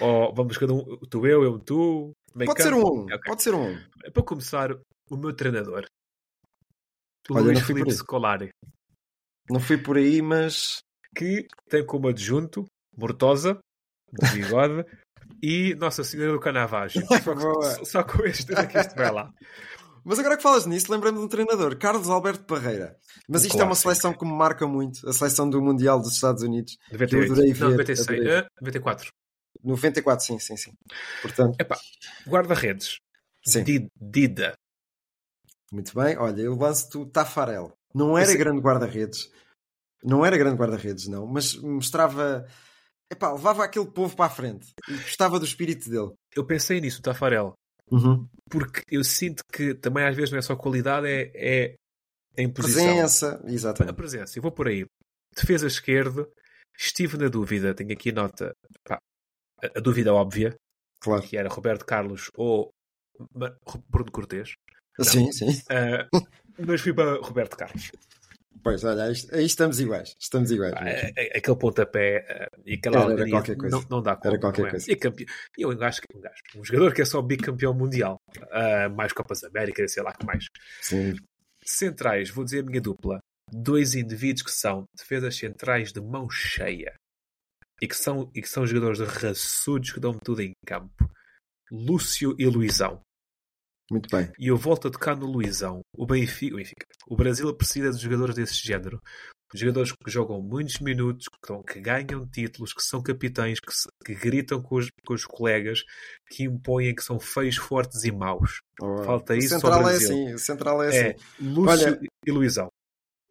Ou 0.00 0.34
vamos 0.34 0.56
cada 0.58 0.72
um, 0.72 0.98
tu 1.10 1.26
eu, 1.26 1.42
eu 1.42 1.58
tu? 1.58 2.12
meio 2.34 2.46
Pode 2.48 2.62
ser 2.62 2.70
campo? 2.70 2.86
um 2.94 3.00
1. 3.00 3.04
Ok. 3.04 3.20
Pode 3.26 3.42
ser 3.42 3.54
um 3.54 3.72
1. 3.72 3.78
Para 4.12 4.22
começar, 4.22 4.72
o 5.10 5.16
meu 5.16 5.32
treinador, 5.34 5.86
Olha, 7.30 7.44
Luís 7.44 7.58
não 7.58 7.64
fui 7.66 7.74
por 7.74 7.78
Filipe 7.78 7.90
aí. 7.90 7.96
Scolari. 7.96 8.48
Não 9.50 9.60
fui 9.60 9.78
por 9.78 9.96
aí, 9.96 10.20
mas. 10.22 10.78
que 11.16 11.46
tem 11.68 11.84
como 11.84 12.08
adjunto 12.08 12.64
Mortosa, 12.96 13.58
de 14.12 14.30
bigode, 14.32 14.84
e 15.42 15.74
Nossa 15.76 16.02
Senhora 16.04 16.32
do 16.32 16.40
Canavagem. 16.40 17.02
Só, 17.06 17.84
só 17.84 18.02
com 18.04 18.24
este 18.24 18.46
que 18.66 18.78
isto 18.78 18.94
vai 18.94 19.10
lá. 19.12 19.30
Mas 20.08 20.20
agora 20.20 20.36
que 20.36 20.42
falas 20.44 20.66
nisso, 20.66 20.92
lembrei-me 20.92 21.18
de 21.18 21.24
um 21.24 21.28
treinador, 21.28 21.76
Carlos 21.76 22.08
Alberto 22.08 22.44
Parreira. 22.44 22.96
Mas 23.28 23.42
Um 23.42 23.46
isto 23.48 23.60
é 23.60 23.64
uma 23.64 23.74
seleção 23.74 24.14
que 24.14 24.24
me 24.24 24.30
marca 24.32 24.64
muito, 24.64 25.04
a 25.08 25.12
seleção 25.12 25.50
do 25.50 25.60
Mundial 25.60 25.98
dos 25.98 26.12
Estados 26.12 26.44
Unidos. 26.44 26.76
98. 26.92 27.26
Eu 27.26 27.32
adorei 27.32 27.48
Não, 27.50 27.56
ver, 27.70 27.72
96. 27.72 28.08
adorei. 28.20 28.38
Ah, 28.38 28.46
94. 28.60 29.10
94, 29.64 30.24
sim, 30.24 30.38
sim, 30.38 30.56
sim. 30.56 30.70
Portanto, 31.20 31.56
Epá, 31.60 31.76
guarda-redes. 32.24 32.98
Sim. 33.44 33.64
Di- 33.64 33.88
Dida. 34.00 34.54
Muito 35.72 35.94
bem. 35.94 36.16
Olha, 36.16 36.40
eu 36.42 36.54
lanço-te 36.56 36.98
o 36.98 37.06
Tafarel. 37.06 37.72
Não 37.94 38.16
era 38.16 38.28
Esse- 38.28 38.36
grande 38.38 38.60
guarda-redes. 38.60 39.30
Não 40.04 40.24
era 40.24 40.36
grande 40.38 40.56
guarda-redes, 40.56 41.08
não. 41.08 41.26
Mas 41.26 41.54
mostrava... 41.56 42.46
Epá, 43.10 43.32
levava 43.32 43.64
aquele 43.64 43.86
povo 43.86 44.14
para 44.16 44.26
a 44.26 44.30
frente. 44.30 44.72
E 44.88 44.92
gostava 44.94 45.38
do 45.38 45.44
espírito 45.44 45.88
dele. 45.88 46.12
Eu 46.34 46.44
pensei 46.44 46.80
nisso, 46.80 46.98
o 46.98 47.02
Tafarel. 47.02 47.54
Uhum. 47.90 48.28
Porque 48.50 48.82
eu 48.90 49.04
sinto 49.04 49.42
que 49.52 49.74
também 49.74 50.04
às 50.04 50.14
vezes 50.16 50.30
não 50.32 50.38
é 50.38 50.42
só 50.42 50.56
qualidade, 50.56 51.06
é, 51.06 51.30
é 51.34 51.76
a 52.36 52.42
imposição. 52.42 52.84
Presença, 52.84 53.40
A 53.44 53.50
exatamente. 53.50 53.94
presença. 53.96 54.36
Eu 54.38 54.42
vou 54.42 54.50
por 54.50 54.66
aí. 54.68 54.84
Defesa 55.36 55.66
esquerda. 55.68 56.28
Estive 56.76 57.16
na 57.16 57.28
dúvida. 57.28 57.72
Tenho 57.74 57.92
aqui 57.92 58.10
nota. 58.12 58.52
pá, 58.84 58.98
a, 59.62 59.66
a 59.78 59.80
dúvida 59.80 60.12
óbvia. 60.12 60.56
Claro. 61.00 61.22
Que 61.22 61.36
era 61.36 61.48
Roberto 61.48 61.84
Carlos 61.86 62.28
ou 62.36 62.70
Bruno 63.88 64.10
Cortês. 64.10 64.54
Não. 64.98 65.04
Sim, 65.04 65.32
sim. 65.32 65.62
Ah, 65.70 66.06
mas 66.58 66.80
fui 66.80 66.92
para 66.94 67.20
Roberto 67.20 67.56
Carlos. 67.56 67.92
Pois, 68.62 68.82
olha, 68.82 69.04
aí, 69.04 69.14
aí 69.32 69.44
estamos 69.44 69.78
iguais. 69.78 70.16
Estamos 70.18 70.50
iguais. 70.50 70.74
Ah, 70.76 70.88
é- 70.88 71.12
é- 71.16 71.38
aquele 71.38 71.56
pontapé 71.56 72.26
ah, 72.28 72.58
e 72.64 72.74
aquela 72.74 73.02
Era- 73.02 73.12
era 73.12 73.30
qualquer 73.30 73.56
coisa. 73.56 73.76
Não, 73.76 73.86
não 73.88 74.02
dá 74.02 74.16
conta. 74.16 74.28
Era 74.28 74.38
qualquer 74.40 74.66
é? 74.66 74.70
coisa. 74.70 74.90
E 74.90 74.96
campe... 74.96 75.26
eu 75.56 75.70
acho 75.84 76.00
que 76.00 76.16
um 76.16 76.20
gajo, 76.20 76.42
um 76.56 76.64
jogador 76.64 76.92
que 76.94 77.02
é 77.02 77.04
só 77.04 77.22
bicampeão 77.22 77.72
mundial, 77.72 78.16
ah, 78.50 78.88
mais 78.88 79.12
Copas 79.12 79.44
América, 79.44 79.86
sei 79.86 80.02
lá 80.02 80.12
que 80.12 80.26
mais. 80.26 80.46
Sim. 80.80 81.14
Centrais, 81.64 82.30
vou 82.30 82.44
dizer 82.44 82.60
a 82.60 82.66
minha 82.66 82.80
dupla. 82.80 83.20
Dois 83.52 83.94
indivíduos 83.94 84.42
que 84.42 84.50
são 84.50 84.84
defesas 84.96 85.36
centrais 85.36 85.92
de 85.92 86.00
mão 86.00 86.28
cheia 86.28 86.92
e 87.80 87.86
que 87.86 87.96
são, 87.96 88.28
e 88.34 88.42
que 88.42 88.48
são 88.48 88.66
jogadores 88.66 88.98
raçudos 88.98 89.92
que 89.92 90.00
dão 90.00 90.18
tudo 90.18 90.42
em 90.42 90.50
campo. 90.66 91.08
Lúcio 91.70 92.34
e 92.38 92.46
Luizão. 92.46 93.00
Muito 93.90 94.08
bem. 94.10 94.30
E 94.38 94.48
eu 94.48 94.56
volto 94.56 94.88
a 94.88 94.90
tocar 94.90 95.16
no 95.16 95.26
Luizão. 95.26 95.80
O 95.96 96.06
Benfica, 96.06 96.54
o, 96.54 96.58
Benfica. 96.58 96.86
o 97.08 97.16
Brasil 97.16 97.54
precisa 97.54 97.90
de 97.92 98.02
jogadores 98.02 98.34
desse 98.34 98.54
género. 98.56 99.00
Jogadores 99.54 99.92
que 99.92 100.10
jogam 100.10 100.42
muitos 100.42 100.80
minutos, 100.80 101.26
que, 101.68 101.80
ganham 101.80 102.26
títulos, 102.28 102.72
que 102.74 102.82
são 102.82 103.00
capitães, 103.00 103.60
que, 103.60 103.72
se- 103.72 103.88
que 104.04 104.12
gritam 104.14 104.60
com 104.60 104.74
os, 104.76 104.88
com 105.06 105.14
os 105.14 105.24
colegas, 105.24 105.82
que 106.28 106.42
impõem 106.42 106.92
que 106.92 107.02
são 107.02 107.20
feios, 107.20 107.54
fortes 107.56 108.02
e 108.02 108.10
maus. 108.10 108.60
Oh, 108.82 109.04
Falta 109.04 109.34
o 109.34 109.36
isso 109.36 109.54
ao 109.54 109.60
central 109.60 109.80
é 109.80 109.82
Brasil. 109.84 110.08
assim. 110.10 110.34
O 110.34 110.38
central 110.38 110.82
é 110.82 110.86
É 110.96 111.10
assim. 111.10 111.18
Lúcio 111.40 111.86
Olha- 111.88 112.00
e 112.26 112.30
Luizão. 112.32 112.68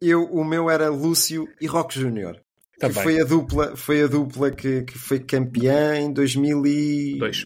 Eu, 0.01 0.23
o 0.23 0.43
meu 0.45 0.69
era 0.69 0.89
Lúcio 0.89 1.47
e 1.59 1.67
Roque 1.67 1.99
Júnior. 1.99 2.39
Foi 3.03 3.19
a 3.19 3.23
dupla, 3.25 3.75
foi 3.75 4.01
a 4.03 4.07
dupla 4.07 4.51
que, 4.51 4.83
que 4.83 4.97
foi 4.97 5.19
campeã 5.19 5.97
em 5.99 6.11
2002. 6.13 7.43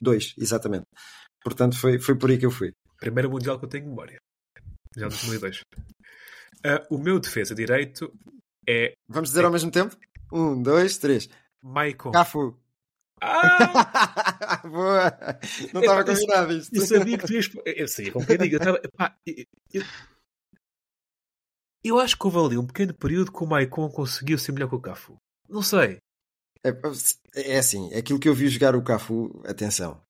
Dois. 0.00 0.34
exatamente. 0.38 0.84
Portanto, 1.42 1.78
foi, 1.78 1.98
foi 1.98 2.16
por 2.16 2.30
aí 2.30 2.38
que 2.38 2.46
eu 2.46 2.50
fui. 2.50 2.72
Primeiro 2.98 3.30
Mundial 3.30 3.58
que 3.58 3.64
eu 3.64 3.68
tenho 3.68 3.86
memória. 3.86 4.18
Já 4.96 5.06
em 5.06 5.10
2002. 5.10 5.60
Ah, 6.64 6.84
o 6.90 6.98
meu 6.98 7.20
defesa 7.20 7.54
direito 7.54 8.12
é 8.68 8.92
Vamos 9.08 9.30
dizer 9.30 9.44
ao 9.44 9.52
mesmo 9.52 9.70
tempo? 9.70 9.96
Um, 10.32 10.60
dois, 10.62 10.98
três. 10.98 11.28
Maicon. 11.62 12.10
Cafu. 12.12 12.58
Ah! 13.20 14.60
Boa! 14.68 15.10
Não 15.72 15.80
estava 15.80 16.00
eu- 16.00 16.06
combinado 16.06 16.52
isto. 16.52 16.74
Eu 16.74 16.86
sabia 16.86 17.18
que 17.18 17.26
tu 17.26 17.32
ias. 17.32 17.50
Eu 17.64 17.88
sabia 17.88 18.12
com 18.12 18.24
quem 18.26 18.38
digo. 18.38 18.56
Eu, 18.56 18.60
tava... 18.60 18.80
Epá, 18.84 19.16
eu, 19.26 19.44
eu- 19.74 19.82
eu 21.84 21.98
acho 22.00 22.16
que 22.18 22.26
houve 22.26 22.38
ali 22.38 22.58
um 22.58 22.66
pequeno 22.66 22.92
período 22.94 23.32
que 23.32 23.42
o 23.42 23.46
Maicon 23.46 23.88
conseguiu 23.90 24.38
ser 24.38 24.52
melhor 24.52 24.68
que 24.68 24.74
o 24.74 24.80
Cafu. 24.80 25.16
Não 25.48 25.62
sei. 25.62 25.98
É, 26.64 26.70
é 27.54 27.58
assim, 27.58 27.92
aquilo 27.94 28.18
que 28.18 28.28
eu 28.28 28.34
vi 28.34 28.48
jogar 28.48 28.74
o 28.74 28.82
Cafu, 28.82 29.42
atenção. 29.46 30.00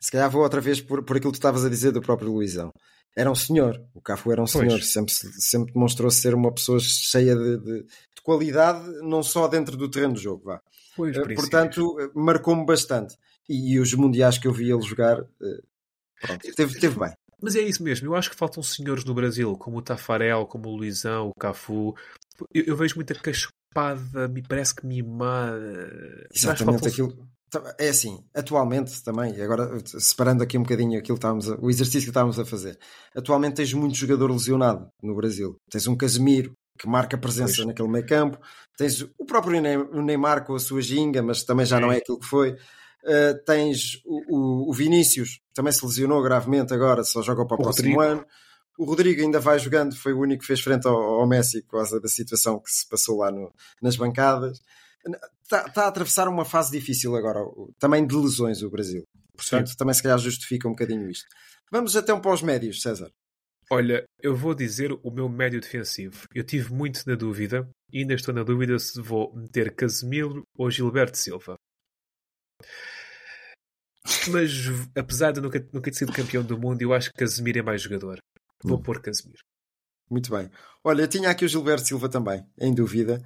Se 0.00 0.10
calhar 0.10 0.30
vou 0.30 0.42
outra 0.42 0.60
vez 0.60 0.80
por, 0.80 1.02
por 1.02 1.16
aquilo 1.16 1.32
que 1.32 1.38
tu 1.38 1.40
estavas 1.40 1.64
a 1.64 1.68
dizer 1.68 1.90
do 1.92 2.00
próprio 2.02 2.32
Luizão. 2.32 2.70
Era 3.14 3.30
um 3.30 3.34
senhor, 3.34 3.82
o 3.94 4.00
Cafu 4.00 4.30
era 4.30 4.42
um 4.42 4.44
Pois. 4.44 4.52
senhor, 4.68 4.82
sempre, 4.82 5.14
sempre 5.38 5.72
demonstrou 5.72 6.10
ser 6.10 6.34
uma 6.34 6.52
pessoa 6.52 6.78
cheia 6.80 7.34
de, 7.34 7.58
de- 7.58 7.82
de 7.82 8.22
qualidade, 8.22 8.86
não 9.02 9.22
só 9.22 9.48
dentro 9.48 9.74
do 9.76 9.90
terreno 9.90 10.12
de 10.14 10.20
jogo. 10.22 10.44
Vá. 10.44 10.60
Pois, 10.94 11.16
Eh, 11.16 11.20
princípios. 11.22 11.40
Portanto, 11.48 12.00
eh, 12.00 12.10
marcou-me 12.14 12.66
bastante. 12.66 13.16
E, 13.48 13.72
e 13.74 13.80
os 13.80 13.94
mundiais 13.94 14.36
que 14.36 14.46
eu 14.46 14.52
vi 14.52 14.70
ele 14.70 14.82
jogar, 14.82 15.20
eh, 15.20 15.60
pronto, 16.20 16.54
teve, 16.54 16.78
teve 16.78 16.98
bem. 16.98 17.12
Mas 17.40 17.54
é 17.56 17.60
isso 17.62 17.82
mesmo. 17.82 18.06
Eu 18.08 18.14
acho 18.14 18.28
que 18.30 18.36
faltam 18.36 18.62
senhores 18.62 19.04
no 19.04 19.14
Brasil, 19.14 19.56
como 19.56 19.78
o 19.78 19.82
Tafarel, 19.82 20.44
como 20.46 20.68
o 20.68 20.76
Luizão, 20.76 21.28
o 21.28 21.34
Cafu. 21.38 21.94
Eu, 22.52 22.64
eu 22.64 22.76
vejo 22.76 22.96
muita 22.96 23.14
cachpada, 23.14 24.28
me 24.28 24.42
parece 24.42 24.74
que 24.74 24.86
mimada. 24.86 26.26
Exatamente 26.34 26.88
aquilo. 26.88 27.28
É 27.78 27.88
assim, 27.88 28.18
atualmente 28.34 29.02
também, 29.02 29.40
agora 29.40 29.78
separando 29.86 30.42
aqui 30.42 30.56
um 30.58 30.62
bocadinho 30.62 30.98
aquilo 30.98 31.16
que 31.16 31.20
estávamos 31.20 31.50
a- 31.50 31.56
o 31.60 31.68
exercício 31.70 32.02
que 32.02 32.10
estávamos 32.10 32.38
a 32.38 32.44
fazer. 32.44 32.78
Atualmente 33.16 33.54
tens 33.56 33.72
muito 33.72 33.96
jogador 33.96 34.30
lesionado 34.30 34.88
no 35.02 35.14
Brasil. 35.14 35.56
Tens 35.70 35.86
um 35.86 35.96
Casemiro 35.96 36.52
que 36.78 36.86
marca 36.88 37.16
presença 37.16 37.54
Pois. 37.56 37.66
naquele 37.68 37.88
meio 37.88 38.06
campo. 38.06 38.38
Tens 38.76 39.00
o 39.18 39.24
próprio 39.26 39.60
Neymar 40.02 40.44
com 40.44 40.54
a 40.54 40.58
sua 40.60 40.82
ginga, 40.82 41.22
mas 41.22 41.42
também 41.44 41.64
já 41.66 41.80
não 41.80 41.90
é 41.90 41.96
aquilo 41.98 42.18
que 42.18 42.26
foi. 42.26 42.50
Uh, 43.04 43.38
tens 43.46 44.00
o, 44.04 44.36
o- 44.66 44.70
o 44.70 44.72
Vinícius, 44.72 45.38
também 45.54 45.72
se 45.72 45.84
lesionou 45.86 46.20
gravemente 46.22 46.74
agora, 46.74 47.04
só 47.04 47.22
joga 47.22 47.46
para 47.46 47.56
o, 47.56 47.60
O 47.60 47.62
próximo 47.62 47.94
Rodrigo. 47.96 48.00
ano. 48.00 48.26
O 48.78 48.84
Rodrigo 48.84 49.22
ainda 49.22 49.38
vai 49.40 49.58
jogando, 49.58 49.94
foi 49.96 50.12
o 50.12 50.18
único 50.20 50.40
que 50.40 50.46
fez 50.46 50.60
frente 50.60 50.86
ao, 50.86 50.94
ao 50.96 51.26
Messi 51.26 51.62
por 51.62 51.78
causa 51.78 51.98
da 52.00 52.08
situação 52.08 52.58
que 52.60 52.70
se 52.70 52.86
passou 52.88 53.18
lá 53.18 53.30
no- 53.30 53.50
nas 53.80 53.96
bancadas. 53.96 54.60
Está, 55.42 55.66
está 55.66 55.84
a 55.84 55.88
atravessar 55.88 56.28
uma 56.28 56.44
fase 56.44 56.70
difícil 56.72 57.14
agora, 57.14 57.40
também 57.78 58.06
de 58.06 58.14
lesões, 58.14 58.62
o 58.62 58.70
Brasil. 58.70 59.04
Portanto, 59.36 59.76
também 59.76 59.94
se 59.94 60.02
calhar 60.02 60.18
justifica 60.18 60.66
um 60.66 60.72
bocadinho 60.72 61.08
isto. 61.10 61.26
Vamos 61.70 61.96
até 61.96 62.12
um 62.12 62.20
para 62.20 62.32
os 62.32 62.42
médios, 62.42 62.80
César. 62.82 63.10
Olha, 63.70 64.04
eu 64.22 64.34
vou 64.36 64.54
dizer 64.54 64.92
o 64.92 65.10
meu 65.10 65.28
médio 65.28 65.60
defensivo. 65.60 66.26
Eu 66.34 66.44
tive 66.44 66.72
muito 66.72 67.02
na 67.06 67.14
dúvida 67.16 67.68
e 67.92 67.98
ainda 68.00 68.14
estou 68.14 68.32
na 68.32 68.42
dúvida 68.44 68.78
se 68.78 69.00
vou 69.00 69.34
meter 69.34 69.74
Casemiro 69.74 70.42
ou 70.56 70.70
Gilberto 70.70 71.18
Silva. 71.18 71.56
Mas 74.30 74.50
apesar 74.96 75.32
de 75.32 75.40
nunca, 75.40 75.58
nunca 75.72 75.90
ter 75.90 75.96
sido 75.96 76.12
campeão 76.12 76.42
do 76.44 76.58
mundo, 76.58 76.80
eu 76.82 76.92
acho 76.92 77.10
que 77.10 77.18
Casemiro 77.18 77.58
é 77.58 77.62
mais 77.62 77.82
jogador. 77.82 78.18
Vou 78.62 78.78
Hum. 78.78 78.82
pôr 78.82 79.00
Casemiro. 79.02 79.40
Muito 80.08 80.30
bem. 80.30 80.48
Olha, 80.84 81.02
eu 81.02 81.08
tinha 81.08 81.28
aqui 81.30 81.44
o 81.44 81.48
Gilberto 81.48 81.86
Silva 81.86 82.08
também, 82.08 82.46
em 82.60 82.72
dúvida, 82.72 83.20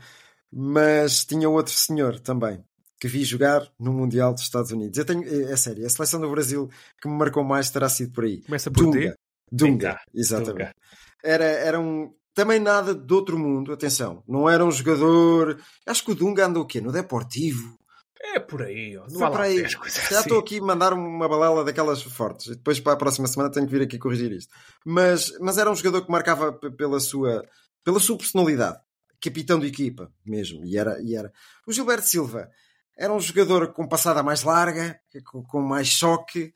mas 0.53 1.25
tinha 1.25 1.49
outro 1.49 1.73
senhor 1.73 2.19
também, 2.19 2.65
que 3.01 3.09
vi 3.09 3.25
jogar 3.25 3.67
no 3.79 3.93
Mundial 3.93 4.33
dos 4.35 4.43
Estados 4.43 4.71
Unidos. 4.71 4.99
Eu 4.99 5.05
tenho, 5.05 5.25
é, 5.25 5.53
é 5.53 5.57
sério, 5.57 5.87
a 5.87 5.91
seleção 5.91 6.21
do 6.21 6.31
Brasil 6.31 6.69
que 7.01 7.09
me 7.09 7.17
marcou 7.17 7.45
mais 7.45 7.71
terá 7.71 7.89
sido 7.89 8.13
por 8.13 8.25
aí. 8.25 8.43
Começa 8.43 8.71
por 8.71 8.85
Dunga. 8.85 8.99
D. 9.01 9.15
Dunga, 9.51 9.73
Dunga. 9.73 10.01
exatamente. 10.15 10.53
Dunga. 10.53 10.75
Era, 11.23 11.45
era 11.45 11.81
um. 11.81 12.13
Também 12.33 12.61
nada 12.61 12.95
de 12.95 13.13
outro 13.13 13.39
mundo, 13.39 13.73
atenção. 13.73 14.23
Não 14.27 14.49
era 14.49 14.65
um 14.65 14.71
jogador. 14.71 15.61
Acho 15.87 16.05
que 16.05 16.13
o 16.13 16.15
Dunga 16.15 16.47
anda 16.47 16.61
o 16.61 16.67
quê? 16.67 16.81
No 16.81 16.93
Deportivo? 16.93 17.77
É 18.23 18.39
por 18.39 18.63
aí, 18.63 18.97
ó. 18.97 19.03
Não 19.09 19.19
Foi 19.19 19.27
há 19.27 19.31
para 19.31 19.45
aí. 19.45 19.69
Já 19.69 19.79
assim. 19.81 20.15
estou 20.15 20.39
aqui 20.39 20.59
a 20.59 20.63
mandar 20.63 20.93
uma 20.93 21.29
balela 21.29 21.65
daquelas 21.65 22.03
fortes. 22.03 22.47
E 22.47 22.51
depois 22.51 22.79
para 22.79 22.93
a 22.93 22.97
próxima 22.97 23.27
semana 23.27 23.51
tenho 23.51 23.67
que 23.67 23.73
vir 23.73 23.83
aqui 23.83 23.99
corrigir 23.99 24.31
isto. 24.31 24.55
Mas, 24.85 25.33
mas 25.41 25.59
era 25.59 25.71
um 25.71 25.75
jogador 25.75 26.05
que 26.05 26.13
marcava 26.13 26.53
pela 26.53 27.01
sua, 27.01 27.45
pela 27.83 27.99
sua 27.99 28.19
personalidade. 28.19 28.79
Capitão 29.21 29.59
de 29.59 29.67
equipa, 29.67 30.13
mesmo. 30.25 30.65
E 30.65 30.77
era, 30.79 31.01
e 31.03 31.15
era. 31.15 31.33
O 31.67 31.73
Gilberto 31.73 32.07
Silva 32.07 32.51
era 32.97 33.13
um 33.13 33.21
jogador 33.21 33.73
com 33.73 33.87
passada 33.89 34.23
mais 34.23 34.43
larga, 34.43 34.99
com, 35.31 35.43
com 35.43 35.61
mais 35.61 35.89
choque, 35.89 36.53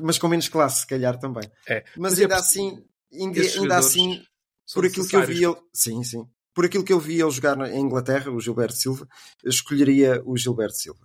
mas 0.00 0.18
com 0.18 0.28
menos 0.28 0.48
classe, 0.48 0.80
se 0.80 0.86
calhar 0.86 1.18
também. 1.18 1.48
É, 1.68 1.84
Mas, 1.96 2.12
mas 2.12 2.18
é 2.18 2.22
ainda 2.22 2.34
por- 2.36 2.40
assim, 2.40 2.84
ainda, 3.12 3.40
ainda 3.40 3.76
assim, 3.78 4.22
por 4.74 4.84
aquilo 4.86 5.06
que 5.08 5.16
eu 5.16 5.26
vi 5.26 5.44
ele. 5.44 5.56
Sim, 5.72 6.02
sim. 6.04 6.28
Por 6.54 6.64
aquilo 6.64 6.84
que 6.84 6.92
eu 6.92 6.98
vi 7.00 7.20
ele 7.20 7.30
jogar 7.30 7.54
na- 7.56 7.68
em 7.70 7.80
Inglaterra, 7.80 8.30
o 8.30 8.40
Gilberto 8.40 8.74
Silva, 8.76 9.06
escolheria 9.44 10.22
o 10.24 10.36
Gilberto 10.36 10.76
Silva. 10.76 11.00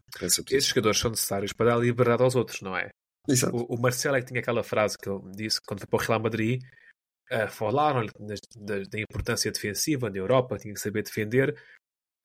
Esses 0.50 0.66
jogadores 0.70 0.98
são 1.00 1.12
necessários 1.12 1.52
para 1.54 1.72
dar 1.72 1.78
liberdade 1.78 2.24
aos 2.24 2.36
outros, 2.36 2.62
não 2.62 2.76
é? 2.76 2.90
Exato. 3.28 3.56
O, 3.56 3.76
o 3.76 3.80
Marcelo 3.82 4.16
é 4.16 4.22
que 4.22 4.28
tinha 4.28 4.40
aquela 4.40 4.64
frase 4.64 4.98
que 4.98 5.10
ele 5.10 5.20
disse 5.36 5.60
quando 5.62 5.80
foi 5.80 5.88
para 5.88 5.98
o 6.04 6.08
Real 6.08 6.22
Madrid. 6.22 6.62
Uh, 7.32 7.48
Falaram-lhe 7.50 8.12
das- 8.20 8.40
da, 8.58 8.80
da 8.80 9.00
importância 9.00 9.52
defensiva 9.52 10.10
na 10.10 10.18
Europa, 10.18 10.58
tinha 10.58 10.74
que 10.74 10.80
saber 10.80 11.04
defender. 11.04 11.58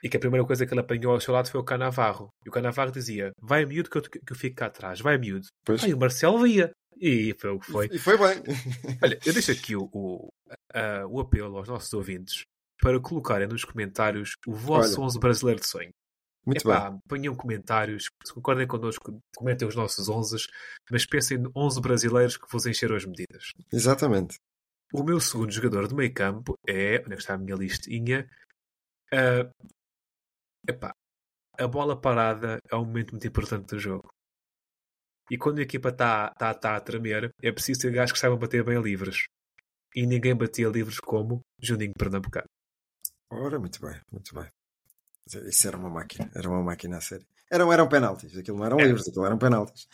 E 0.03 0.09
que 0.11 0.17
a 0.17 0.21
primeira 0.21 0.45
coisa 0.47 0.67
que 0.67 0.75
ele 0.75 0.81
apanhou 0.81 1.13
ao 1.15 1.21
seu 1.21 1.33
lado 1.33 1.51
foi 1.51 1.59
o 1.61 1.65
Canavarro. 1.65 2.29
E 2.45 2.49
o 2.49 2.53
Canavarro 2.53 2.91
dizia: 2.93 3.31
Vai 3.41 3.65
miúdo 3.65 3.89
que 3.89 3.97
eu, 3.99 4.03
que 4.03 4.21
eu 4.33 4.37
fico 4.37 4.57
cá 4.57 4.67
atrás, 4.67 5.01
vai 5.01 5.17
miúdo. 5.17 5.47
Pois. 5.65 5.83
Aí 5.85 5.95
o 5.95 5.99
Marcelo 5.99 6.43
via. 6.43 6.71
E 7.01 7.35
foi 7.39 7.51
o 7.51 7.59
que 7.59 7.71
foi. 7.73 7.89
E 7.93 7.99
foi 7.99 8.17
bem. 8.19 8.43
Olha, 9.03 9.19
eu 9.25 9.33
deixo 9.33 9.53
aqui 9.53 9.75
o, 9.77 9.89
o, 9.93 10.29
a- 10.75 11.07
o 11.09 11.21
apelo 11.21 11.57
aos 11.57 11.69
nossos 11.69 11.93
ouvintes 11.95 12.43
para 12.81 13.01
colocarem 13.01 13.49
nos 13.49 13.65
comentários 13.65 14.33
o 14.47 14.53
vosso 14.55 14.97
Olha. 15.01 15.07
11 15.07 15.19
brasileiro 15.19 15.61
de 15.61 15.67
sonho. 15.67 15.91
Muito 16.45 16.61
Epá, 16.69 16.91
bem. 16.91 16.99
ponham 17.09 17.35
comentários, 17.35 18.09
se 18.25 18.33
concordem 18.35 18.67
connosco, 18.69 19.19
comentem 19.37 19.67
os 19.67 19.75
nossos 19.75 20.09
11, 20.09 20.37
mas 20.91 21.05
pensem 21.07 21.39
em 21.39 21.51
11 21.57 21.81
brasileiros 21.81 22.37
que 22.37 22.47
vos 22.51 22.67
encheram 22.67 22.95
as 22.97 23.05
medidas. 23.05 23.51
Exatamente. 23.73 24.37
O 24.93 25.03
meu 25.03 25.21
segundo 25.21 25.51
jogador 25.53 25.89
de 25.89 25.95
meio 25.95 26.13
campo 26.15 26.55
é, 26.67 27.01
onde 27.01 27.13
é 27.13 27.17
que 27.17 27.23
está 27.23 27.35
a 27.35 27.39
minha 27.39 27.57
listinha? 27.57 28.29
Ah, 29.13 29.51
epá, 30.69 30.95
a 31.59 31.67
bola 31.67 32.01
parada 32.01 32.61
é 32.71 32.77
um 32.77 32.85
momento 32.85 33.13
muito 33.13 33.27
importante 33.27 33.67
do 33.69 33.79
jogo. 33.79 34.09
E 35.31 35.37
quando 35.37 35.59
a 35.59 35.63
equipa 35.63 35.89
está 35.89 36.31
tá, 36.35 36.55
tá 36.55 36.77
a 36.77 36.81
tremer, 36.81 37.31
é 37.43 37.51
preciso 37.51 37.81
ter 37.81 37.93
gajos 37.93 38.13
que 38.13 38.19
saibam 38.19 38.39
bater 38.39 38.63
bem 38.65 38.81
livres. 38.81 39.25
E 39.95 40.07
ninguém 40.07 40.37
batia 40.37 40.69
livres 40.69 41.01
como 41.01 41.41
Juninho 41.61 41.95
Pernambucano. 41.99 42.47
Ora, 43.31 43.59
muito 43.59 43.81
bem, 43.81 44.01
muito 44.13 44.35
bem. 44.35 44.49
Isso 45.27 45.67
era 45.67 45.77
uma 45.77 45.91
máquina, 45.91 46.31
era 46.35 46.49
uma 46.49 46.63
máquina 46.63 46.99
a 46.99 47.01
sério. 47.01 47.27
Eram, 47.51 47.73
eram 47.73 47.89
penaltis, 47.89 48.37
aquilo 48.37 48.59
não 48.59 48.67
eram 48.67 48.79
Era. 48.79 48.89
livros, 48.89 49.09
aquilo 49.09 49.27
eram 49.27 49.39
penaltis. 49.39 49.87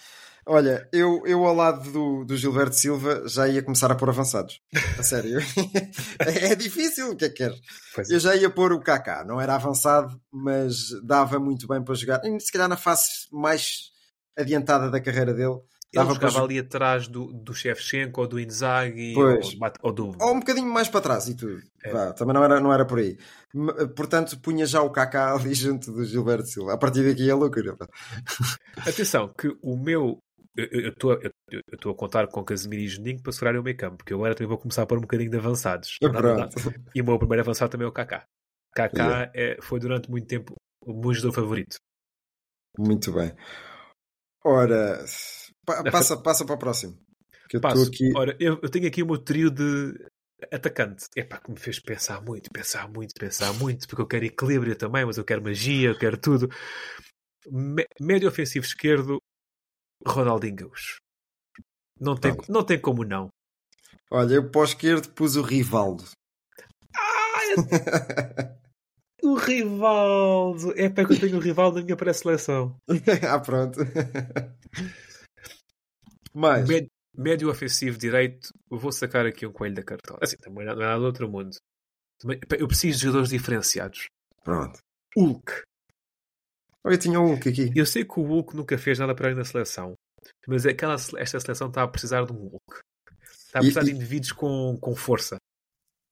Olha, 0.44 0.88
eu, 0.92 1.22
eu 1.24 1.44
ao 1.44 1.55
lado 1.55 1.92
do, 1.92 2.24
do 2.24 2.36
Gilberto 2.36 2.74
Silva 2.74 3.28
já 3.28 3.46
ia 3.46 3.62
começar 3.62 3.92
a 3.92 3.94
pôr 3.94 4.09
avançados. 4.09 4.61
A 4.98 5.03
sério. 5.03 5.38
é, 6.18 6.53
é 6.53 6.55
difícil, 6.57 7.12
o 7.12 7.16
que 7.16 7.26
é 7.26 7.28
que 7.28 7.36
queres? 7.36 7.61
Pois 7.94 8.11
Eu 8.11 8.18
já 8.18 8.34
ia 8.34 8.50
pôr 8.50 8.72
o 8.72 8.80
Kaká, 8.80 9.24
não 9.24 9.40
era 9.40 9.55
avançado, 9.55 10.20
mas 10.32 10.88
dava 11.05 11.38
muito 11.38 11.68
bem 11.68 11.82
para 11.82 11.94
jogar. 11.94 12.20
E 12.24 12.40
se 12.40 12.50
calhar 12.50 12.68
na 12.68 12.76
fase 12.76 13.03
mais 13.30 13.92
adiantada 14.36 14.90
da 14.90 15.00
carreira 15.00 15.32
dele, 15.32 15.61
Ele 15.93 16.05
dava 16.05 16.18
para 16.18 16.28
jogava 16.28 16.32
jogar. 16.32 16.45
ali 16.45 16.59
atrás 16.59 17.07
do, 17.07 17.32
do 17.32 17.55
Shevchenko 17.55 18.22
ou 18.22 18.26
do 18.26 18.40
Inzaghi 18.40 19.12
Pois. 19.12 19.55
ou, 19.61 19.70
do 19.70 19.78
ou 19.82 19.93
do... 19.93 20.24
Ou 20.24 20.34
um 20.34 20.40
bocadinho 20.40 20.72
mais 20.72 20.88
para 20.88 21.03
trás 21.03 21.28
e 21.28 21.36
tudo. 21.36 21.61
É. 21.84 21.93
Vá, 21.93 22.12
também 22.14 22.34
não 22.34 22.43
era, 22.43 22.61
não 22.61 22.72
era 22.72 22.86
por 22.86 22.99
aí. 22.99 23.18
Portanto, 23.95 24.38
punha 24.40 24.64
já 24.64 24.80
o 24.80 24.90
Kaká 24.90 25.34
ali 25.34 25.53
junto 25.55 25.93
do 25.93 26.05
Gilberto 26.05 26.47
Silva. 26.47 26.72
A 26.72 26.78
partir 26.78 27.07
daqui 27.07 27.28
é 27.28 27.34
loucura. 27.34 27.76
Atenção, 28.86 29.32
que 29.36 29.55
o 29.62 29.76
meu. 29.76 30.18
Eu 30.57 30.90
estou 30.90 31.93
a 31.93 31.95
contar 31.95 32.26
com 32.26 32.45
Casemiro 32.45 32.82
e 32.82 32.88
Juninho 32.88 33.22
para 33.22 33.32
segurar 33.32 33.59
o 33.59 33.62
meio 33.62 33.76
campo, 33.76 33.97
porque 33.99 34.12
eu 34.12 34.18
agora 34.18 34.34
também 34.34 34.49
vou 34.49 34.59
começar 34.59 34.82
a 34.82 34.86
pôr 34.86 34.99
um 34.99 35.03
bocadinho 35.03 35.30
de 35.30 35.38
avançados. 35.38 35.97
Pronto. 35.99 36.57
E 36.95 37.01
o 37.01 37.05
meu 37.05 37.18
primeiro 37.18 37.43
avançado 37.43 37.70
também 37.70 37.86
é 37.86 37.88
o 37.88 37.93
Kaká. 37.93 38.26
Kaká 38.74 39.30
é, 39.34 39.57
foi 39.62 39.80
durante 39.80 40.11
muito 40.11 40.26
tempo 40.26 40.55
o 40.82 40.93
meu 40.93 41.14
jogador 41.14 41.34
favorito. 41.34 41.76
Muito 42.78 43.12
bem. 43.12 43.34
Ora, 44.45 45.05
pa- 45.66 45.82
passa, 45.90 46.16
passa 46.16 46.44
para 46.44 46.54
o 46.54 46.58
próximo. 46.58 46.98
Que 47.48 47.56
eu 47.56 47.60
Passo. 47.60 47.88
aqui. 47.88 48.12
Ora, 48.16 48.36
eu, 48.40 48.58
eu 48.62 48.68
tenho 48.70 48.86
aqui 48.86 49.02
o 49.02 49.06
meu 49.06 49.18
trio 49.18 49.50
de 49.50 49.94
atacante. 50.50 51.06
Epá, 51.14 51.38
que 51.38 51.50
me 51.50 51.58
fez 51.58 51.78
pensar 51.78 52.20
muito, 52.22 52.50
pensar 52.50 52.88
muito, 52.88 53.14
pensar 53.14 53.52
muito, 53.54 53.86
porque 53.86 54.02
eu 54.02 54.06
quero 54.06 54.24
equilíbrio 54.24 54.74
também, 54.74 55.04
mas 55.04 55.18
eu 55.18 55.24
quero 55.24 55.42
magia, 55.42 55.90
eu 55.90 55.98
quero 55.98 56.16
tudo. 56.16 56.48
Me- 57.46 57.86
médio 58.00 58.28
ofensivo 58.28 58.64
esquerdo, 58.64 59.18
Ronaldinho 60.06 60.56
Gaúcho. 60.56 60.96
Não 62.00 62.16
tem, 62.16 62.34
não 62.48 62.64
tem 62.64 62.80
como 62.80 63.04
não. 63.04 63.28
Olha, 64.10 64.34
eu 64.34 64.50
para 64.50 64.60
o 64.62 64.64
esquerdo 64.64 65.08
pus 65.10 65.36
o 65.36 65.42
Rivaldo. 65.42 66.04
O 69.24 69.34
Rivaldo! 69.36 70.72
É 70.76 70.88
para 70.88 71.06
que 71.06 71.12
eu 71.12 71.20
tenho 71.20 71.36
o 71.36 71.40
Rivaldo 71.40 71.78
na 71.78 71.84
minha 71.84 71.96
pré-seleção. 71.96 72.76
ah, 73.30 73.38
pronto. 73.38 73.78
Mais. 76.35 76.66
Médio, 76.68 76.91
médio 77.16 77.51
ofensivo 77.51 77.99
direito, 77.99 78.49
vou 78.70 78.91
sacar 78.93 79.26
aqui 79.26 79.47
um 79.47 79.53
coelho 79.53 79.74
da 79.74 79.83
cartola. 79.83 80.18
Assim, 80.22 80.37
também 80.37 80.64
não 80.64 80.72
é 80.72 80.76
nada 80.76 80.99
do 80.99 81.07
outro 81.07 81.28
mundo. 81.28 81.57
Também- 82.18 82.41
Eu 82.59 82.66
preciso 82.68 82.99
de 82.99 83.05
jogadores 83.05 83.30
diferenciados. 83.30 84.07
Pronto. 84.45 84.78
Hulk. 85.16 85.53
Olha, 86.85 86.95
eu 86.95 86.99
tinha 86.99 87.20
o 87.20 87.26
Hulk 87.26 87.49
aqui. 87.49 87.70
Eu 87.76 87.87
sei 87.87 88.05
que 88.05 88.18
o 88.18 88.22
Hulk 88.22 88.57
nunca 88.57 88.76
fez 88.78 88.99
nada 88.99 89.14
para 89.14 89.30
ir 89.30 89.37
na 89.37 89.45
seleção, 89.45 89.95
mas 90.49 90.66
aquela, 90.66 90.95
esta 91.16 91.39
seleção 91.41 91.68
está 91.68 91.83
a 91.83 91.89
precisar 91.89 92.24
de 92.24 92.33
um 92.33 92.37
Hulk. 92.49 92.80
Está 93.47 93.59
a 93.59 93.62
E- 93.62 93.66
precisar 93.66 93.83
de 93.85 93.91
e- 93.91 93.95
indivíduos 93.95 94.33
com, 94.33 94.76
com 94.80 94.95
força. 94.97 95.37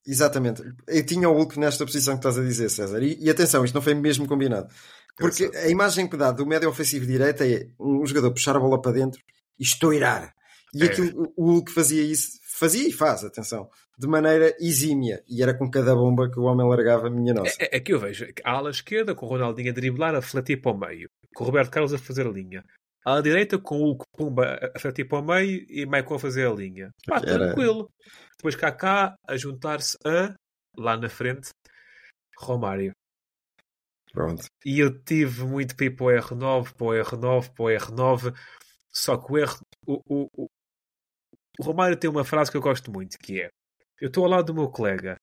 Exatamente. 0.07 0.63
Eu 0.89 1.05
tinha 1.05 1.29
o 1.29 1.33
Hulk 1.35 1.59
nesta 1.59 1.85
posição 1.85 2.15
que 2.15 2.21
estás 2.21 2.39
a 2.39 2.43
dizer, 2.43 2.69
César. 2.71 3.03
E, 3.03 3.17
e 3.21 3.29
atenção, 3.31 3.65
isto 3.65 3.75
não 3.75 3.83
foi 3.83 3.95
mesmo 3.95 4.27
combinado. 4.27 4.73
Porque 5.17 5.45
a 5.55 5.69
imagem 5.69 6.09
que 6.09 6.17
dá 6.17 6.31
do 6.33 6.47
médio 6.47 6.69
ofensivo 6.71 7.05
direito 7.07 7.43
é 7.43 7.69
um 7.79 8.07
jogador 8.07 8.33
puxar 8.33 8.57
a 8.57 8.61
bola 8.61 8.81
para 8.81 8.93
dentro 8.93 9.21
estourar. 9.61 10.33
E 10.75 10.83
É. 10.83 10.87
aquilo, 10.87 11.33
o 11.37 11.45
Hulk 11.53 11.71
fazia 11.73 12.03
isso, 12.03 12.39
fazia 12.59 12.89
e 12.89 12.93
faz, 12.93 13.25
atenção, 13.25 13.69
de 13.99 14.07
maneira 14.07 14.55
exímia. 14.61 15.23
E 15.29 15.43
era 15.43 15.53
com 15.57 15.69
cada 15.71 15.95
bomba 15.95 16.31
que 16.31 16.39
o 16.39 16.45
homem 16.45 16.67
largava, 16.69 17.11
minha 17.11 17.35
nossa. 17.35 17.57
É, 17.61 17.77
é 17.77 17.81
que 17.81 17.93
eu 17.93 17.99
vejo 17.99 18.27
a 18.45 18.51
ala 18.53 18.71
esquerda 18.71 19.15
com 19.15 19.27
o 19.27 19.29
Ronaldinho 19.29 19.71
a 19.71 19.75
driblar, 19.75 20.15
a 20.15 20.23
flatir 20.23 20.61
para 20.63 20.73
o 20.73 20.79
meio, 20.79 21.09
com 21.35 21.43
o 21.45 21.47
Roberto 21.47 21.71
Carlos 21.71 21.93
a 21.93 21.99
fazer 21.99 22.27
a 22.27 22.31
linha. 22.31 22.65
À 23.05 23.21
direita 23.21 23.59
com 23.59 23.77
o 23.77 23.85
Hulk 23.87 24.05
Pumba 24.17 24.59
a 24.75 24.79
flatir 24.79 25.09
para 25.09 25.19
o 25.19 25.25
meio 25.27 25.65
e 25.69 25.87
Maicon 25.87 26.15
a 26.17 26.19
fazer 26.19 26.47
a 26.47 26.53
linha. 26.53 26.91
Pá, 27.07 27.17
Era- 27.17 27.47
tranquilo. 27.47 27.89
Depois 28.37 28.55
Kaká 28.55 29.15
a 29.27 29.37
juntar-se 29.37 29.97
a, 30.07 30.35
lá 30.77 30.97
na 30.99 31.09
frente, 31.09 31.49
Romário. 32.39 32.93
Pronto. 34.13 34.45
E 34.65 34.79
eu 34.81 35.03
tive 35.03 35.45
muito 35.45 35.75
para 35.77 35.87
ir 35.87 35.91
para 35.97 36.05
o 36.07 36.09
R9, 36.11 36.75
para 36.75 36.87
o 36.87 36.91
R9, 36.91 37.51
para 37.55 37.65
o 37.65 37.69
R9. 37.69 38.35
Só 38.93 39.17
que 39.17 39.33
o 39.33 39.39
R. 39.39 39.53
O, 39.87 40.01
o, 40.07 40.29
o, 40.37 40.47
o 41.59 41.63
Romário 41.63 41.97
tem 41.97 42.11
uma 42.11 42.25
frase 42.25 42.51
que 42.51 42.57
eu 42.57 42.63
gosto 42.63 42.91
muito, 42.91 43.19
que 43.19 43.41
é 43.41 43.51
eu 44.01 44.09
estou 44.09 44.25
ao 44.25 44.31
lado 44.31 44.47
do 44.47 44.55
meu 44.55 44.71
colega. 44.71 45.17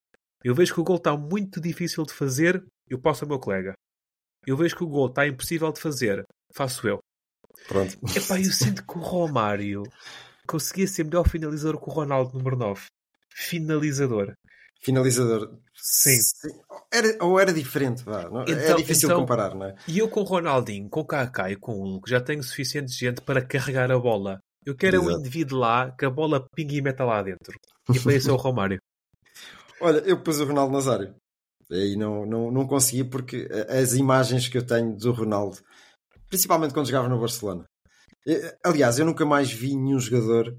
Eu 0.43 0.53
vejo 0.53 0.73
que 0.73 0.79
o 0.79 0.83
gol 0.83 0.97
está 0.97 1.17
muito 1.17 1.59
difícil 1.59 2.05
de 2.05 2.13
fazer, 2.13 2.63
eu 2.87 3.01
passo 3.01 3.25
ao 3.25 3.29
meu 3.29 3.39
colega. 3.39 3.73
Eu 4.45 4.55
vejo 4.55 4.75
que 4.75 4.83
o 4.83 4.87
gol 4.87 5.07
está 5.07 5.27
impossível 5.27 5.71
de 5.71 5.81
fazer, 5.81 6.23
faço 6.53 6.87
eu. 6.87 6.99
Pronto. 7.67 7.97
Epá, 8.15 8.39
eu 8.39 8.51
sinto 8.51 8.85
que 8.85 8.97
o 8.97 9.01
Romário 9.01 9.83
conseguia 10.47 10.87
ser 10.87 11.05
melhor 11.05 11.27
finalizador 11.27 11.81
que 11.81 11.89
o 11.89 11.93
Ronaldo 11.93 12.37
número 12.37 12.55
9. 12.55 12.85
Finalizador. 13.33 14.33
Finalizador. 14.81 15.57
Sim. 15.75 16.17
Era, 16.91 17.17
ou 17.23 17.39
era 17.39 17.53
diferente, 17.53 18.03
vá. 18.03 18.23
é 18.47 18.51
Então- 18.51 18.77
difícil 18.77 19.09
então- 19.09 19.19
comparar, 19.21 19.53
não 19.55 19.65
é? 19.65 19.75
E 19.87 19.99
eu 19.99 20.09
com 20.09 20.21
o 20.21 20.23
Ronaldinho, 20.23 20.89
com 20.89 21.01
o 21.01 21.05
Kaká 21.05 21.51
e 21.51 21.55
com 21.55 21.73
o 21.73 21.83
Hulk 21.83 22.09
já 22.09 22.19
tenho 22.21 22.41
suficiente 22.43 22.91
gente 22.91 23.21
para 23.21 23.41
carregar 23.45 23.91
a 23.91 23.99
bola. 23.99 24.39
Eu 24.65 24.75
quero 24.75 24.97
é 24.97 24.99
um 24.99 25.03
Exato. 25.03 25.19
indivíduo 25.19 25.59
lá 25.59 25.91
que 25.91 26.05
a 26.05 26.09
bola 26.09 26.45
pingue 26.55 26.77
e 26.77 26.81
meta 26.81 27.03
lá 27.05 27.21
dentro. 27.21 27.57
E 27.93 27.99
para 27.99 28.13
isso 28.15 28.29
é 28.29 28.33
o 28.33 28.35
Romário. 28.37 28.79
Olha, 29.79 29.99
eu 29.99 30.21
pus 30.21 30.39
o 30.39 30.45
Ronaldo 30.45 30.73
Nazário. 30.73 31.15
Aí 31.71 31.95
não, 31.95 32.25
não, 32.25 32.51
não 32.51 32.65
consegui 32.67 33.03
porque 33.03 33.47
as 33.69 33.93
imagens 33.93 34.47
que 34.47 34.57
eu 34.57 34.65
tenho 34.65 34.95
do 34.95 35.11
Ronaldo, 35.11 35.57
principalmente 36.29 36.73
quando 36.73 36.85
jogava 36.87 37.09
no 37.09 37.19
Barcelona. 37.19 37.65
Eh, 38.27 38.57
Aliás, 38.63 38.99
eu 38.99 39.05
nunca 39.05 39.25
mais 39.25 39.51
vi 39.51 39.75
nenhum 39.75 39.99
jogador 39.99 40.53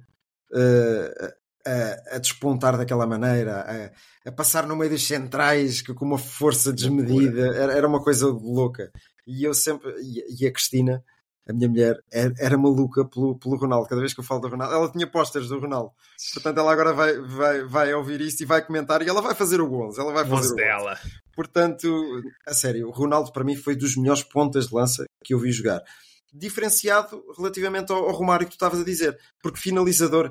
eh, 0.55 1.35
a, 1.69 2.17
a 2.17 2.19
despontar 2.19 2.77
daquela 2.77 3.07
maneira, 3.07 3.93
a, 4.25 4.29
a 4.29 4.33
passar 4.33 4.67
no 4.67 4.77
meio 4.77 4.91
dos 4.91 5.07
centrais 5.07 5.83
que- 5.83 5.95
com 5.95 6.05
uma 6.05 6.19
força 6.19 6.73
desmedida. 6.73 7.47
Era, 7.57 7.73
era 7.75 7.89
uma 7.89 8.03
coisa 8.03 8.27
louca. 8.29 8.91
E 9.27 9.45
eu 9.45 9.53
sempre. 9.55 9.91
E, 10.01 10.43
e 10.43 10.47
a 10.47 10.53
Cristina, 10.53 11.05
a 11.49 11.53
minha 11.53 11.69
mulher, 11.69 11.97
era, 12.13 12.33
era 12.39 12.57
maluca 12.59 13.05
pelo, 13.05 13.39
pelo 13.39 13.57
Ronaldo. 13.57 13.89
Cada 13.89 14.01
vez 14.01 14.13
que 14.15 14.21
eu 14.21 14.25
falo 14.25 14.41
do 14.41 14.49
Ronaldo, 14.49 14.75
ela 14.75 14.91
tinha 14.91 15.07
pósteres 15.07 15.49
do 15.49 15.59
Ronaldo. 15.59 15.91
Portanto, 16.35 16.59
ela 16.59 16.73
agora 16.73 16.93
vai, 16.93 17.19
vai, 17.21 17.63
vai 17.65 17.95
ouvir 17.95 18.21
isto 18.21 18.43
e 18.43 18.47
vai 18.47 18.65
comentar 18.65 19.03
e 19.03 19.09
ela 19.09 19.21
vai 19.23 19.35
fazer 19.35 19.61
o 19.61 19.73
11. 19.89 20.01
Ela 20.01 20.13
vai 20.13 20.25
fazer 20.25 20.49
o 20.49 20.53
11. 20.53 20.57
dela. 20.57 20.99
Portanto, 21.35 22.23
a 22.47 22.53
sério, 22.55 22.89
o 22.89 22.91
Ronaldo 22.91 23.33
para 23.33 23.45
mim 23.45 23.57
foi 23.57 23.77
dos 23.77 23.97
melhores 23.97 24.23
pontas 24.23 24.69
de 24.69 24.75
lança 24.75 25.05
que 25.25 25.33
eu 25.35 25.39
vi 25.39 25.53
jogar. 25.53 25.83
Diferenciado 26.33 27.23
relativamente 27.37 27.91
ao, 27.93 28.05
ao 28.05 28.13
Romário 28.15 28.47
que 28.47 28.53
tu 28.53 28.57
estavas 28.57 28.81
a 28.81 28.85
dizer. 28.85 29.19
Porque 29.43 29.59
finalizador. 29.59 30.31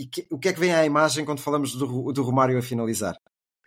E 0.00 0.06
que- 0.06 0.26
o 0.30 0.38
que 0.38 0.48
é 0.48 0.52
que 0.52 0.60
vem 0.60 0.72
à 0.72 0.84
imagem 0.86 1.24
quando 1.24 1.40
falamos 1.40 1.74
do, 1.74 2.12
do 2.12 2.22
Romário 2.22 2.58
a 2.58 2.62
finalizar? 2.62 3.14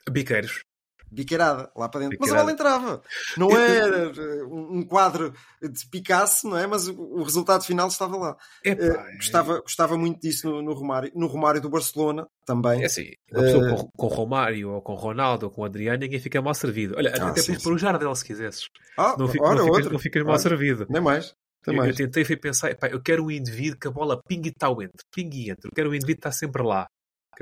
Biqueiros. 0.10 0.64
Biqueirada, 1.12 1.72
lá 1.76 1.88
para 1.88 2.00
dentro. 2.02 2.18
Biqueirada. 2.18 2.20
Mas 2.20 2.32
a 2.32 2.38
bola 2.40 2.52
entrava. 2.52 3.04
Não 3.38 3.52
era 3.52 4.12
eh, 4.20 4.44
um 4.46 4.82
quadro 4.84 5.32
de 5.62 5.88
Picasso, 5.88 6.50
não 6.50 6.58
é? 6.58 6.66
Mas 6.66 6.88
o, 6.88 6.94
o 7.00 7.22
resultado 7.24 7.64
final 7.64 7.88
estava 7.88 8.18
lá. 8.18 8.38
Epá, 8.66 8.84
Eh, 8.84 9.16
gostava, 9.18 9.62
gostava 9.62 9.96
muito 9.96 10.20
disso 10.20 10.50
no, 10.50 10.62
no 10.64 10.74
Romário. 10.74 11.12
No 11.14 11.28
Romário 11.28 11.62
do 11.62 11.70
Barcelona 11.70 12.26
também. 12.48 12.82
É 12.82 12.86
assim, 12.88 13.12
uma 13.32 13.44
pessoa 13.44 13.64
Eh, 13.70 13.76
com, 13.76 13.90
com 13.96 14.08
Romário 14.08 14.72
ou 14.72 14.82
com 14.82 14.96
Ronaldo 14.96 15.46
ou 15.46 15.52
com 15.52 15.64
Adriano, 15.64 16.00
ninguém 16.00 16.20
fica 16.20 16.42
mal 16.42 16.56
servido. 16.56 16.96
Olha, 16.98 17.12
Ah, 17.12 17.28
até 17.28 17.42
sim, 17.42 17.48
podias 17.48 17.64
pôr 17.64 17.74
o 17.74 17.78
Jardel 17.78 18.16
se 18.16 18.26
quisesses. 18.26 18.68
Ah, 18.98 19.16
Não, 19.20 19.28
fi- 19.28 19.38
ora, 19.40 19.54
não, 19.56 19.66
ficas, 19.66 19.78
outro. 19.78 19.94
não 19.94 20.00
ficas 20.00 20.24
mal 20.24 20.32
Olha, 20.34 20.42
servido. 20.42 20.88
Nem 20.90 21.02
mais. 21.02 21.36
Eu, 21.68 21.86
eu 21.86 21.96
tentei 21.96 22.24
pensar, 22.38 22.72
epá, 22.72 22.88
eu 22.88 23.02
quero 23.02 23.24
um 23.26 23.32
indivíduo 23.32 23.80
que 23.80 23.88
a 23.88 23.92
bola 23.92 24.22
pingue 24.28 24.50
e 24.50 24.54
tal 24.54 24.82
entre. 24.82 25.04
Pingue 25.14 25.48
e 25.48 25.50
entre. 25.52 25.68
Eu 25.68 25.72
quero 25.76 25.90
um 25.90 25.94
indivíduo 25.94 26.22
que 26.22 26.28
está 26.28 26.32
sempre 26.32 26.62
lá. 26.64 26.88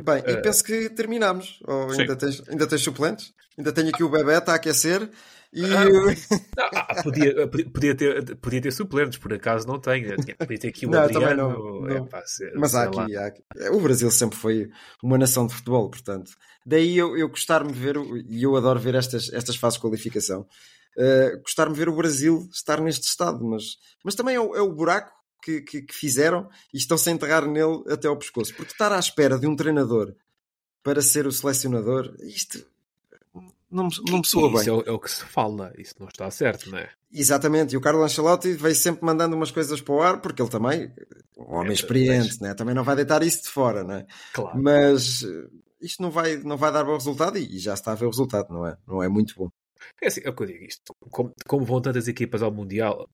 Bem, 0.03 0.23
e 0.25 0.33
Uh, 0.33 0.41
penso 0.41 0.63
que 0.63 0.89
terminamos. 0.89 1.59
Ou 1.67 1.91
ainda 1.91 2.15
tens, 2.15 2.41
ainda 2.47 2.65
tens 2.67 2.81
suplentes? 2.81 3.33
Ainda 3.57 3.71
tenho 3.73 3.89
aqui 3.89 4.03
o 4.03 4.09
bebê, 4.09 4.37
está 4.37 4.53
a 4.53 4.55
aquecer. 4.55 5.09
E 5.53 5.65
Ah, 5.65 5.83
ah, 6.97 7.03
podia, 7.03 7.45
podia, 7.47 7.69
podia 7.69 7.95
ter, 7.95 8.35
podia 8.37 8.61
ter 8.61 8.71
suplentes, 8.71 9.17
por 9.19 9.33
acaso 9.33 9.67
não 9.67 9.77
tenho. 9.79 10.15
Podia 10.37 10.57
ter 10.59 10.67
aqui 10.69 10.85
o 10.85 10.89
Não, 10.89 10.99
Adriano. 11.03 11.49
não- 11.49 11.81
não. 11.81 12.05
epá, 12.05 12.21
se- 12.25 12.49
Mas 12.55 12.73
há 12.73 12.83
aqui, 12.83 13.17
há 13.17 13.25
aqui- 13.27 13.43
O 13.71 13.81
Brasil 13.81 14.09
sempre 14.11 14.37
foi 14.37 14.69
uma 15.03 15.17
nação 15.17 15.45
de 15.45 15.53
futebol, 15.53 15.89
portanto. 15.89 16.31
Daí 16.65 16.97
eu, 16.97 17.17
eu 17.17 17.27
gostar-me 17.27 17.73
de 17.73 17.79
ver, 17.79 17.97
e 18.29 18.43
eu 18.43 18.55
adoro 18.55 18.79
ver 18.79 18.95
estas, 18.95 19.31
estas 19.33 19.57
fases 19.57 19.75
de 19.77 19.81
qualificação, 19.81 20.47
uh, 20.97 21.41
gostar-me 21.41 21.73
de 21.73 21.79
ver 21.79 21.89
o 21.89 21.95
Brasil 21.95 22.47
estar 22.51 22.79
neste 22.81 23.07
estado, 23.07 23.43
mas, 23.45 23.77
mas 24.03 24.15
também 24.15 24.35
é 24.35 24.39
o, 24.39 24.55
é 24.55 24.61
o 24.61 24.71
buraco 24.73 25.11
que, 25.43 25.61
que, 25.61 25.81
que 25.81 25.93
fizeram 25.93 26.49
e 26.73 26.77
estão-se 26.77 27.09
a 27.09 27.13
enterrar 27.13 27.45
nele 27.47 27.83
até 27.89 28.07
ao 28.07 28.17
pescoço. 28.17 28.53
Porque 28.55 28.71
estar 28.71 28.91
à 28.91 28.99
espera 28.99 29.37
de 29.39 29.47
um 29.47 29.55
treinador 29.55 30.13
para 30.83 31.01
ser 31.01 31.25
o 31.27 31.31
selecionador, 31.31 32.15
isto 32.21 32.63
não, 33.69 33.85
me- 33.85 33.91
não 34.09 34.17
me 34.19 34.25
soa 34.27 34.49
bem. 34.49 34.61
Isso 34.61 34.69
é 34.69 34.73
o, 34.73 34.81
é 34.87 34.91
o 34.91 34.99
que 34.99 35.09
se 35.11 35.23
fala, 35.25 35.71
isso 35.77 35.95
não 35.99 36.07
está 36.07 36.29
certo, 36.29 36.69
não 36.69 36.77
é? 36.77 36.89
Exatamente, 37.13 37.73
e 37.73 37.77
o 37.77 37.81
Carlo 37.81 38.03
Ancelotti 38.03 38.53
veio 38.53 38.75
sempre 38.75 39.05
mandando 39.05 39.35
umas 39.35 39.51
coisas 39.51 39.81
para 39.81 39.93
o 39.93 40.01
ar, 40.01 40.21
porque 40.21 40.41
ele 40.41 40.49
também, 40.49 40.93
um 41.37 41.55
homem 41.55 41.71
É, 41.71 41.73
experiente, 41.73 42.41
né? 42.41 42.53
também 42.53 42.73
não 42.73 42.83
vai 42.83 42.95
deitar 42.95 43.21
isso 43.23 43.43
de 43.43 43.49
fora, 43.49 43.83
né? 43.83 44.05
Claro. 44.33 44.61
mas 44.61 45.23
eh, 45.23 45.47
isto 45.81 46.01
não 46.01 46.09
vai, 46.09 46.37
não 46.37 46.55
vai 46.55 46.71
dar 46.71 46.83
bom 46.85 46.93
resultado 46.93 47.37
e, 47.37 47.55
e 47.55 47.59
já 47.59 47.73
está 47.73 47.91
a 47.91 47.95
ver 47.95 48.05
o 48.05 48.09
resultado, 48.09 48.47
não 48.53 48.65
é? 48.65 48.77
Não 48.87 49.03
é 49.03 49.09
muito 49.09 49.33
bom. 49.35 49.49
É 50.01 50.07
assim, 50.07 50.21
é 50.23 50.29
o 50.29 50.35
que 50.35 50.43
eu 50.43 50.47
digo 50.47 50.63
isto. 50.65 50.93
Como, 51.09 51.31
como 51.47 51.65
vão 51.65 51.81
tantas 51.81 52.07
equipas 52.07 52.41
ao 52.41 52.51
Mundial, 52.51 53.07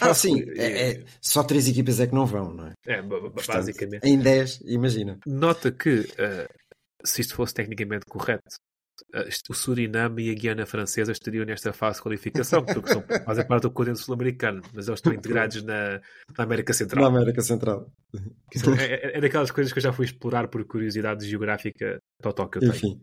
Ah, 0.00 0.12
sim, 0.14 0.42
é, 0.56 0.90
é- 0.92 1.04
só 1.20 1.44
três 1.44 1.68
equipas 1.68 2.00
é 2.00 2.06
que 2.06 2.14
não 2.14 2.26
vão, 2.26 2.52
não 2.52 2.66
é? 2.66 2.72
é, 2.86 3.02
Portanto, 3.02 3.46
basicamente. 3.46 4.04
Em 4.04 4.18
10, 4.18 4.60
imagina. 4.64 5.18
Nota 5.26 5.70
que, 5.70 6.06
eh, 6.18 6.48
se 7.04 7.20
isto 7.20 7.34
fosse 7.34 7.54
tecnicamente 7.54 8.04
correto, 8.08 8.42
isto- 9.28 9.50
o 9.52 9.54
Suriname 9.54 10.24
e 10.26 10.30
a 10.30 10.34
Guiana 10.34 10.66
Francesa 10.66 11.12
estariam 11.12 11.44
nesta 11.44 11.72
fase 11.72 11.96
de 11.98 12.02
qualificação, 12.02 12.64
porque 12.64 12.92
são, 12.92 13.02
fazem 13.24 13.46
parte 13.46 13.62
do 13.62 13.70
continente 13.70 14.00
sul-americano, 14.00 14.60
mas 14.74 14.88
eles 14.88 14.98
estão 14.98 15.12
integrados 15.12 15.62
na, 15.62 16.00
na 16.36 16.44
América 16.44 16.72
Na 16.72 16.76
Central. 16.76 17.04
América 17.06 17.40
Central. 17.42 17.90
É, 18.78 18.84
é- 19.12 19.18
é 19.18 19.20
daquelas 19.20 19.50
coisas 19.52 19.72
que 19.72 19.78
eu 19.78 19.82
já 19.82 19.92
fui 19.92 20.04
explorar 20.04 20.48
por 20.48 20.64
curiosidade 20.64 21.26
geográfica 21.28 21.98
totó 22.20 22.46
que 22.48 22.58
eu 22.58 22.60
tenho. 22.62 22.74
Enfim. 22.74 23.00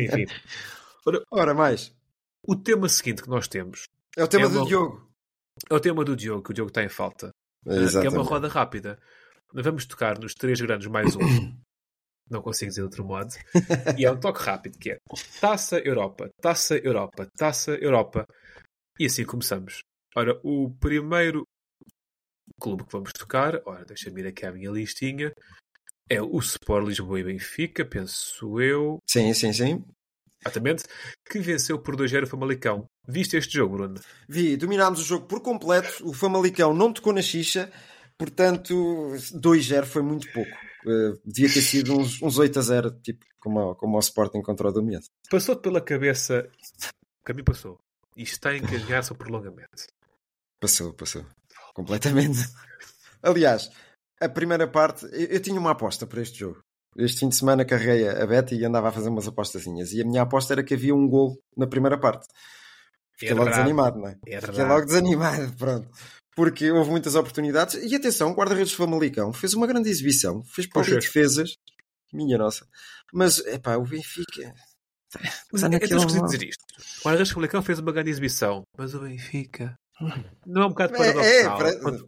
Enfim. 0.00 0.26
Ora, 1.30 1.54
mais. 1.54 1.94
O 2.46 2.56
tema 2.56 2.88
seguinte 2.88 3.22
que 3.22 3.28
nós 3.28 3.48
temos 3.48 3.86
É 4.16 4.22
o 4.24 4.28
tema 4.28 4.44
É 4.46 4.48
do 4.48 4.58
uma- 4.58 4.66
Diogo. 4.66 5.10
é 5.70 5.74
o 5.74 5.80
tema 5.80 6.04
do 6.04 6.16
Diogo, 6.16 6.42
que 6.42 6.50
o 6.50 6.54
Diogo 6.54 6.68
está 6.70 6.82
em 6.82 6.88
falta. 6.88 7.30
É, 7.66 8.00
que 8.00 8.06
é 8.06 8.10
uma 8.10 8.22
roda 8.22 8.48
rápida. 8.48 8.98
Vamos 9.52 9.86
tocar 9.86 10.18
nos 10.18 10.34
três 10.34 10.60
grandes 10.60 10.86
mais 10.88 11.16
um. 11.16 11.20
Não 12.30 12.40
consigo 12.42 12.70
dizer 12.70 12.80
de 12.80 12.84
outro 12.84 13.04
modo. 13.04 13.30
E 13.98 14.04
é 14.04 14.10
um 14.10 14.18
toque 14.18 14.40
rápido 14.42 14.78
que 14.78 14.92
é 14.92 14.96
Taça 15.40 15.78
Europa, 15.78 16.28
Taça 16.40 16.76
Europa, 16.78 17.26
Taça 17.36 17.72
Europa. 17.72 18.26
E 18.98 19.06
assim 19.06 19.24
começamos. 19.24 19.80
Ora, 20.16 20.38
o 20.42 20.70
primeiro 20.80 21.44
clube 22.60 22.84
que 22.84 22.92
vamos 22.92 23.12
tocar, 23.12 23.60
ora, 23.66 23.84
deixa-me 23.84 24.20
ir 24.22 24.28
aqui 24.28 24.46
à 24.46 24.52
minha 24.52 24.70
listinha, 24.70 25.32
é 26.08 26.22
o 26.22 26.38
Sport 26.38 26.86
Lisboa 26.86 27.20
e 27.20 27.24
Benfica, 27.24 27.84
penso 27.84 28.60
eu, 28.60 28.98
Sim, 29.08 29.34
sim, 29.34 29.52
sim. 29.52 29.84
Exatamente, 30.44 30.84
que 31.28 31.38
venceu 31.38 31.78
por 31.78 31.96
2-0 31.96 32.24
o 32.24 32.26
Famalicão. 32.26 32.86
Viste 33.08 33.36
este 33.36 33.54
jogo, 33.54 33.76
Bruno? 33.76 34.00
Vi, 34.28 34.56
dominámos 34.56 35.00
o 35.00 35.04
jogo 35.04 35.26
por 35.26 35.40
completo. 35.40 36.06
O 36.06 36.12
Famalicão 36.12 36.74
não 36.74 36.92
tocou 36.92 37.12
na 37.12 37.22
xixa, 37.22 37.70
portanto, 38.18 38.74
2-0 39.34 39.84
foi 39.84 40.02
muito 40.02 40.30
pouco. 40.32 40.50
Eh, 40.86 41.12
devia 41.24 41.52
ter 41.52 41.62
sido 41.62 41.98
uns, 41.98 42.20
uns 42.22 42.38
8 42.38 42.58
a 42.58 42.62
0, 42.62 42.90
tipo 43.02 43.24
como, 43.40 43.74
como 43.74 43.96
ao 43.96 44.00
Sporting 44.00 44.42
contra 44.42 44.68
o 44.68 44.72
Domiense. 44.72 45.10
Passou-te 45.30 45.62
pela 45.62 45.80
cabeça, 45.80 46.48
a 47.24 47.32
mim 47.32 47.44
passou, 47.44 47.78
isto 48.16 48.40
tem 48.40 48.62
que 48.62 48.78
ganhar-se 48.78 49.10
ao 49.10 49.18
prolongamento. 49.18 49.86
Passou, 50.60 50.92
passou. 50.92 51.24
Completamente. 51.74 52.38
Aliás, 53.22 53.70
a 54.20 54.28
primeira 54.28 54.68
parte, 54.68 55.06
eu, 55.06 55.26
eu 55.26 55.40
tinha 55.40 55.58
uma 55.58 55.72
aposta 55.72 56.06
para 56.06 56.22
este 56.22 56.38
jogo. 56.38 56.62
Este 56.96 57.20
fim 57.20 57.28
de 57.28 57.36
semana 57.36 57.64
carreguei 57.64 58.08
a 58.08 58.26
Betty 58.26 58.54
e 58.56 58.64
andava 58.64 58.88
a 58.88 58.92
fazer 58.92 59.08
umas 59.08 59.26
apostazinhas. 59.26 59.92
E 59.92 60.00
a 60.00 60.04
minha 60.04 60.22
aposta 60.22 60.54
era 60.54 60.62
que 60.62 60.74
havia 60.74 60.94
um 60.94 61.08
gol 61.08 61.36
na 61.56 61.66
primeira 61.66 61.98
parte. 61.98 62.26
Fiquei 63.12 63.30
É 63.30 63.32
logo 63.34 63.44
verdade. 63.46 63.62
desanimado, 63.64 63.98
não 63.98 64.08
é? 64.08 64.12
É 64.12 64.40
Fiquei 64.40 64.40
verdade. 64.40 64.68
logo 64.68 64.86
desanimado, 64.86 65.52
pronto. 65.58 65.88
Porque 66.36 66.70
houve 66.70 66.90
muitas 66.90 67.14
oportunidades. 67.14 67.74
E 67.74 67.94
atenção, 67.94 68.30
o 68.32 68.34
guarda-redes 68.34 68.72
Famalicão 68.72 69.32
fez 69.32 69.54
uma 69.54 69.66
grande 69.66 69.88
exibição. 69.88 70.42
Fez 70.44 70.68
é. 70.88 70.94
defesas. 70.98 71.56
Minha 72.12 72.38
nossa. 72.38 72.66
Mas, 73.12 73.38
epá, 73.46 73.76
o 73.76 73.84
Benfica... 73.84 74.52
Mas 75.52 75.62
é, 75.62 75.66
é 75.66 75.76
esquisito 75.76 76.24
dizer 76.24 76.42
isto. 76.42 76.64
O 77.00 77.04
Guarda-redes 77.04 77.30
Famalicão 77.32 77.62
fez 77.62 77.78
uma 77.78 77.92
grande 77.92 78.10
exibição, 78.10 78.62
mas 78.76 78.94
o 78.94 79.00
Benfica 79.00 79.76
não 80.44 80.62
é 80.62 80.66
um 80.66 80.70
bocado 80.70 80.96
É, 80.96 81.08
é, 81.08 81.44
paradoxal. 81.44 81.56
parece, 81.56 82.04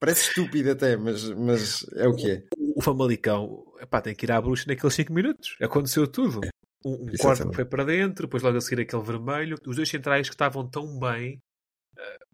parece 0.00 0.28
estúpido 0.30 0.72
até, 0.72 0.96
mas, 0.96 1.22
mas 1.30 1.86
é 1.94 2.08
o 2.08 2.16
que 2.16 2.28
é. 2.28 2.42
o 2.74 2.82
Famalicão 2.82 3.64
epá, 3.80 4.00
tem 4.00 4.14
que 4.14 4.26
ir 4.26 4.32
à 4.32 4.40
bruxa 4.40 4.64
naqueles 4.68 4.94
5 4.94 5.12
minutos. 5.12 5.56
Aconteceu 5.60 6.06
tudo. 6.06 6.40
Um, 6.84 6.92
um 6.94 7.12
corte 7.18 7.46
que 7.46 7.54
foi 7.54 7.64
para 7.64 7.84
dentro, 7.84 8.26
depois 8.26 8.42
logo 8.42 8.56
a 8.56 8.60
seguir 8.60 8.82
aquele 8.82 9.02
vermelho. 9.02 9.56
Os 9.66 9.76
dois 9.76 9.88
centrais 9.88 10.28
que 10.28 10.34
estavam 10.34 10.66
tão 10.68 10.98
bem 10.98 11.38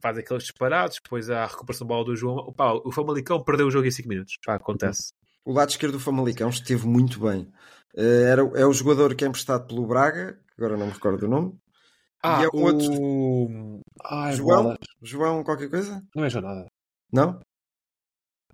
faz 0.00 0.16
aqueles 0.18 0.44
disparados, 0.44 1.00
depois 1.02 1.28
a 1.28 1.46
recuperação 1.46 1.84
de 1.84 1.88
bola 1.88 2.04
do 2.04 2.14
João. 2.14 2.52
Pá, 2.52 2.72
o 2.72 2.92
Famalicão 2.92 3.42
perdeu 3.42 3.66
o 3.66 3.70
jogo 3.70 3.86
em 3.86 3.90
5 3.90 4.08
minutos. 4.08 4.34
Pá, 4.44 4.54
acontece. 4.54 5.12
O 5.44 5.52
lado 5.52 5.70
esquerdo 5.70 5.94
do 5.94 6.00
Famalicão 6.00 6.48
esteve 6.50 6.86
muito 6.86 7.18
bem. 7.20 7.50
Eh, 7.96 8.22
Era, 8.30 8.42
é 8.54 8.64
o 8.66 8.72
jogador 8.72 9.14
que 9.16 9.24
é 9.24 9.28
emprestado 9.28 9.66
pelo 9.66 9.86
Braga, 9.86 10.34
que 10.34 10.62
agora 10.62 10.76
não 10.76 10.86
me 10.86 10.92
recordo 10.92 11.18
do 11.20 11.28
nome. 11.28 11.58
Ah, 12.22 12.42
E 12.42 12.44
é 12.44 12.48
outro- 12.52 12.92
o... 12.92 13.80
Ai, 14.04 14.32
João? 14.34 14.62
bola. 14.62 14.78
João 15.02 15.42
qualquer 15.44 15.68
coisa? 15.70 16.02
Não 16.14 16.24
é 16.24 16.28
nada. 16.40 16.66
Não? 17.12 17.40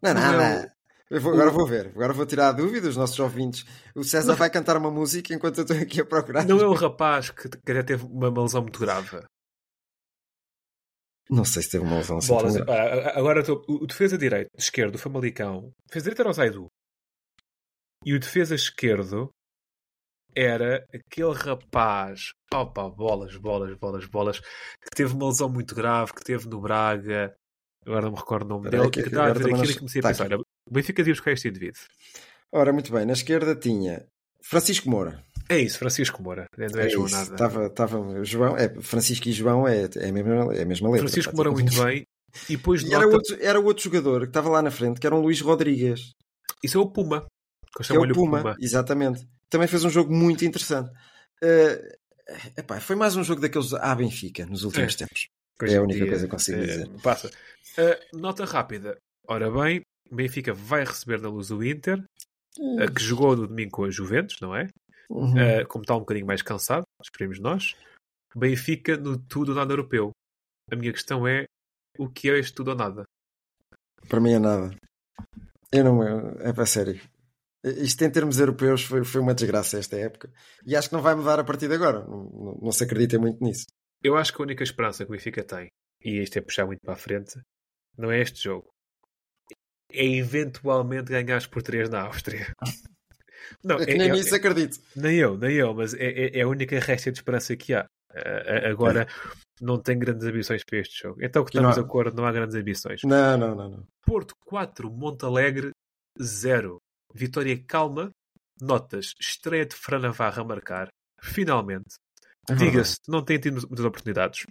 Não 0.02 0.10
é 0.10 0.14
Não, 0.14 0.20
nada. 0.20 0.74
Eu 1.12 1.20
vou- 1.20 1.32
agora 1.34 1.50
vou 1.50 1.66
ver. 1.66 1.88
Agora 1.88 2.12
vou 2.12 2.24
tirar 2.24 2.48
a 2.48 2.52
dúvida 2.52 2.86
dos 2.86 2.96
nossos 2.96 3.18
ouvintes. 3.18 3.64
O 3.94 4.02
César 4.02 4.34
vai 4.34 4.48
cantar 4.50 4.76
uma 4.78 4.90
música 4.90 5.34
enquanto 5.34 5.58
eu 5.58 5.62
estou 5.62 5.76
aqui 5.76 6.00
a 6.00 6.06
procurar. 6.06 6.46
Não 6.46 6.58
é 6.60 6.66
o 6.66 6.72
rapaz 6.72 7.30
que, 7.30 7.48
que 7.48 7.70
até 7.72 7.82
teve 7.82 8.04
uma 8.06 8.28
lesão 8.42 8.62
muito 8.62 8.80
grave. 8.80 9.22
Não 11.30 11.44
sei 11.44 11.62
se 11.62 11.70
teve 11.70 11.84
uma 11.84 11.96
lesão 11.96 12.18
assim 12.18 12.28
Bolas. 12.28 12.54
grave. 12.56 12.70
Ora, 12.70 13.18
agora 13.18 13.40
estou- 13.40 13.64
o 13.68 13.86
defesa 13.86 14.18
direito, 14.18 14.50
esquerdo, 14.58 14.94
o 14.96 14.98
Famalicão. 14.98 15.58
O 15.68 15.72
defesa 15.88 16.04
direito 16.04 16.20
era 16.20 16.30
o 16.30 16.32
Zaidu. 16.32 16.66
E 18.04 18.14
o 18.14 18.18
defesa 18.18 18.54
esquerdo 18.54 19.30
era 20.34 20.84
aquele 20.92 21.32
rapaz. 21.34 22.32
Opa, 22.52 22.88
bolas, 22.90 23.36
bolas, 23.36 23.76
bolas, 23.78 24.06
bolas. 24.06 24.40
Que 24.40 24.90
teve 24.96 25.14
uma 25.14 25.26
lesão 25.28 25.48
muito 25.48 25.74
grave, 25.74 26.12
que 26.12 26.24
teve 26.24 26.48
no 26.48 26.60
Braga. 26.60 27.34
Agora 27.86 28.02
não 28.02 28.12
me 28.12 28.18
recordo 28.18 28.44
o 28.46 28.48
nome 28.48 28.66
Espera 28.66 28.82
aí, 28.84 28.90
dele. 28.90 28.92
que 28.92 29.02
Que 29.02 29.08
estava 29.08 29.22
a 29.22 29.30
agora 29.30 29.38
ver 29.38 29.44
também 29.44 29.60
aquilo 29.60 29.70
não 29.72 29.76
e 29.76 29.78
comecei 29.78 30.00
a 30.00 30.02
tá 30.02 30.08
pensar: 30.08 30.24
aqui. 30.24 30.34
olha, 30.34 30.44
o 30.72 30.74
Benfica 30.74 31.02
devia 31.02 31.12
buscar 31.12 31.32
este 31.32 31.48
indivíduo. 31.48 31.82
Ora, 32.50 32.72
muito 32.72 32.90
bem. 32.90 33.04
Na 33.04 33.12
esquerda 33.12 33.54
tinha 33.54 34.06
Francisco 34.40 34.88
Moura. 34.88 35.22
É 35.50 35.58
isso, 35.58 35.78
Francisco 35.78 36.22
Moura. 36.22 36.46
Não 36.56 36.80
é, 36.80 36.88
João 36.88 37.06
isso. 37.06 37.14
nada. 37.14 37.30
Estava, 37.34 37.66
estava, 37.66 38.24
João, 38.24 38.56
é, 38.56 38.68
Francisco 38.80 39.28
e 39.28 39.32
João 39.32 39.68
é, 39.68 39.82
é, 39.96 40.08
a, 40.08 40.12
mesma, 40.12 40.54
é 40.54 40.62
a 40.62 40.64
mesma 40.64 40.88
letra. 40.90 41.06
Francisco 41.06 41.36
Moura 41.36 41.50
muito 41.50 41.74
bem. 41.84 42.06
E 42.48 42.56
depois 42.56 42.82
E 42.82 42.86
era 42.94 43.04
nota- 43.04 43.16
outro, 43.16 43.38
era 43.40 43.60
outro 43.60 43.84
jogador 43.84 44.20
que 44.22 44.28
estava 44.28 44.48
lá 44.48 44.62
na 44.62 44.70
frente, 44.70 44.98
que 44.98 45.06
era 45.06 45.14
um 45.14 45.20
Luís 45.20 45.42
Rodrigues. 45.42 46.14
Isso 46.64 46.78
é 46.78 46.80
o 46.80 46.86
Puma. 46.90 47.20
Que 47.20 47.26
que 47.66 47.78
é 47.78 47.82
o 47.82 47.84
chamo-lhe 47.84 48.14
Puma, 48.14 48.56
exatamente. 48.58 49.26
Também 49.50 49.68
fez 49.68 49.84
um 49.84 49.90
jogo 49.90 50.14
muito 50.14 50.42
interessante. 50.44 50.90
Eh, 51.42 51.98
epá, 52.56 52.80
foi 52.80 52.96
mais 52.96 53.16
um 53.16 53.22
jogo 53.24 53.40
daqueles 53.42 53.74
à 53.74 53.94
Benfica 53.94 54.46
nos 54.46 54.64
últimos 54.64 54.94
É. 54.94 54.96
tempos. 54.98 55.28
É 55.62 55.76
a 55.76 55.82
única 55.82 55.98
dia, 56.00 56.08
coisa 56.08 56.24
que 56.24 56.30
consigo 56.30 56.58
eh, 56.58 56.66
dizer. 56.66 56.88
Passa. 57.02 57.28
Uh, 57.28 58.18
nota 58.18 58.44
rápida. 58.46 58.96
Ora 59.28 59.50
bem, 59.50 59.82
Benfica 60.14 60.52
vai 60.52 60.84
receber 60.84 61.20
na 61.20 61.28
luz 61.28 61.50
o 61.50 61.62
Inter, 61.62 61.98
uh, 62.58 62.94
que 62.94 63.02
jogou 63.02 63.36
no 63.36 63.46
domingo 63.46 63.70
com 63.70 63.84
a 63.84 63.90
Juventus, 63.90 64.38
não 64.40 64.54
é? 64.54 64.68
Uhum. 65.08 65.32
Uh, 65.32 65.66
como 65.68 65.82
está 65.82 65.96
um 65.96 66.00
bocadinho 66.00 66.26
mais 66.26 66.42
cansado, 66.42 66.84
esperemos 67.02 67.38
nós. 67.38 67.76
Benfica 68.34 68.96
no 68.96 69.18
tudo 69.18 69.50
ou 69.50 69.54
nada 69.56 69.72
europeu. 69.72 70.10
A 70.70 70.76
minha 70.76 70.92
questão 70.92 71.26
é: 71.26 71.44
o 71.98 72.08
que 72.08 72.30
é 72.30 72.38
este 72.38 72.54
tudo 72.54 72.70
ou 72.70 72.76
nada? 72.76 73.04
Para 74.08 74.20
mim 74.20 74.32
é 74.32 74.38
nada. 74.38 74.74
Eu 75.70 75.84
não. 75.84 76.02
É 76.40 76.52
para 76.52 76.66
sério. 76.66 77.00
Isto 77.64 78.02
em 78.02 78.10
termos 78.10 78.40
europeus 78.40 78.82
foi, 78.82 79.04
foi 79.04 79.20
uma 79.20 79.34
desgraça 79.34 79.78
esta 79.78 79.96
época. 79.96 80.32
E 80.66 80.74
acho 80.74 80.88
que 80.88 80.94
não 80.94 81.02
vai 81.02 81.14
mudar 81.14 81.38
a 81.38 81.44
partir 81.44 81.68
de 81.68 81.74
agora. 81.74 82.04
Não, 82.04 82.24
não, 82.24 82.58
não 82.60 82.72
se 82.72 82.82
acredita 82.82 83.18
muito 83.18 83.42
nisso. 83.42 83.66
Eu 84.02 84.16
acho 84.16 84.32
que 84.34 84.42
a 84.42 84.44
única 84.44 84.64
esperança 84.64 85.04
que 85.04 85.12
o 85.12 85.14
Benfica 85.14 85.44
tem, 85.44 85.68
e 86.04 86.20
isto 86.20 86.36
é 86.36 86.40
puxar 86.40 86.66
muito 86.66 86.80
para 86.80 86.94
a 86.94 86.96
frente, 86.96 87.40
não 87.96 88.10
é 88.10 88.20
este 88.20 88.42
jogo. 88.42 88.71
É 89.92 90.04
eventualmente 90.04 91.10
ganhares 91.12 91.46
por 91.46 91.62
3 91.62 91.88
na 91.88 92.02
Áustria. 92.02 92.52
Não, 93.62 93.76
É 93.78 93.86
que 93.86 93.94
nem 93.94 94.10
nisso 94.12 94.34
acredito. 94.34 94.78
Nem 94.96 95.16
eu, 95.18 95.36
nem 95.36 95.54
eu, 95.54 95.74
mas 95.74 95.94
é, 95.94 96.06
é- 96.06 96.38
é 96.38 96.42
a 96.42 96.48
única 96.48 96.78
resta 96.80 97.12
de 97.12 97.18
esperança 97.18 97.54
que 97.56 97.74
há. 97.74 97.84
Eh, 98.14 98.68
agora, 98.70 99.06
não 99.60 99.78
tenho 99.80 99.98
grandes 100.00 100.24
ambições 100.26 100.62
para 100.64 100.78
este 100.78 101.02
jogo. 101.02 101.18
Então, 101.22 101.44
que 101.44 101.50
estamos 101.50 101.74
de 101.74 101.80
acordo, 101.80 102.16
não 102.16 102.26
há 102.26 102.32
grandes 102.32 102.54
ambições. 102.54 103.00
Não, 103.04 103.36
não, 103.38 103.54
não. 103.54 103.70
não. 103.70 103.86
Porto 104.06 104.34
4, 104.46 104.90
Monte 104.90 105.24
Alegre 105.24 105.70
0. 106.20 106.78
Vitória 107.14 107.62
calma 107.66 108.10
Notas, 108.60 109.12
estreia 109.20 109.66
de 109.66 109.74
Fran 109.74 109.98
Navarro 110.00 110.42
a 110.42 110.44
marcar. 110.44 110.88
Finalmente. 111.20 111.94
É 112.48 112.54
Diga-se, 112.54 112.96
não 113.08 113.24
tem 113.24 113.38
tido 113.38 113.54
muitas 113.66 113.84
oportunidades. 113.84 114.44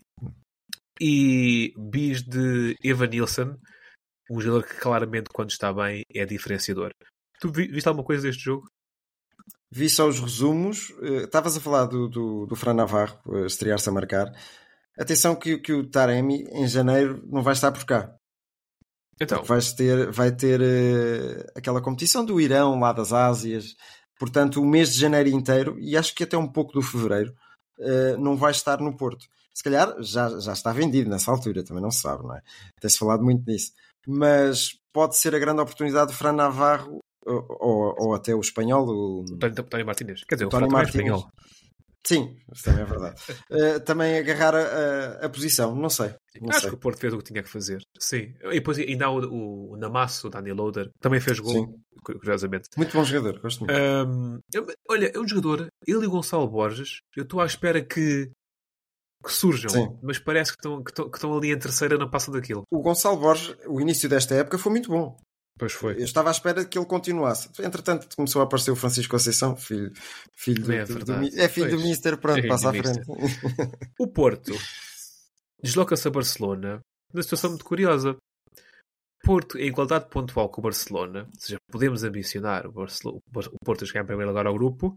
E 1.00 1.74
bis 1.78 2.22
de 2.24 2.76
Evan 2.84 3.08
Nilsson, 3.08 3.58
um 4.32 4.40
jogador 4.42 4.66
que 4.68 4.76
claramente, 4.76 5.30
quando 5.34 5.50
está 5.52 5.74
bem, 5.74 6.04
é 6.14 6.26
diferenciador. 6.26 6.92
Tu 7.40 7.52
vi- 7.52 7.68
viste 7.68 7.88
alguma 7.88 8.06
coisa 8.06 8.24
deste 8.24 8.44
jogo? 8.44 8.68
Vi 9.72 9.90
só 9.90 10.08
os 10.08 10.20
resumos. 10.20 10.92
Eh, 11.02 11.24
Estavas 11.24 11.56
a 11.58 11.62
falar 11.62 11.86
do, 11.86 12.08
do, 12.08 12.46
do 12.46 12.56
Fran 12.56 12.74
Navarro 12.74 13.20
eh, 13.36 13.46
estrear-se 13.46 13.90
a 13.90 13.92
marcar. 13.92 14.32
Atenção 14.98 15.36
que, 15.36 15.58
que 15.58 15.74
o 15.74 15.90
Taremi 15.90 16.44
em 16.52 16.68
janeiro 16.68 17.24
não 17.28 17.42
vai 17.42 17.54
estar 17.54 17.72
por 17.72 17.86
cá. 17.86 18.14
Então, 19.20 19.44
Vais 19.44 19.72
ter, 19.74 20.10
vai 20.12 20.32
ter 20.36 20.60
eh, 20.62 21.46
aquela 21.56 21.82
competição 21.82 22.26
do 22.26 22.40
Irão, 22.42 22.80
lá 22.80 22.92
das 22.92 23.14
Ásias. 23.14 23.76
Portanto, 24.20 24.62
o 24.62 24.66
mês 24.66 24.94
de 24.94 25.00
janeiro 25.00 25.30
inteiro, 25.30 25.78
e 25.80 25.96
acho 25.98 26.14
que 26.14 26.24
até 26.24 26.38
um 26.38 26.48
pouco 26.52 26.74
do 26.74 26.82
fevereiro, 26.82 27.34
eh, 27.80 28.16
não 28.18 28.36
vai 28.36 28.52
estar 28.52 28.80
no 28.80 28.96
Porto. 28.98 29.26
Se 29.54 29.64
calhar 29.64 29.94
já, 30.02 30.40
já 30.40 30.54
está 30.54 30.72
vendido 30.72 31.10
nessa 31.10 31.32
altura, 31.32 31.64
também 31.64 31.84
não 31.84 31.92
se 31.92 32.02
sabe, 32.02 32.24
não 32.24 32.36
é? 32.36 32.42
Tem-se 32.80 32.98
falado 32.98 33.24
muito 33.24 33.46
nisso. 33.50 33.72
Mas 34.08 34.78
pode 34.94 35.18
ser 35.18 35.36
a 35.36 35.40
grande 35.40 35.62
oportunidade 35.62 36.12
do 36.12 36.18
Fran 36.18 36.34
Navarro, 36.34 37.00
ou, 37.26 37.46
ou, 37.60 37.96
ou 38.00 38.14
até 38.16 38.34
o 38.34 38.40
espanhol, 38.40 38.88
o, 38.88 39.26
Tony 39.70 39.84
Martinez. 39.84 40.24
Quer 40.24 40.36
dizer, 40.36 40.46
o 40.46 40.50
Fran 40.52 40.62
também 40.62 40.76
é 40.76 40.84
Martínez. 40.84 41.06
espanhol. 41.08 41.30
Sim, 42.04 42.36
isso 42.52 42.64
também 42.64 42.82
é 42.82 42.86
verdade. 42.86 43.22
Eh, 43.52 43.80
também 43.80 44.18
agarrar 44.18 44.56
a, 44.56 44.60
a- 45.22 45.26
a 45.26 45.30
posição, 45.30 45.76
não 45.76 45.90
sei. 45.90 46.16
Não 46.42 46.50
Acho 46.50 46.62
sei. 46.62 46.70
que 46.70 46.76
o 46.76 46.80
Porto 46.80 47.00
fez 47.00 47.14
o 47.14 47.18
que 47.20 47.26
tinha 47.26 47.44
que 47.44 47.50
fazer. 47.50 47.84
Sim. 48.00 48.34
E 48.46 48.54
depois 48.56 48.80
ainda 48.80 49.06
há 49.06 49.12
o, 49.12 49.74
o 49.74 49.78
Namasso, 49.78 50.26
o 50.28 50.30
Daniel 50.32 50.56
Loader, 50.56 50.90
também 51.00 51.20
fez 51.20 51.40
gol, 51.40 51.54
Sim. 51.54 51.76
curiosamente. 52.04 52.70
Muito 52.76 52.92
bom 52.98 53.04
jogador, 53.04 53.40
gosto 53.40 53.60
muito. 53.66 53.72
Ahm, 53.78 54.40
eu- 54.52 54.66
olha, 54.90 55.12
é 55.14 55.20
um 55.20 55.28
jogador, 55.28 55.68
ele 55.86 56.04
e 56.04 56.08
o 56.08 56.10
Gonçalo 56.12 56.48
Borges, 56.50 57.02
eu 57.16 57.22
estou 57.24 57.40
à 57.40 57.46
espera 57.46 57.84
que, 57.86 58.32
que 59.24 59.32
surjam, 59.32 59.70
Sim. 59.70 59.98
mas 60.02 60.18
parece 60.20 60.52
que 60.52 60.58
estão, 60.58 60.84
que, 60.84 60.92
estão, 60.92 61.10
que 61.10 61.18
estão 61.18 61.38
ali 61.38 61.52
em 61.52 61.60
terceira, 61.60 61.98
não 61.98 62.10
passam 62.10 62.34
daquilo. 62.34 62.64
O 62.72 62.82
Gonçalo 62.82 63.18
Borges, 63.18 63.56
o 63.68 63.80
início 63.80 64.08
desta 64.10 64.36
época 64.36 64.58
foi 64.58 64.72
muito 64.72 64.90
bom. 64.90 65.16
Pois 65.60 65.74
foi. 65.74 65.94
Eu 66.00 66.06
estava 66.06 66.30
à 66.30 66.32
espera 66.32 66.66
que 66.66 66.78
ele 66.78 66.86
continuasse. 66.88 67.50
Entretanto, 67.60 68.08
começou 68.16 68.42
a 68.42 68.46
aparecer 68.46 68.72
o 68.72 68.76
Francisco 68.76 69.12
Conceição, 69.12 69.56
filho, 69.56 69.92
filho 70.36 70.64
do, 70.64 70.72
É 70.74 70.86
do- 70.86 71.06
do 71.06 71.14
é 71.40 71.48
filho 71.50 71.70
do. 71.78 71.84
Mister, 71.84 72.18
pronto, 72.18 72.38
Filho 72.38 72.48
passa 72.50 72.70
à 72.70 72.74
frente. 72.74 73.02
O 74.00 74.08
Porto 74.08 74.54
desloca-se 75.62 76.08
a 76.08 76.12
Barcelona 76.12 76.82
numa 77.14 77.22
situação 77.24 77.52
muito 77.52 77.66
curiosa. 77.66 78.16
Porto, 79.24 79.56
em 79.60 79.68
igualdade 79.68 80.10
pontual 80.10 80.50
com 80.50 80.62
o 80.62 80.64
Barcelona, 80.64 81.28
ou 81.32 81.40
seja, 81.40 81.58
podemos 81.72 82.04
ambicionar 82.04 82.66
o, 82.66 82.72
Barcelo- 82.72 83.18
o 83.18 83.22
Bar- 83.32 83.50
o 83.52 83.58
Porto 83.64 83.84
a 83.84 83.88
chegar 83.88 84.02
em 84.02 84.08
primeiro 84.08 84.32
lugar 84.32 84.48
ao 84.48 84.54
grupo, 84.56 84.96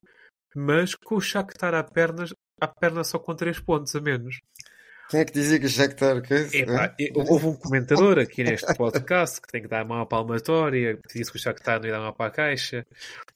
mas 0.55 0.95
com 0.95 1.17
o 1.17 1.21
Shakhtar 1.21 1.75
à 1.75 1.83
perna, 1.83 2.25
à 2.61 2.67
perna 2.69 3.03
só 3.05 3.19
com 3.19 3.35
3 3.35 3.59
pontos 3.61 3.95
a 3.95 4.01
menos. 4.01 4.41
Quem 5.11 5.21
é 5.21 5.25
que 5.27 5.33
dizia 5.35 5.61
que 5.61 5.67
o 5.67 5.69
Shakhtar... 5.69 6.23
Que, 6.23 6.35
Epá, 6.57 6.95
e- 6.99 7.13
houve 7.15 7.47
um 7.47 7.55
comentador 7.55 8.19
aqui 8.19 8.43
neste 8.43 8.75
podcast 8.75 9.39
que 9.39 9.49
tem 9.49 9.61
que 9.61 9.69
dar 9.69 9.83
a 9.83 9.85
mão 9.85 10.01
à 10.01 10.07
palmatória, 10.07 10.97
que 11.09 11.19
disse 11.19 11.31
que 11.31 11.37
o 11.37 11.41
Shakhtar 11.41 11.79
não 11.79 11.87
ia 11.87 11.93
dar 11.93 12.01
uma 12.01 12.13
para 12.15 12.29
a 12.29 12.31
caixa. 12.31 12.87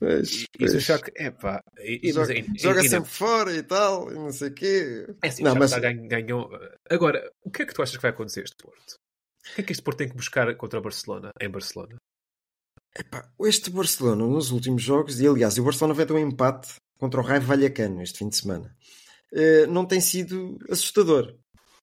Pois, 0.01 0.31
E, 0.33 0.43
e 0.45 0.59
pois. 0.61 0.75
o 0.75 0.81
Shakhtar, 0.81 1.13
epá, 1.27 1.63
e, 1.81 2.01
e, 2.05 2.09
joga, 2.13 2.21
mas 2.21 2.31
ainda- 2.31 2.59
joga 2.59 2.81
ainda- 2.81 2.89
sempre 2.89 3.11
fora 3.11 3.53
e 3.55 3.63
tal, 3.63 4.11
e 4.11 4.15
não 4.15 4.33
sei 4.33 4.49
o 4.49 4.55
quê. 4.55 5.07
É 5.23 5.29
assim, 5.29 5.43
Não, 5.43 5.53
o 5.53 5.59
mas- 5.59 5.71
Shakhtar 5.71 5.95
ganhou, 5.95 6.09
ganhou. 6.49 6.51
Agora, 6.91 7.31
o 7.45 7.51
que 7.51 7.63
é 7.63 7.67
que 7.67 7.75
tu 7.75 7.83
achas 7.83 7.97
que 7.97 8.03
vai 8.03 8.13
acontecer 8.13 8.45
este 8.45 8.57
Porto? 8.57 8.95
O 9.51 9.55
que 9.55 9.61
é 9.61 9.65
que 9.65 9.73
este 9.73 9.83
Porto 9.83 9.99
tem 9.99 10.09
que 10.09 10.17
buscar 10.17 10.53
contra 10.57 10.79
o 10.79 10.83
Barcelona, 10.83 11.31
em 11.39 11.51
Barcelona? 11.51 11.97
Epá, 12.99 13.29
este 13.41 13.71
Barcelona, 13.71 14.27
nos 14.27 14.51
últimos 14.51 14.83
jogos, 14.83 15.21
e 15.21 15.27
aliás, 15.29 15.59
o 15.59 15.65
Barcelona 15.65 15.93
veio 15.95 16.07
de 16.07 16.13
um 16.15 16.19
empate 16.19 16.77
contra 16.99 17.21
o 17.21 17.25
Raio 17.25 17.43
Vallecano 17.43 18.03
este 18.03 18.19
fim 18.19 18.29
de 18.29 18.37
semana, 18.37 18.75
eh, 19.33 19.67
não 19.67 19.87
tem 19.87 20.01
sido 20.01 20.59
assustador. 20.71 21.35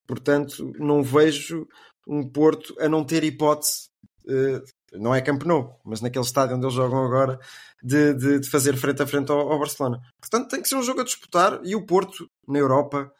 Portanto, 0.08 0.72
não 0.78 1.02
vejo 1.04 1.68
um 2.08 2.28
Porto 2.30 2.76
a 2.80 2.88
não 2.88 3.04
ter 3.04 3.24
hipótese, 3.24 3.90
eh, 4.30 4.62
não 4.94 5.14
é 5.16 5.22
Camp 5.22 5.44
Nou, 5.44 5.80
mas 5.84 6.02
naquele 6.02 6.24
estádio 6.26 6.56
onde 6.56 6.66
eles 6.66 6.76
jogam 6.76 7.04
agora, 7.04 7.40
de, 7.84 8.14
de- 8.14 8.40
de 8.40 8.50
fazer 8.50 8.76
frente 8.78 9.02
a 9.02 9.08
frente 9.08 9.32
ao, 9.32 9.52
ao 9.52 9.60
Barcelona. 9.60 10.00
Portanto, 10.22 10.50
tem 10.50 10.62
que 10.62 10.68
ser 10.70 10.76
um 10.76 10.84
jogo 10.84 11.02
a 11.02 11.04
disputar 11.04 11.60
e 11.64 11.76
o 11.76 11.86
Porto, 11.86 12.28
na 12.48 12.60
Europa, 12.60 13.12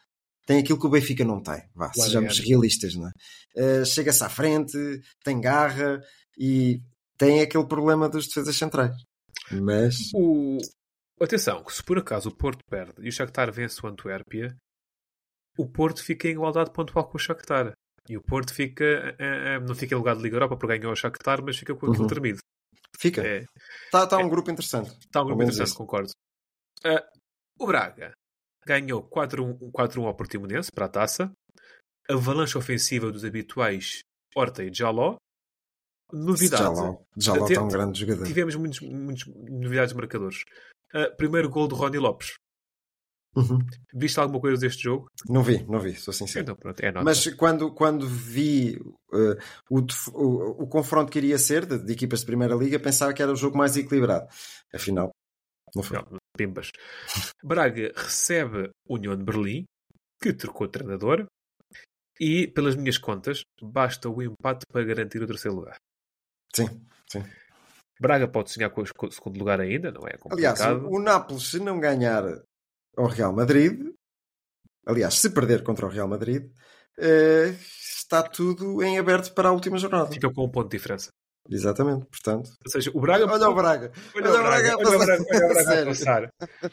tem 0.46 0.58
aquilo 0.60 0.78
que 0.78 0.86
o 0.86 0.90
Benfica 0.90 1.24
não 1.24 1.42
tem. 1.42 1.60
Vá, 1.74 1.90
Claro, 1.90 2.00
sejamos 2.08 2.38
é. 2.38 2.42
realistas, 2.42 2.94
não 2.94 3.08
é? 3.08 3.12
Eh, 3.56 3.84
Chega-se 3.84 4.22
à 4.22 4.28
frente, 4.28 4.76
tem 5.24 5.40
garra 5.40 6.00
e 6.38 6.80
tem 7.18 7.40
aquele 7.40 7.66
problema 7.66 8.08
dos 8.08 8.26
defesas 8.28 8.56
centrais. 8.56 8.94
Mas 9.50 9.96
O... 10.14 10.58
Atenção, 11.20 11.64
que 11.64 11.72
se 11.72 11.82
por 11.82 11.98
acaso 11.98 12.28
o 12.28 12.34
Porto 12.36 12.60
perde 12.68 12.92
e 13.00 13.08
o 13.08 13.12
Shakhtar 13.12 13.50
vence 13.52 13.80
o 13.84 13.88
Antuérpia, 13.88 14.54
o 15.58 15.66
Porto 15.66 16.02
fica 16.04 16.28
em 16.28 16.32
igualdade 16.32 16.70
pontual 16.72 17.08
com 17.08 17.16
o 17.16 17.20
Shakhtar. 17.20 17.72
E 18.08 18.16
o 18.16 18.22
Porto 18.22 18.52
fica, 18.54 18.84
eh, 18.84 19.16
eh, 19.18 19.58
não 19.60 19.74
fica 19.74 19.94
em 19.94 19.98
lugar 19.98 20.14
de 20.14 20.22
Liga 20.22 20.36
Europa 20.36 20.56
porque 20.56 20.78
ganhou 20.78 20.92
o 20.92 20.96
Shakhtar, 20.96 21.42
mas 21.42 21.56
fica 21.56 21.74
com 21.74 21.86
aquilo 21.86 22.02
Uhum. 22.02 22.06
tremido. 22.08 22.38
fica. 22.98 23.20
É, 23.26 23.44
Está 23.86 24.06
tá 24.06 24.16
um 24.18 24.26
É. 24.26 24.28
grupo 24.28 24.50
interessante. 24.50 24.90
Está 25.00 25.22
um 25.22 25.26
grupo 25.26 25.42
interessante, 25.42 25.66
isso. 25.68 25.76
concordo. 25.76 26.10
Ah, 26.84 27.06
o 27.58 27.66
Braga 27.66 28.12
ganhou 28.64 29.02
4-1 29.02 29.70
4-1 29.72 30.06
ao 30.06 30.14
Portimonense 30.14 30.70
para 30.72 30.86
a 30.86 30.88
taça. 30.88 31.30
Avalanche 32.08 32.56
ofensiva 32.56 33.10
dos 33.10 33.24
habituais 33.24 34.00
Horta 34.34 34.62
e 34.64 34.72
Jaló. 34.72 35.16
Novidade. 36.12 36.62
Jaló, 36.62 37.02
Jaló 37.16 37.46
está 37.48 37.62
um 37.62 37.68
grande 37.68 38.00
jogador. 38.00 38.26
Tivemos 38.26 38.54
muitos, 38.54 38.80
muitos 38.80 39.26
novidades 39.26 39.90
de 39.92 39.96
marcadores. 39.98 40.44
Ah, 40.94 41.10
primeiro 41.16 41.48
gol 41.48 41.68
do 41.68 41.74
Rony 41.74 41.98
Lopes. 41.98 42.34
Uhum. 43.36 43.58
Viste 43.94 44.18
alguma 44.18 44.40
coisa 44.40 44.58
deste 44.58 44.84
jogo? 44.84 45.08
Não 45.28 45.42
vi, 45.42 45.62
não 45.64 45.78
vi, 45.78 45.94
sou 45.94 46.12
sincero. 46.12 46.42
Então, 46.44 46.56
pronto, 46.56 46.80
é. 46.80 46.90
Mas 47.02 47.26
quando, 47.34 47.70
quando 47.74 48.08
vi 48.08 48.76
eh, 49.12 49.38
o, 49.68 49.80
o, 50.14 50.62
o 50.62 50.66
confronto 50.66 51.12
que 51.12 51.18
iria 51.18 51.36
ser 51.36 51.66
de, 51.66 51.78
de 51.78 51.92
equipas 51.92 52.20
de 52.20 52.26
Primeira 52.26 52.54
Liga, 52.54 52.80
pensava 52.80 53.12
que 53.12 53.22
era 53.22 53.30
o 53.30 53.36
jogo 53.36 53.58
mais 53.58 53.76
equilibrado. 53.76 54.26
Afinal, 54.74 55.10
não 55.74 55.82
foi. 55.82 55.98
Não, 55.98 56.16
pimbas. 56.34 56.70
Braga 57.44 57.92
recebe 57.94 58.70
União 58.88 59.14
de 59.14 59.22
Berlim, 59.22 59.64
que 60.20 60.32
trocou 60.32 60.66
treinador. 60.66 61.26
E, 62.18 62.46
pelas 62.46 62.74
minhas 62.74 62.96
contas, 62.96 63.42
basta 63.60 64.08
o 64.08 64.22
empate 64.22 64.64
para 64.72 64.82
garantir 64.82 65.22
o 65.22 65.26
terceiro 65.26 65.58
lugar. 65.58 65.76
Sim, 66.54 66.66
sim. 67.06 67.22
Braga 68.00 68.28
pode 68.28 68.50
sonhar 68.50 68.70
com 68.70 68.82
o 68.82 69.10
segundo 69.12 69.38
lugar 69.38 69.60
ainda, 69.60 69.90
não 69.90 70.06
é 70.06 70.16
Aliás, 70.30 70.58
complicado. 70.58 70.86
o, 70.86 70.96
o 70.96 71.00
Nápoles, 71.00 71.50
se 71.50 71.58
não 71.58 71.80
ganhar 71.80 72.24
ao 72.96 73.06
Real 73.06 73.32
Madrid, 73.32 73.92
aliás, 74.86 75.14
se 75.14 75.30
perder 75.30 75.62
contra 75.62 75.86
o 75.86 75.90
Real 75.90 76.08
Madrid, 76.08 76.50
eh, 76.98 77.54
está 77.60 78.22
tudo 78.22 78.82
em 78.82 78.98
aberto 78.98 79.32
para 79.34 79.48
a 79.48 79.52
última 79.52 79.78
jornada. 79.78 80.10
Fica 80.10 80.32
com 80.32 80.44
um 80.44 80.50
ponto 80.50 80.68
de 80.70 80.76
diferença. 80.76 81.10
Exatamente, 81.48 82.06
portanto. 82.06 82.50
Ou 82.64 82.70
seja, 82.70 82.90
o 82.92 83.00
Braga. 83.00 83.24
Olha 83.24 83.48
o 83.48 83.54
Braga. 83.54 83.92
Olha 84.14 84.30
o 84.30 84.42
Braga, 84.42 84.76
olha 84.78 84.88
o 84.88 84.98
Braga, 84.98 85.24
olha 85.30 85.46
o 85.46 85.54
Braga 85.54 85.82
a 85.82 85.86
passar. 85.86 86.30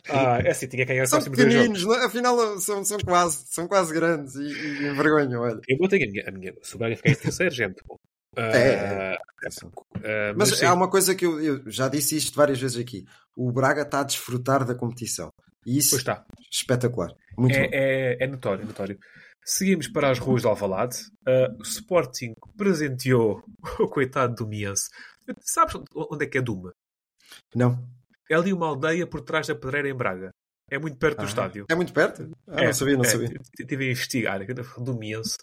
Ah, 0.09 0.39
é 0.43 0.49
assim, 0.49 0.67
tinha 0.67 0.85
que 0.85 0.91
ganhar 0.91 1.03
os 1.03 1.09
São 1.09 1.19
próximos 1.21 1.37
dois 1.37 1.53
jogos. 1.53 2.01
é? 2.01 2.05
afinal 2.05 2.59
são, 2.59 2.83
são, 2.83 2.97
quase, 2.99 3.45
são 3.47 3.67
quase 3.67 3.93
grandes 3.93 4.35
e, 4.35 4.41
e 4.47 4.87
envergonham, 4.87 5.41
olha. 5.41 5.59
Eu 5.67 5.77
a 5.85 5.89
minha, 5.89 6.27
a 6.27 6.31
minha. 6.31 6.53
Se 6.63 6.75
o 6.75 6.79
Braga 6.79 6.95
ficar 6.95 7.11
em 7.11 7.15
terceiro, 7.15 7.53
gente. 7.53 7.83
bom. 7.87 7.97
Ah, 8.35 8.57
É, 8.57 8.67
é. 8.73 9.17
ah, 9.17 10.33
Mas, 10.35 10.49
sim. 10.57 10.65
há 10.65 10.73
uma 10.73 10.89
coisa 10.89 11.13
que 11.15 11.25
eu, 11.25 11.39
eu 11.41 11.69
já 11.71 11.87
disse 11.87 12.15
isto 12.17 12.35
várias 12.35 12.59
vezes 12.59 12.77
aqui: 12.77 13.05
o 13.35 13.51
Braga 13.51 13.81
está 13.83 13.99
a 14.01 14.03
desfrutar 14.03 14.65
da 14.65 14.75
competição 14.75 15.29
e 15.65 15.77
isso 15.77 15.95
está. 15.97 16.25
espetacular. 16.51 17.11
Muito. 17.37 17.55
É, 17.55 17.69
é, 17.71 18.17
é 18.23 18.27
notório, 18.27 18.65
notório. 18.65 18.97
Seguimos 19.45 19.87
para 19.89 20.09
as 20.09 20.19
ruas 20.19 20.41
de 20.43 20.47
Alvalade. 20.47 20.97
Uh, 21.27 21.59
o 21.59 21.63
Sporting 21.63 22.33
presenteou 22.57 23.43
o 23.79 23.87
coitado 23.89 24.35
do 24.35 24.47
Miense. 24.47 24.89
Sabes 25.41 25.75
onde 25.95 26.25
é 26.25 26.27
que 26.27 26.37
é 26.37 26.41
Duma? 26.41 26.73
Não. 27.55 27.85
É 28.29 28.35
ali 28.35 28.53
uma 28.53 28.67
aldeia 28.67 29.05
por 29.05 29.21
trás 29.21 29.47
da 29.47 29.55
Pedreira 29.55 29.89
em 29.89 29.93
Braga. 29.95 30.31
É 30.71 30.79
muito 30.79 30.97
perto 30.97 31.17
do 31.17 31.23
Ah, 31.23 31.27
estádio. 31.27 31.65
É 31.69 31.75
muito 31.75 31.91
perto? 31.93 32.31
Ah, 32.47 32.61
É, 32.63 32.65
não 32.67 32.73
sabia, 32.73 32.95
não 32.95 33.03
é, 33.03 33.07
sabia. 33.07 33.39
Estive 33.59 33.85
a 33.87 33.91
investigar. 33.91 34.39
Do 34.77 34.95
Miense. 34.97 35.37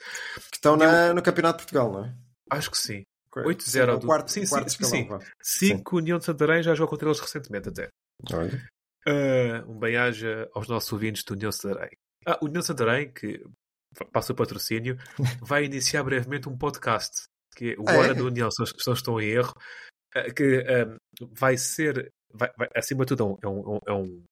Que 0.50 0.56
estão 0.56 0.76
na- 0.76 1.12
no 1.12 1.22
Campeonato 1.22 1.58
de 1.58 1.64
Portugal, 1.64 1.92
não 1.92 2.04
é? 2.06 2.14
Acho 2.50 2.70
que 2.70 2.78
sim. 2.78 3.02
Sim, 3.32 3.40
8-0 3.44 3.88
é 3.88 3.92
o 3.94 3.98
do- 3.98 4.06
quarto, 4.08 4.28
Sim, 4.30 4.46
quarto 4.46 4.70
sim, 4.70 4.84
sim. 4.84 5.06
vá. 5.06 5.18
5 5.40 5.96
União 5.96 6.18
de 6.18 6.24
Santarém 6.24 6.62
já 6.64 6.74
jogou 6.74 6.90
contra 6.90 7.08
eles 7.08 7.20
recentemente 7.20 7.68
até. 7.68 7.88
Olha. 8.32 8.68
Uh, 9.06 9.70
um 9.70 9.78
bem-aja 9.78 10.48
aos 10.54 10.66
nossos 10.68 10.92
ouvintes 10.92 11.22
do 11.24 11.34
União 11.34 11.50
de 11.50 11.56
Santarém. 11.56 11.90
Ah, 12.26 12.38
União 12.42 12.60
de 12.60 12.66
Santarém, 12.66 13.12
que 13.12 13.42
passa 14.12 14.32
o 14.32 14.36
patrocínio, 14.36 14.96
vai 15.48 15.64
iniciar 15.64 16.02
brevemente 16.02 16.48
um 16.48 16.58
podcast, 16.58 17.22
que 17.56 17.72
é 17.72 17.80
o 17.80 17.84
Ah, 17.88 17.92
é? 17.94 17.98
Hora 17.98 18.14
da 18.14 18.22
União, 18.24 18.50
se 18.50 18.60
não- 18.86 18.92
estou 18.94 19.20
em 19.20 19.28
erro, 19.28 19.54
uh, 20.16 20.34
que 20.34 20.64
um, 21.20 21.28
vai 21.32 21.56
ser, 21.56 22.10
vai, 22.34 22.50
vai- 22.58 22.68
acima 22.74 23.04
de 23.04 23.14
tudo, 23.16 23.38
é 23.42 23.46
um, 23.48 23.78
é 23.86 23.92
um, 23.92 24.02
um, 24.02 24.24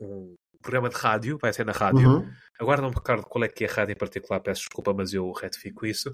um 0.00 0.34
programa 0.62 0.88
de 0.88 0.96
rádio, 0.96 1.36
vai 1.38 1.52
ser 1.52 1.66
na 1.66 1.72
rádio. 1.72 2.08
Uhum. 2.08 2.32
Agora 2.60 2.80
não 2.80 2.88
me 2.90 2.94
recordo 2.94 3.24
qual 3.26 3.44
é 3.44 3.48
que 3.48 3.64
é 3.64 3.68
a 3.68 3.72
rádio 3.72 3.92
em 3.92 3.98
particular, 3.98 4.40
peço 4.40 4.60
desculpa, 4.60 4.94
mas 4.94 5.12
eu 5.12 5.30
retifico 5.32 5.84
isso. 5.84 6.12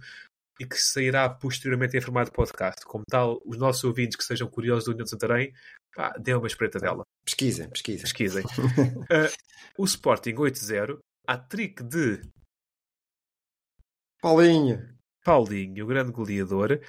E 0.61 0.66
que 0.66 0.76
sairá 0.76 1.26
posteriormente 1.30 1.96
em 1.96 2.02
formato 2.02 2.30
podcast. 2.30 2.84
Como 2.84 3.02
tal, 3.08 3.40
os 3.46 3.56
nossos 3.56 3.82
ouvintes 3.82 4.16
que 4.16 4.24
sejam 4.24 4.46
curiosos 4.46 4.84
do 4.84 4.90
União 4.90 5.04
de 5.04 5.11
Santarém 5.11 5.54
Ah, 5.96 6.16
dê 6.18 6.34
uma 6.34 6.46
espreita 6.46 6.78
dela. 6.78 7.02
Pesquisem, 7.24 7.68
pesquisem. 7.70 8.02
Pesquisem. 8.02 8.44
uh, 9.08 9.32
o 9.78 9.84
Sporting 9.86 10.34
8-0, 10.34 10.98
a 11.26 11.38
trick 11.38 11.82
de 11.82 12.20
Paulinho. 14.20 14.86
Paulinho, 15.24 15.84
o 15.84 15.88
grande 15.88 16.12
goleador. 16.12 16.80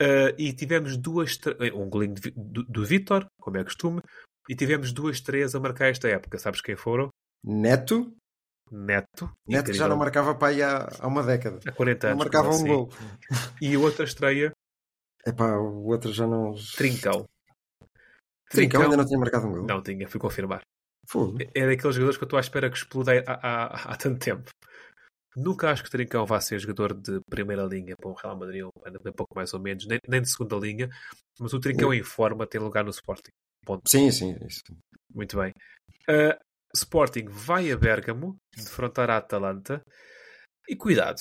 Uh, 0.00 0.36
e 0.38 0.52
tivemos 0.52 0.96
duas. 0.96 1.38
Um 1.74 1.88
golinho 1.88 2.14
do, 2.36 2.64
do 2.64 2.84
Vitor, 2.84 3.26
como 3.40 3.56
é 3.56 3.64
costume. 3.64 4.02
E 4.48 4.54
tivemos 4.54 4.92
duas 4.92 5.20
três 5.20 5.54
a 5.54 5.60
marcar 5.60 5.88
esta 5.88 6.08
época. 6.08 6.38
Sabes 6.38 6.60
quem 6.60 6.76
foram? 6.76 7.08
Neto. 7.42 8.14
Neto. 8.70 9.30
Neto 9.46 9.70
que 9.70 9.76
já 9.76 9.88
não 9.88 9.96
marcava 9.96 10.34
para 10.34 10.48
aí 10.48 10.62
há, 10.62 10.88
há 10.98 11.06
uma 11.06 11.22
década. 11.22 11.60
Há 11.66 11.72
40 11.72 12.06
anos. 12.08 12.18
Não 12.18 12.24
marcava 12.24 12.48
um 12.48 12.50
assim. 12.50 12.66
gol. 12.66 12.90
E 13.60 13.76
outra 13.76 14.04
estreia. 14.04 14.52
Epá, 15.24 15.56
o 15.56 15.86
outro 15.86 16.12
já 16.12 16.26
não. 16.26 16.54
Trincão. 16.76 17.24
Trincão 18.50 18.82
ainda 18.82 18.96
não 18.96 19.06
tinha 19.06 19.18
marcado 19.18 19.46
um 19.46 19.52
gol. 19.52 19.66
Não 19.66 19.82
tinha, 19.82 20.08
fui 20.08 20.20
confirmar. 20.20 20.62
Fogo. 21.08 21.38
É 21.54 21.66
daqueles 21.66 21.94
jogadores 21.94 22.16
que 22.16 22.24
eu 22.24 22.26
estou 22.26 22.36
à 22.36 22.40
espera 22.40 22.70
que 22.70 22.76
exploda 22.76 23.12
há, 23.26 23.34
há, 23.34 23.92
há 23.92 23.96
tanto 23.96 24.18
tempo. 24.18 24.50
Nunca 25.36 25.70
acho 25.70 25.84
que 25.84 25.90
Trincão 25.90 26.24
vá 26.24 26.40
ser 26.40 26.58
jogador 26.58 26.94
de 26.94 27.20
primeira 27.28 27.62
linha 27.64 27.94
para 27.94 28.10
o 28.10 28.14
Real 28.14 28.36
Madrid, 28.36 28.64
ou 28.64 28.72
um 28.74 29.12
pouco 29.12 29.34
mais 29.34 29.52
ou 29.52 29.60
menos, 29.60 29.86
nem, 29.86 29.98
nem 30.08 30.22
de 30.22 30.30
segunda 30.30 30.56
linha, 30.56 30.88
mas 31.38 31.52
o 31.52 31.60
Trincão 31.60 31.92
em 31.92 32.02
forma 32.02 32.46
tem 32.46 32.58
lugar 32.58 32.82
no 32.82 32.90
Sporting. 32.90 33.30
Ponto. 33.64 33.82
Sim, 33.86 34.10
sim. 34.10 34.34
Isso. 34.46 34.62
Muito 35.14 35.36
bem. 35.36 35.52
Uh, 36.08 36.38
Sporting 36.76 37.26
vai 37.28 37.70
a 37.70 37.76
Bergamo 37.76 38.36
defrontar 38.56 39.10
a 39.10 39.16
Atalanta 39.16 39.82
e 40.68 40.76
cuidado. 40.76 41.18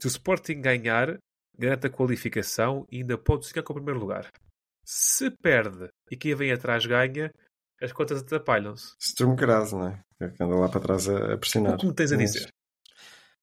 Se 0.00 0.06
o 0.06 0.08
Sporting 0.08 0.60
ganhar, 0.60 1.18
garante 1.58 1.86
a 1.86 1.90
qualificação 1.90 2.86
e 2.90 2.98
ainda 2.98 3.18
pode 3.18 3.46
ficar 3.46 3.62
com 3.62 3.72
o 3.72 3.76
primeiro 3.76 4.00
lugar. 4.00 4.30
Se 4.84 5.30
perde 5.42 5.88
e 6.10 6.16
quem 6.16 6.34
vem 6.34 6.52
atrás 6.52 6.86
ganha, 6.86 7.30
as 7.80 7.92
contas 7.92 8.22
atrapalham-se. 8.22 8.94
Sturm 9.00 9.34
Graz, 9.34 9.72
não 9.72 9.88
é? 9.88 10.02
Que 10.18 10.42
anda 10.42 10.54
lá 10.54 10.68
para 10.68 10.80
trás 10.80 11.08
a, 11.08 11.34
a 11.34 11.38
pressionar. 11.38 11.74
O 11.74 11.78
que 11.78 11.86
me 11.86 11.94
tens 11.94 12.12
a 12.12 12.16
dizer? 12.16 12.48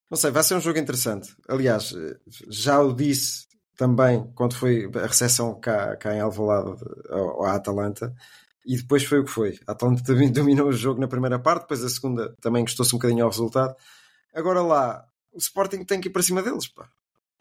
Não 0.10 0.18
sei, 0.18 0.32
vai 0.32 0.44
ser 0.44 0.56
um 0.56 0.62
jogo 0.62 0.78
interessante. 0.78 1.36
Aliás, 1.48 1.94
já 2.50 2.80
o 2.80 2.94
disse 2.94 3.46
também 3.76 4.32
quando 4.34 4.56
foi 4.56 4.90
a 4.96 5.08
recepção 5.08 5.60
cá, 5.60 5.96
cá 5.98 6.16
em 6.16 6.20
Alvalade 6.20 6.76
à 7.44 7.56
Atalanta 7.56 8.14
e 8.66 8.78
depois 8.78 9.04
foi 9.04 9.20
o 9.20 9.26
que 9.26 9.32
foi. 9.32 9.60
A 9.68 9.74
Atalanta 9.74 10.04
também 10.04 10.32
dominou 10.32 10.68
o 10.68 10.74
jogo 10.74 11.00
na 11.00 11.08
primeira 11.08 11.40
parte, 11.40 11.62
depois 11.62 11.84
a 11.84 11.90
segunda 11.90 12.34
também 12.42 12.64
gostou-se 12.64 12.94
um 12.96 12.98
bocadinho 12.98 13.24
ao 13.24 13.30
resultado. 13.30 13.76
Agora 14.34 14.62
lá, 14.62 15.06
o 15.32 15.38
Sporting 15.38 15.84
tem 15.84 16.02
que 16.02 16.08
ir 16.08 16.12
para 16.12 16.24
cima 16.24 16.42
deles, 16.42 16.68
pá. 16.68 16.90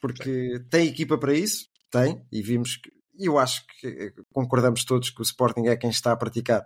porque 0.01 0.61
tem 0.70 0.89
equipa 0.89 1.16
para 1.18 1.33
isso, 1.35 1.66
tem, 1.91 2.25
e 2.31 2.43
vimos 2.43 2.77
que, 2.77 2.93
e 3.16 3.27
eu 3.27 3.39
acho 3.39 3.64
que 3.81 4.12
concordamos 4.33 4.85
todos 4.85 5.11
que 5.11 5.20
o 5.20 5.22
Sporting 5.22 5.66
é 5.66 5.77
quem 5.77 5.91
está 5.91 6.12
a 6.12 6.16
praticar 6.16 6.64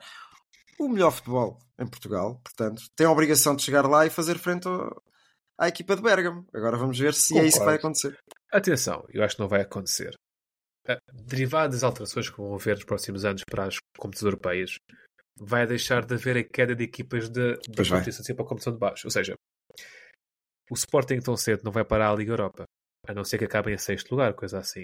o 0.79 0.89
melhor 0.89 1.11
futebol 1.11 1.59
em 1.79 1.87
Portugal, 1.87 2.41
portanto, 2.43 2.83
tem 2.97 3.07
a 3.07 3.11
obrigação 3.11 3.55
de 3.55 3.63
chegar 3.63 3.87
lá 3.87 4.07
e 4.07 4.11
fazer 4.11 4.39
frente 4.39 4.67
ao, 4.67 5.03
à 5.59 5.69
equipa 5.69 5.97
de 5.97 6.03
Bergamo. 6.03 6.47
Agora 6.55 6.77
vamos 6.77 6.99
ver 6.99 7.15
se 7.15 7.29
Concordo. 7.29 7.45
é 7.45 7.49
isso 7.49 7.59
que 7.59 7.65
vai 7.65 7.75
acontecer. 7.77 8.19
Atenção, 8.53 9.05
eu 9.13 9.23
acho 9.23 9.37
que 9.37 9.43
não 9.43 9.49
vai 9.49 9.61
acontecer. 9.61 10.17
Derivado 11.12 11.72
das 11.72 11.82
alterações 11.82 12.30
que 12.30 12.36
vão 12.36 12.55
haver 12.55 12.76
nos 12.76 12.84
próximos 12.84 13.24
anos 13.24 13.43
para 13.49 13.66
as 13.66 13.76
competições 13.99 14.32
europeias, 14.32 14.78
vai 15.39 15.66
deixar 15.66 16.05
de 16.05 16.14
haver 16.14 16.36
a 16.36 16.45
queda 16.45 16.74
de 16.74 16.84
equipas 16.84 17.28
de, 17.28 17.57
de 17.68 17.89
competição 17.89 18.34
para 18.34 18.45
a 18.45 18.49
competição 18.49 18.72
de 18.72 18.78
baixo. 18.78 19.07
Ou 19.07 19.11
seja, 19.11 19.34
o 20.70 20.74
Sporting 20.74 21.20
tão 21.20 21.36
cedo 21.36 21.62
não 21.64 21.72
vai 21.72 21.84
parar 21.84 22.11
a 22.11 22.14
Liga 22.14 22.32
Europa, 22.32 22.64
a 23.07 23.14
não 23.14 23.24
ser 23.24 23.39
que 23.39 23.45
acabem 23.45 23.74
em 23.74 23.78
sexto 23.78 24.11
lugar, 24.12 24.34
coisa 24.34 24.59
assim. 24.59 24.82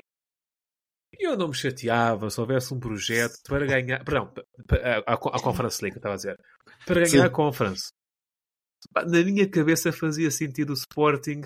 Eu 1.18 1.36
não 1.36 1.48
me 1.48 1.54
chateava 1.54 2.28
se 2.28 2.40
houvesse 2.40 2.74
um 2.74 2.80
projeto 2.80 3.34
para 3.48 3.66
ganhar. 3.66 4.04
Perdão, 4.04 4.32
a, 5.06 5.12
a, 5.12 5.14
a 5.14 5.42
Conference 5.42 5.82
League, 5.82 5.96
estava 5.96 6.14
a 6.14 6.16
dizer. 6.16 6.36
Para 6.86 7.00
ganhar 7.00 7.08
Sim. 7.08 7.20
a 7.20 7.30
Conference. 7.30 7.88
Na 8.94 9.22
minha 9.24 9.48
cabeça 9.48 9.92
fazia 9.92 10.30
sentido 10.30 10.70
o 10.70 10.74
Sporting 10.74 11.42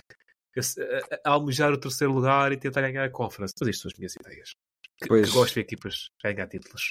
almejar 1.24 1.72
o 1.72 1.78
terceiro 1.78 2.12
lugar 2.12 2.52
e 2.52 2.56
tentar 2.56 2.80
ganhar 2.82 3.04
a 3.04 3.10
Conference. 3.10 3.54
Mas 3.60 3.68
isto 3.68 3.82
são 3.82 3.90
as 3.90 3.98
minhas 3.98 4.14
ideias. 4.16 4.50
Que, 5.00 5.08
pois. 5.08 5.28
que 5.28 5.34
gosto 5.34 5.54
de 5.54 5.60
equipas 5.60 6.10
ganhar 6.22 6.48
títulos. 6.48 6.90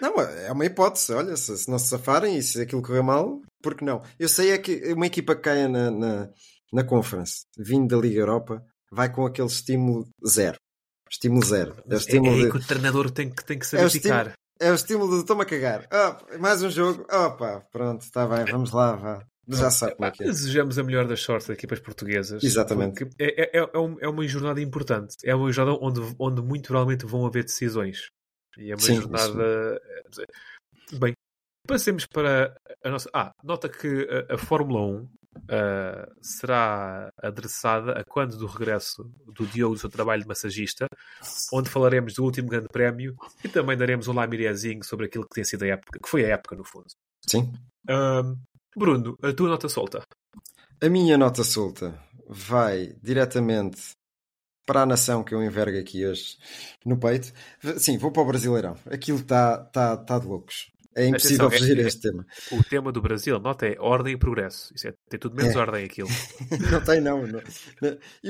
Não, 0.00 0.20
é 0.20 0.52
uma 0.52 0.66
hipótese. 0.66 1.12
Olha, 1.14 1.36
se, 1.36 1.56
se 1.56 1.70
não 1.70 1.78
se 1.78 1.88
safarem 1.88 2.36
e 2.36 2.42
se 2.42 2.60
aquilo 2.60 2.82
correr 2.82 3.02
mal, 3.02 3.40
por 3.62 3.74
que 3.74 3.84
não? 3.84 4.02
Eu 4.18 4.28
sei 4.28 4.50
é 4.50 4.58
que 4.58 4.92
uma 4.92 5.06
equipa 5.06 5.34
que 5.34 5.42
caia 5.42 5.68
na, 5.68 5.90
na, 5.90 6.30
na 6.72 6.84
Conference, 6.84 7.46
vindo 7.56 7.88
da 7.88 8.00
Liga 8.00 8.20
Europa, 8.20 8.62
vai 8.92 9.10
com 9.10 9.24
aquele 9.24 9.48
estímulo 9.48 10.06
zero. 10.26 10.58
Estímulo 11.10 11.44
zero. 11.44 11.82
É, 11.88 11.94
o 11.94 11.96
estímulo 11.96 12.36
é, 12.36 12.40
é 12.40 12.44
de... 12.44 12.50
que 12.50 12.56
o 12.56 12.66
treinador 12.66 13.10
tem 13.10 13.30
que, 13.30 13.44
tem 13.44 13.58
que 13.58 13.66
saber 13.66 13.86
é 13.86 13.90
ficar. 13.90 14.32
É 14.58 14.70
o 14.70 14.74
estímulo 14.74 15.18
de 15.18 15.26
toma 15.26 15.42
a 15.42 15.46
cagar. 15.46 15.88
Oh, 15.92 16.38
mais 16.38 16.62
um 16.62 16.70
jogo. 16.70 17.06
Opa, 17.10 17.62
pronto, 17.70 18.02
está 18.02 18.26
bem, 18.26 18.44
vamos 18.46 18.72
lá, 18.72 18.96
vá. 18.96 19.26
Já 19.48 19.70
sabe 19.70 19.94
como 19.94 20.06
é 20.06 20.10
que 20.10 20.22
é. 20.22 20.26
Desejamos 20.26 20.78
a 20.78 20.82
melhor 20.82 21.06
das 21.06 21.20
sortes 21.20 21.46
das 21.46 21.56
equipas 21.56 21.78
portuguesas. 21.78 22.42
Exatamente. 22.42 23.04
É, 23.18 23.42
é, 23.42 23.60
é, 23.60 23.70
é, 24.00 24.08
uma 24.08 24.26
jornada 24.26 24.60
importante. 24.60 25.16
É 25.24 25.34
uma 25.34 25.52
jornada 25.52 25.78
onde, 25.80 26.00
onde 26.18 26.42
muito 26.42 26.66
provavelmente 26.66 27.06
vão 27.06 27.24
haver 27.24 27.44
decisões. 27.44 28.08
E 28.58 28.70
é 28.70 28.74
uma 28.74 28.80
Sim, 28.80 28.96
jornada. 28.96 29.80
Sim. 30.12 30.98
Bem, 30.98 31.12
passemos 31.66 32.06
para 32.06 32.56
a 32.82 32.90
nossa. 32.90 33.08
Ah, 33.12 33.32
nota 33.44 33.68
que 33.68 34.08
a, 34.28 34.34
a 34.34 34.38
Fórmula 34.38 34.80
1 34.80 35.08
uh, 35.36 36.14
será 36.20 37.10
adressada 37.22 37.92
a 37.92 38.04
quando 38.04 38.36
do 38.36 38.46
regresso 38.46 39.10
do 39.26 39.46
Diogo 39.46 39.74
do 39.74 39.80
seu 39.80 39.90
trabalho 39.90 40.22
de 40.22 40.28
massagista, 40.28 40.86
onde 41.52 41.68
falaremos 41.68 42.14
do 42.14 42.24
último 42.24 42.48
grande 42.48 42.68
prémio 42.68 43.14
e 43.44 43.48
também 43.48 43.76
daremos 43.76 44.08
um 44.08 44.12
lamiriezinho 44.12 44.82
sobre 44.84 45.06
aquilo 45.06 45.24
que 45.24 45.34
tem 45.34 45.44
sido 45.44 45.64
a 45.64 45.68
época, 45.68 45.98
que 46.02 46.08
foi 46.08 46.24
a 46.24 46.28
época 46.28 46.56
no 46.56 46.64
fundo. 46.64 46.86
Sim. 47.28 47.52
Um, 47.88 48.36
Bruno, 48.76 49.16
a 49.22 49.32
tua 49.32 49.48
nota 49.48 49.70
solta. 49.70 50.06
A 50.82 50.88
minha 50.90 51.16
nota 51.16 51.42
solta 51.42 51.98
vai 52.28 52.94
diretamente 53.02 53.96
para 54.66 54.82
a 54.82 54.86
nação 54.86 55.24
que 55.24 55.34
eu 55.34 55.42
envergo 55.42 55.78
aqui 55.78 56.04
hoje 56.04 56.36
no 56.84 56.98
peito. 56.98 57.32
Sim, 57.78 57.96
vou 57.96 58.12
para 58.12 58.22
o 58.22 58.26
Brasileirão. 58.26 58.76
Aquilo 58.90 59.20
está 59.20 59.64
tá, 59.64 59.96
tá 59.96 60.18
de 60.18 60.26
loucos. 60.26 60.70
É 60.96 61.06
impossível 61.06 61.48
Atenção, 61.48 61.66
fugir 61.66 61.78
é, 61.78 61.84
a 61.84 61.86
este 61.86 62.00
tema. 62.00 62.26
O 62.50 62.64
tema 62.64 62.90
do 62.90 63.02
Brasil, 63.02 63.38
nota 63.38 63.66
é 63.66 63.76
ordem 63.78 64.14
e 64.14 64.16
progresso. 64.16 64.72
Isso 64.74 64.88
é, 64.88 64.94
tem 65.10 65.20
tudo 65.20 65.36
menos 65.36 65.54
é. 65.54 65.58
ordem 65.58 65.84
aquilo. 65.84 66.08
não 66.72 66.82
tem, 66.82 67.02
não, 67.02 67.26
não, 67.26 67.42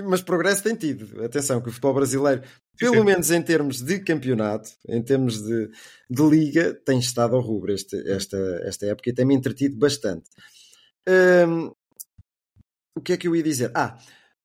Mas 0.08 0.20
progresso 0.20 0.64
tem 0.64 0.74
tido. 0.74 1.22
Atenção, 1.22 1.60
que 1.60 1.68
o 1.68 1.72
futebol 1.72 1.94
brasileiro, 1.94 2.42
pelo 2.76 3.04
menos 3.04 3.30
em 3.30 3.40
termos 3.40 3.80
de 3.80 4.00
campeonato, 4.00 4.68
em 4.88 5.00
termos 5.00 5.40
de, 5.40 5.70
de 6.10 6.22
liga, 6.28 6.74
tem 6.84 6.98
estado 6.98 7.36
ao 7.36 7.40
rubro 7.40 7.72
este, 7.72 7.96
esta, 8.10 8.36
esta 8.64 8.86
época 8.86 9.10
e 9.10 9.14
tem-me 9.14 9.36
entretido 9.36 9.76
bastante. 9.78 10.28
Hum, 11.08 11.70
o 12.96 13.00
que 13.00 13.12
é 13.12 13.16
que 13.16 13.28
eu 13.28 13.36
ia 13.36 13.44
dizer? 13.44 13.70
Ah, 13.76 13.96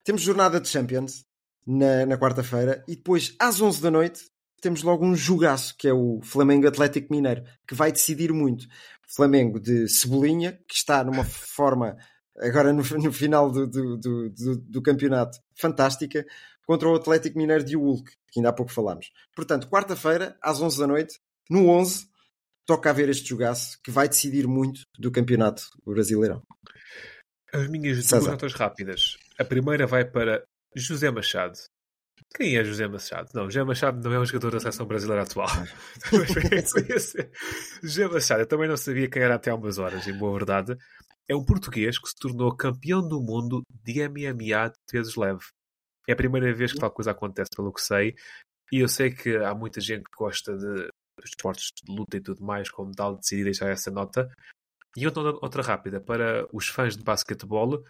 temos 0.03 0.21
jornada 0.21 0.61
de 0.61 0.67
Champions 0.67 1.25
na, 1.65 2.05
na 2.05 2.19
quarta-feira 2.19 2.83
e 2.87 2.95
depois 2.95 3.33
às 3.39 3.59
11 3.59 3.81
da 3.81 3.89
noite 3.89 4.30
temos 4.61 4.83
logo 4.83 5.05
um 5.05 5.15
jogaço, 5.15 5.75
que 5.75 5.87
é 5.87 5.93
o 5.93 6.21
Flamengo 6.21 6.67
Atlético 6.67 7.11
Mineiro, 7.11 7.43
que 7.67 7.75
vai 7.75 7.91
decidir 7.91 8.31
muito. 8.31 8.67
Flamengo 9.13 9.59
de 9.59 9.89
Cebolinha, 9.89 10.57
que 10.67 10.75
está 10.75 11.03
numa 11.03 11.25
forma, 11.25 11.97
agora 12.37 12.71
no, 12.71 12.83
no 12.97 13.11
final 13.11 13.51
do, 13.51 13.67
do, 13.67 13.97
do, 13.97 14.57
do, 14.57 14.81
campeonato, 14.81 15.37
fantástica, 15.55 16.25
contra 16.65 16.87
o 16.87 16.95
Atlético 16.95 17.37
Mineiro 17.37 17.63
de 17.63 17.75
Hulk, 17.75 18.09
que 18.31 18.39
ainda 18.39 18.49
há 18.49 18.53
pouco 18.53 18.71
falámos. 18.71 19.11
Portanto, 19.35 19.67
quarta-feira, 19.67 20.37
às 20.41 20.61
11 20.61 20.79
da 20.79 20.87
noite, 20.87 21.19
no 21.49 21.67
11, 21.67 22.07
toca 22.65 22.89
a 22.89 22.93
ver 22.93 23.09
este 23.09 23.27
jogaço, 23.27 23.77
que 23.83 23.91
vai 23.91 24.07
decidir 24.07 24.47
muito 24.47 24.83
do 24.97 25.11
campeonato 25.11 25.63
brasileirão. 25.85 26.41
As 27.51 27.67
minhas 27.67 28.07
duas 28.07 28.25
notas 28.25 28.53
rápidas. 28.53 29.17
A 29.37 29.43
primeira 29.43 29.85
vai 29.85 30.05
para 30.05 30.41
José 30.73 31.11
Machado, 31.11 31.57
quem 32.35 32.57
é 32.57 32.63
José 32.63 32.87
Machado? 32.87 33.29
Não, 33.33 33.45
José 33.45 33.63
Machado 33.63 34.01
não 34.01 34.15
é 34.15 34.19
um 34.19 34.25
jogador 34.25 34.51
da 34.51 34.59
seleção 34.59 34.85
brasileira 34.85 35.23
atual. 35.23 35.47
José 37.83 38.07
Machado, 38.07 38.41
eu 38.41 38.47
também 38.47 38.67
não 38.67 38.77
sabia 38.77 39.09
quem 39.09 39.21
era 39.21 39.35
até 39.35 39.51
há 39.51 39.55
umas 39.55 39.77
horas, 39.77 40.07
em 40.07 40.17
boa 40.17 40.33
verdade. 40.33 40.75
É 41.27 41.35
um 41.35 41.45
português 41.45 41.97
que 41.97 42.07
se 42.07 42.15
tornou 42.15 42.55
campeão 42.55 43.07
do 43.07 43.21
mundo 43.21 43.63
de 43.83 44.07
MMA 44.07 44.69
de 44.69 44.75
pesos 44.91 45.15
leve. 45.15 45.43
É 46.07 46.13
a 46.13 46.15
primeira 46.15 46.53
vez 46.53 46.73
que 46.73 46.79
tal 46.79 46.91
coisa 46.91 47.11
acontece, 47.11 47.49
pelo 47.55 47.71
que 47.71 47.81
sei. 47.81 48.15
E 48.71 48.79
eu 48.79 48.87
sei 48.87 49.11
que 49.11 49.35
há 49.37 49.53
muita 49.53 49.79
gente 49.79 50.03
que 50.03 50.17
gosta 50.17 50.57
de, 50.57 50.89
esportes 51.23 51.69
de 51.83 51.93
luta 51.93 52.17
e 52.17 52.21
tudo 52.21 52.43
mais, 52.43 52.69
como 52.69 52.91
tal, 52.91 53.17
decidi 53.17 53.43
deixar 53.43 53.69
essa 53.69 53.91
nota. 53.91 54.29
E 54.95 55.05
outra, 55.05 55.21
outra 55.41 55.61
rápida, 55.61 56.01
para 56.01 56.47
os 56.51 56.67
fãs 56.67 56.97
de 56.97 57.03
basquetebol, 57.03 57.83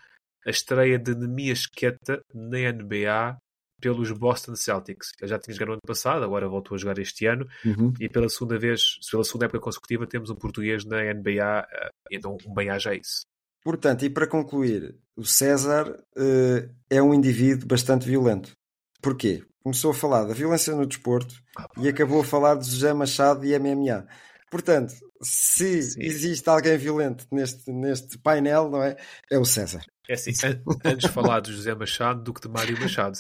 a 0.46 0.50
estreia 0.50 1.00
de 1.00 1.16
Nemias 1.16 1.66
Queta 1.66 2.22
na 2.34 2.72
NBA 2.72 3.38
pelos 3.82 4.12
Boston 4.12 4.56
Celtics. 4.56 5.12
Ele 5.20 5.30
já 5.30 5.40
tinha 5.40 5.54
jogado 5.54 5.68
no 5.70 5.74
ano 5.74 5.82
passado, 5.86 6.24
agora 6.24 6.48
voltou 6.48 6.76
a 6.76 6.78
jogar 6.78 6.98
este 7.00 7.26
ano 7.26 7.48
uhum. 7.66 7.94
e 8.00 8.08
pela 8.08 8.30
segunda 8.30 8.58
vez, 8.58 9.00
pela 9.10 9.24
segunda 9.24 9.46
época 9.46 9.60
consecutiva, 9.60 10.08
temos 10.08 10.30
um 10.30 10.36
português 10.36 10.86
na 10.86 11.02
NBA, 11.14 11.68
eh, 11.70 11.90
então 12.12 12.38
um 12.46 12.54
bem 12.54 12.70
haja 12.70 12.94
isso. 12.94 13.26
Portanto, 13.64 14.06
e 14.06 14.10
para 14.10 14.28
concluir, 14.28 14.96
o 15.16 15.24
César 15.24 15.90
uh, 15.92 16.76
é 16.90 17.02
um 17.02 17.14
indivíduo 17.14 17.68
bastante 17.68 18.08
violento. 18.08 18.54
Porquê? 19.02 19.44
Começou 19.64 19.92
a 19.92 19.94
falar 19.94 20.26
da 20.26 20.34
violência 20.34 20.76
no 20.76 20.86
desporto 20.86 21.36
ah, 21.56 21.68
e 21.78 21.88
acabou 21.88 22.22
a 22.22 22.24
falar 22.24 22.56
de 22.56 22.68
José 22.68 22.92
Machado 22.94 23.46
e 23.46 23.58
MMA. 23.58 24.08
Portanto, 24.50 24.94
se 25.22 25.84
Sim. 25.84 26.02
existe 26.02 26.50
alguém 26.50 26.78
violento 26.78 27.28
neste, 27.32 27.72
neste 27.72 28.18
painel, 28.18 28.70
não 28.70 28.84
é? 28.84 28.98
É 29.30 29.38
o 29.38 29.46
César. 29.46 29.86
É 30.12 30.16
assim, 30.16 30.32
an- 30.45 30.62
antes 30.84 31.09
falar 31.09 31.39
de 31.39 31.53
José 31.53 31.74
Machado 31.74 32.22
do 32.22 32.34
que 32.34 32.41
de 32.41 32.49
Mário 32.49 32.78
Machado. 32.78 33.18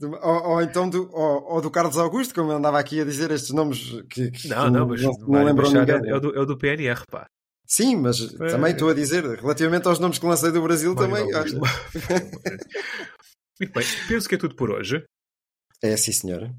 Ou, 0.00 0.42
ou 0.52 0.62
então 0.62 0.88
do, 0.88 1.10
ou, 1.12 1.42
ou 1.54 1.60
do 1.60 1.70
Carlos 1.70 1.98
Augusto, 1.98 2.32
como 2.34 2.50
eu 2.52 2.56
andava 2.56 2.78
aqui 2.78 3.00
a 3.00 3.04
dizer 3.04 3.30
estes 3.30 3.50
nomes 3.50 4.00
que, 4.08 4.30
que 4.30 4.48
Não, 4.48 4.70
não, 4.70 4.86
mas 4.88 5.02
não, 5.02 5.12
não 5.18 5.54
Machado 5.54 5.78
ninguém. 5.80 6.10
é, 6.10 6.12
é 6.12 6.16
o 6.16 6.20
do, 6.20 6.34
é 6.36 6.40
o 6.40 6.46
do 6.46 6.56
PNR, 6.56 7.02
pá. 7.10 7.26
Sim, 7.66 7.96
mas 7.96 8.20
É. 8.40 8.46
também 8.46 8.72
estou 8.72 8.88
a 8.88 8.94
dizer, 8.94 9.22
relativamente 9.24 9.86
aos 9.86 9.98
nomes 9.98 10.18
que 10.18 10.24
lancei 10.24 10.50
do 10.50 10.62
Brasil, 10.62 10.94
Mário 10.94 11.10
também. 11.26 11.34
Augusto. 11.34 11.60
olha, 11.60 12.28
Muito 13.60 13.72
bem, 13.74 13.84
penso 14.08 14.28
que 14.28 14.34
é 14.36 14.38
tudo 14.38 14.54
por 14.54 14.70
hoje. 14.70 15.04
É 15.82 15.96
sim, 15.96 16.12
senhora. 16.12 16.54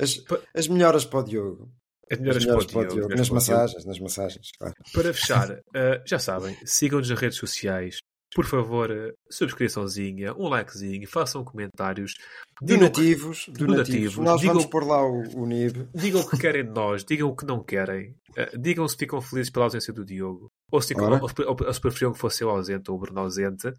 As, 0.00 0.20
as 0.54 0.66
melhoras 0.66 1.04
para 1.04 1.20
o 1.20 1.22
Diogo. 1.22 1.70
As 2.10 2.18
As 2.18 2.20
melhores 2.20 2.44
melhoras 2.44 2.66
para 2.66 2.80
o 2.80 2.88
Diogo, 2.88 3.14
Nas 3.14 3.30
massagens, 3.30 3.84
nas 3.84 3.98
massagens, 4.00 4.50
claro. 4.58 4.74
Para 4.92 5.14
fechar, 5.14 5.60
eh, 5.76 6.02
já 6.06 6.18
sabem, 6.18 6.56
sigam-nos 6.64 7.08
nas 7.08 7.18
redes 7.20 7.38
sociais. 7.38 7.98
Por 8.34 8.46
favor, 8.46 8.90
eh, 8.90 9.12
subscriçãozinha, 9.28 10.32
um 10.34 10.48
likezinho, 10.48 11.06
façam 11.08 11.44
comentários. 11.44 12.14
Que- 12.58 12.64
Donativos, 12.66 13.48
donativos. 13.48 14.16
Nós 14.24 14.40
Digam- 14.40 14.54
vamos 14.54 14.70
pôr 14.70 14.86
lá 14.86 15.02
o, 15.04 15.22
o 15.40 15.46
NIB. 15.46 15.88
Digam 15.94 16.20
o 16.20 16.28
que 16.30 16.38
querem 16.38 16.64
de 16.64 16.70
nós, 16.70 17.04
digam 17.04 17.28
o 17.28 17.36
que 17.36 17.44
não 17.44 17.62
querem. 17.62 18.14
Eh, 18.36 18.56
digam 18.56 18.86
se 18.86 18.96
ficam 18.96 19.20
felizes 19.20 19.50
pela 19.50 19.66
ausência 19.66 19.92
do 19.92 20.04
Diogo. 20.04 20.48
Ou 20.70 20.80
se, 20.80 20.88
ficam, 20.88 21.10
ou, 21.20 21.56
ou- 21.66 21.72
se 21.74 21.80
preferiam 21.80 22.12
que 22.12 22.18
fosse 22.18 22.44
eu 22.44 22.50
ausente 22.50 22.90
ou 22.90 22.96
o 22.96 23.00
Bruno 23.00 23.20
ausente. 23.20 23.72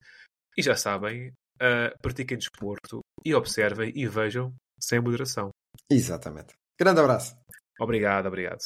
E 0.58 0.62
já 0.62 0.76
sabem, 0.76 1.32
eh, 1.62 1.94
pratiquem 2.02 2.38
desporto 2.38 3.00
e 3.26 3.34
observem 3.34 3.92
e 3.96 4.06
vejam 4.06 4.54
sem 4.80 5.00
moderação. 5.00 5.50
Exatamente. 5.90 6.54
Grande 6.78 7.00
abraço. 7.00 7.36
Obrigado, 7.80 8.26
obrigado. 8.28 8.60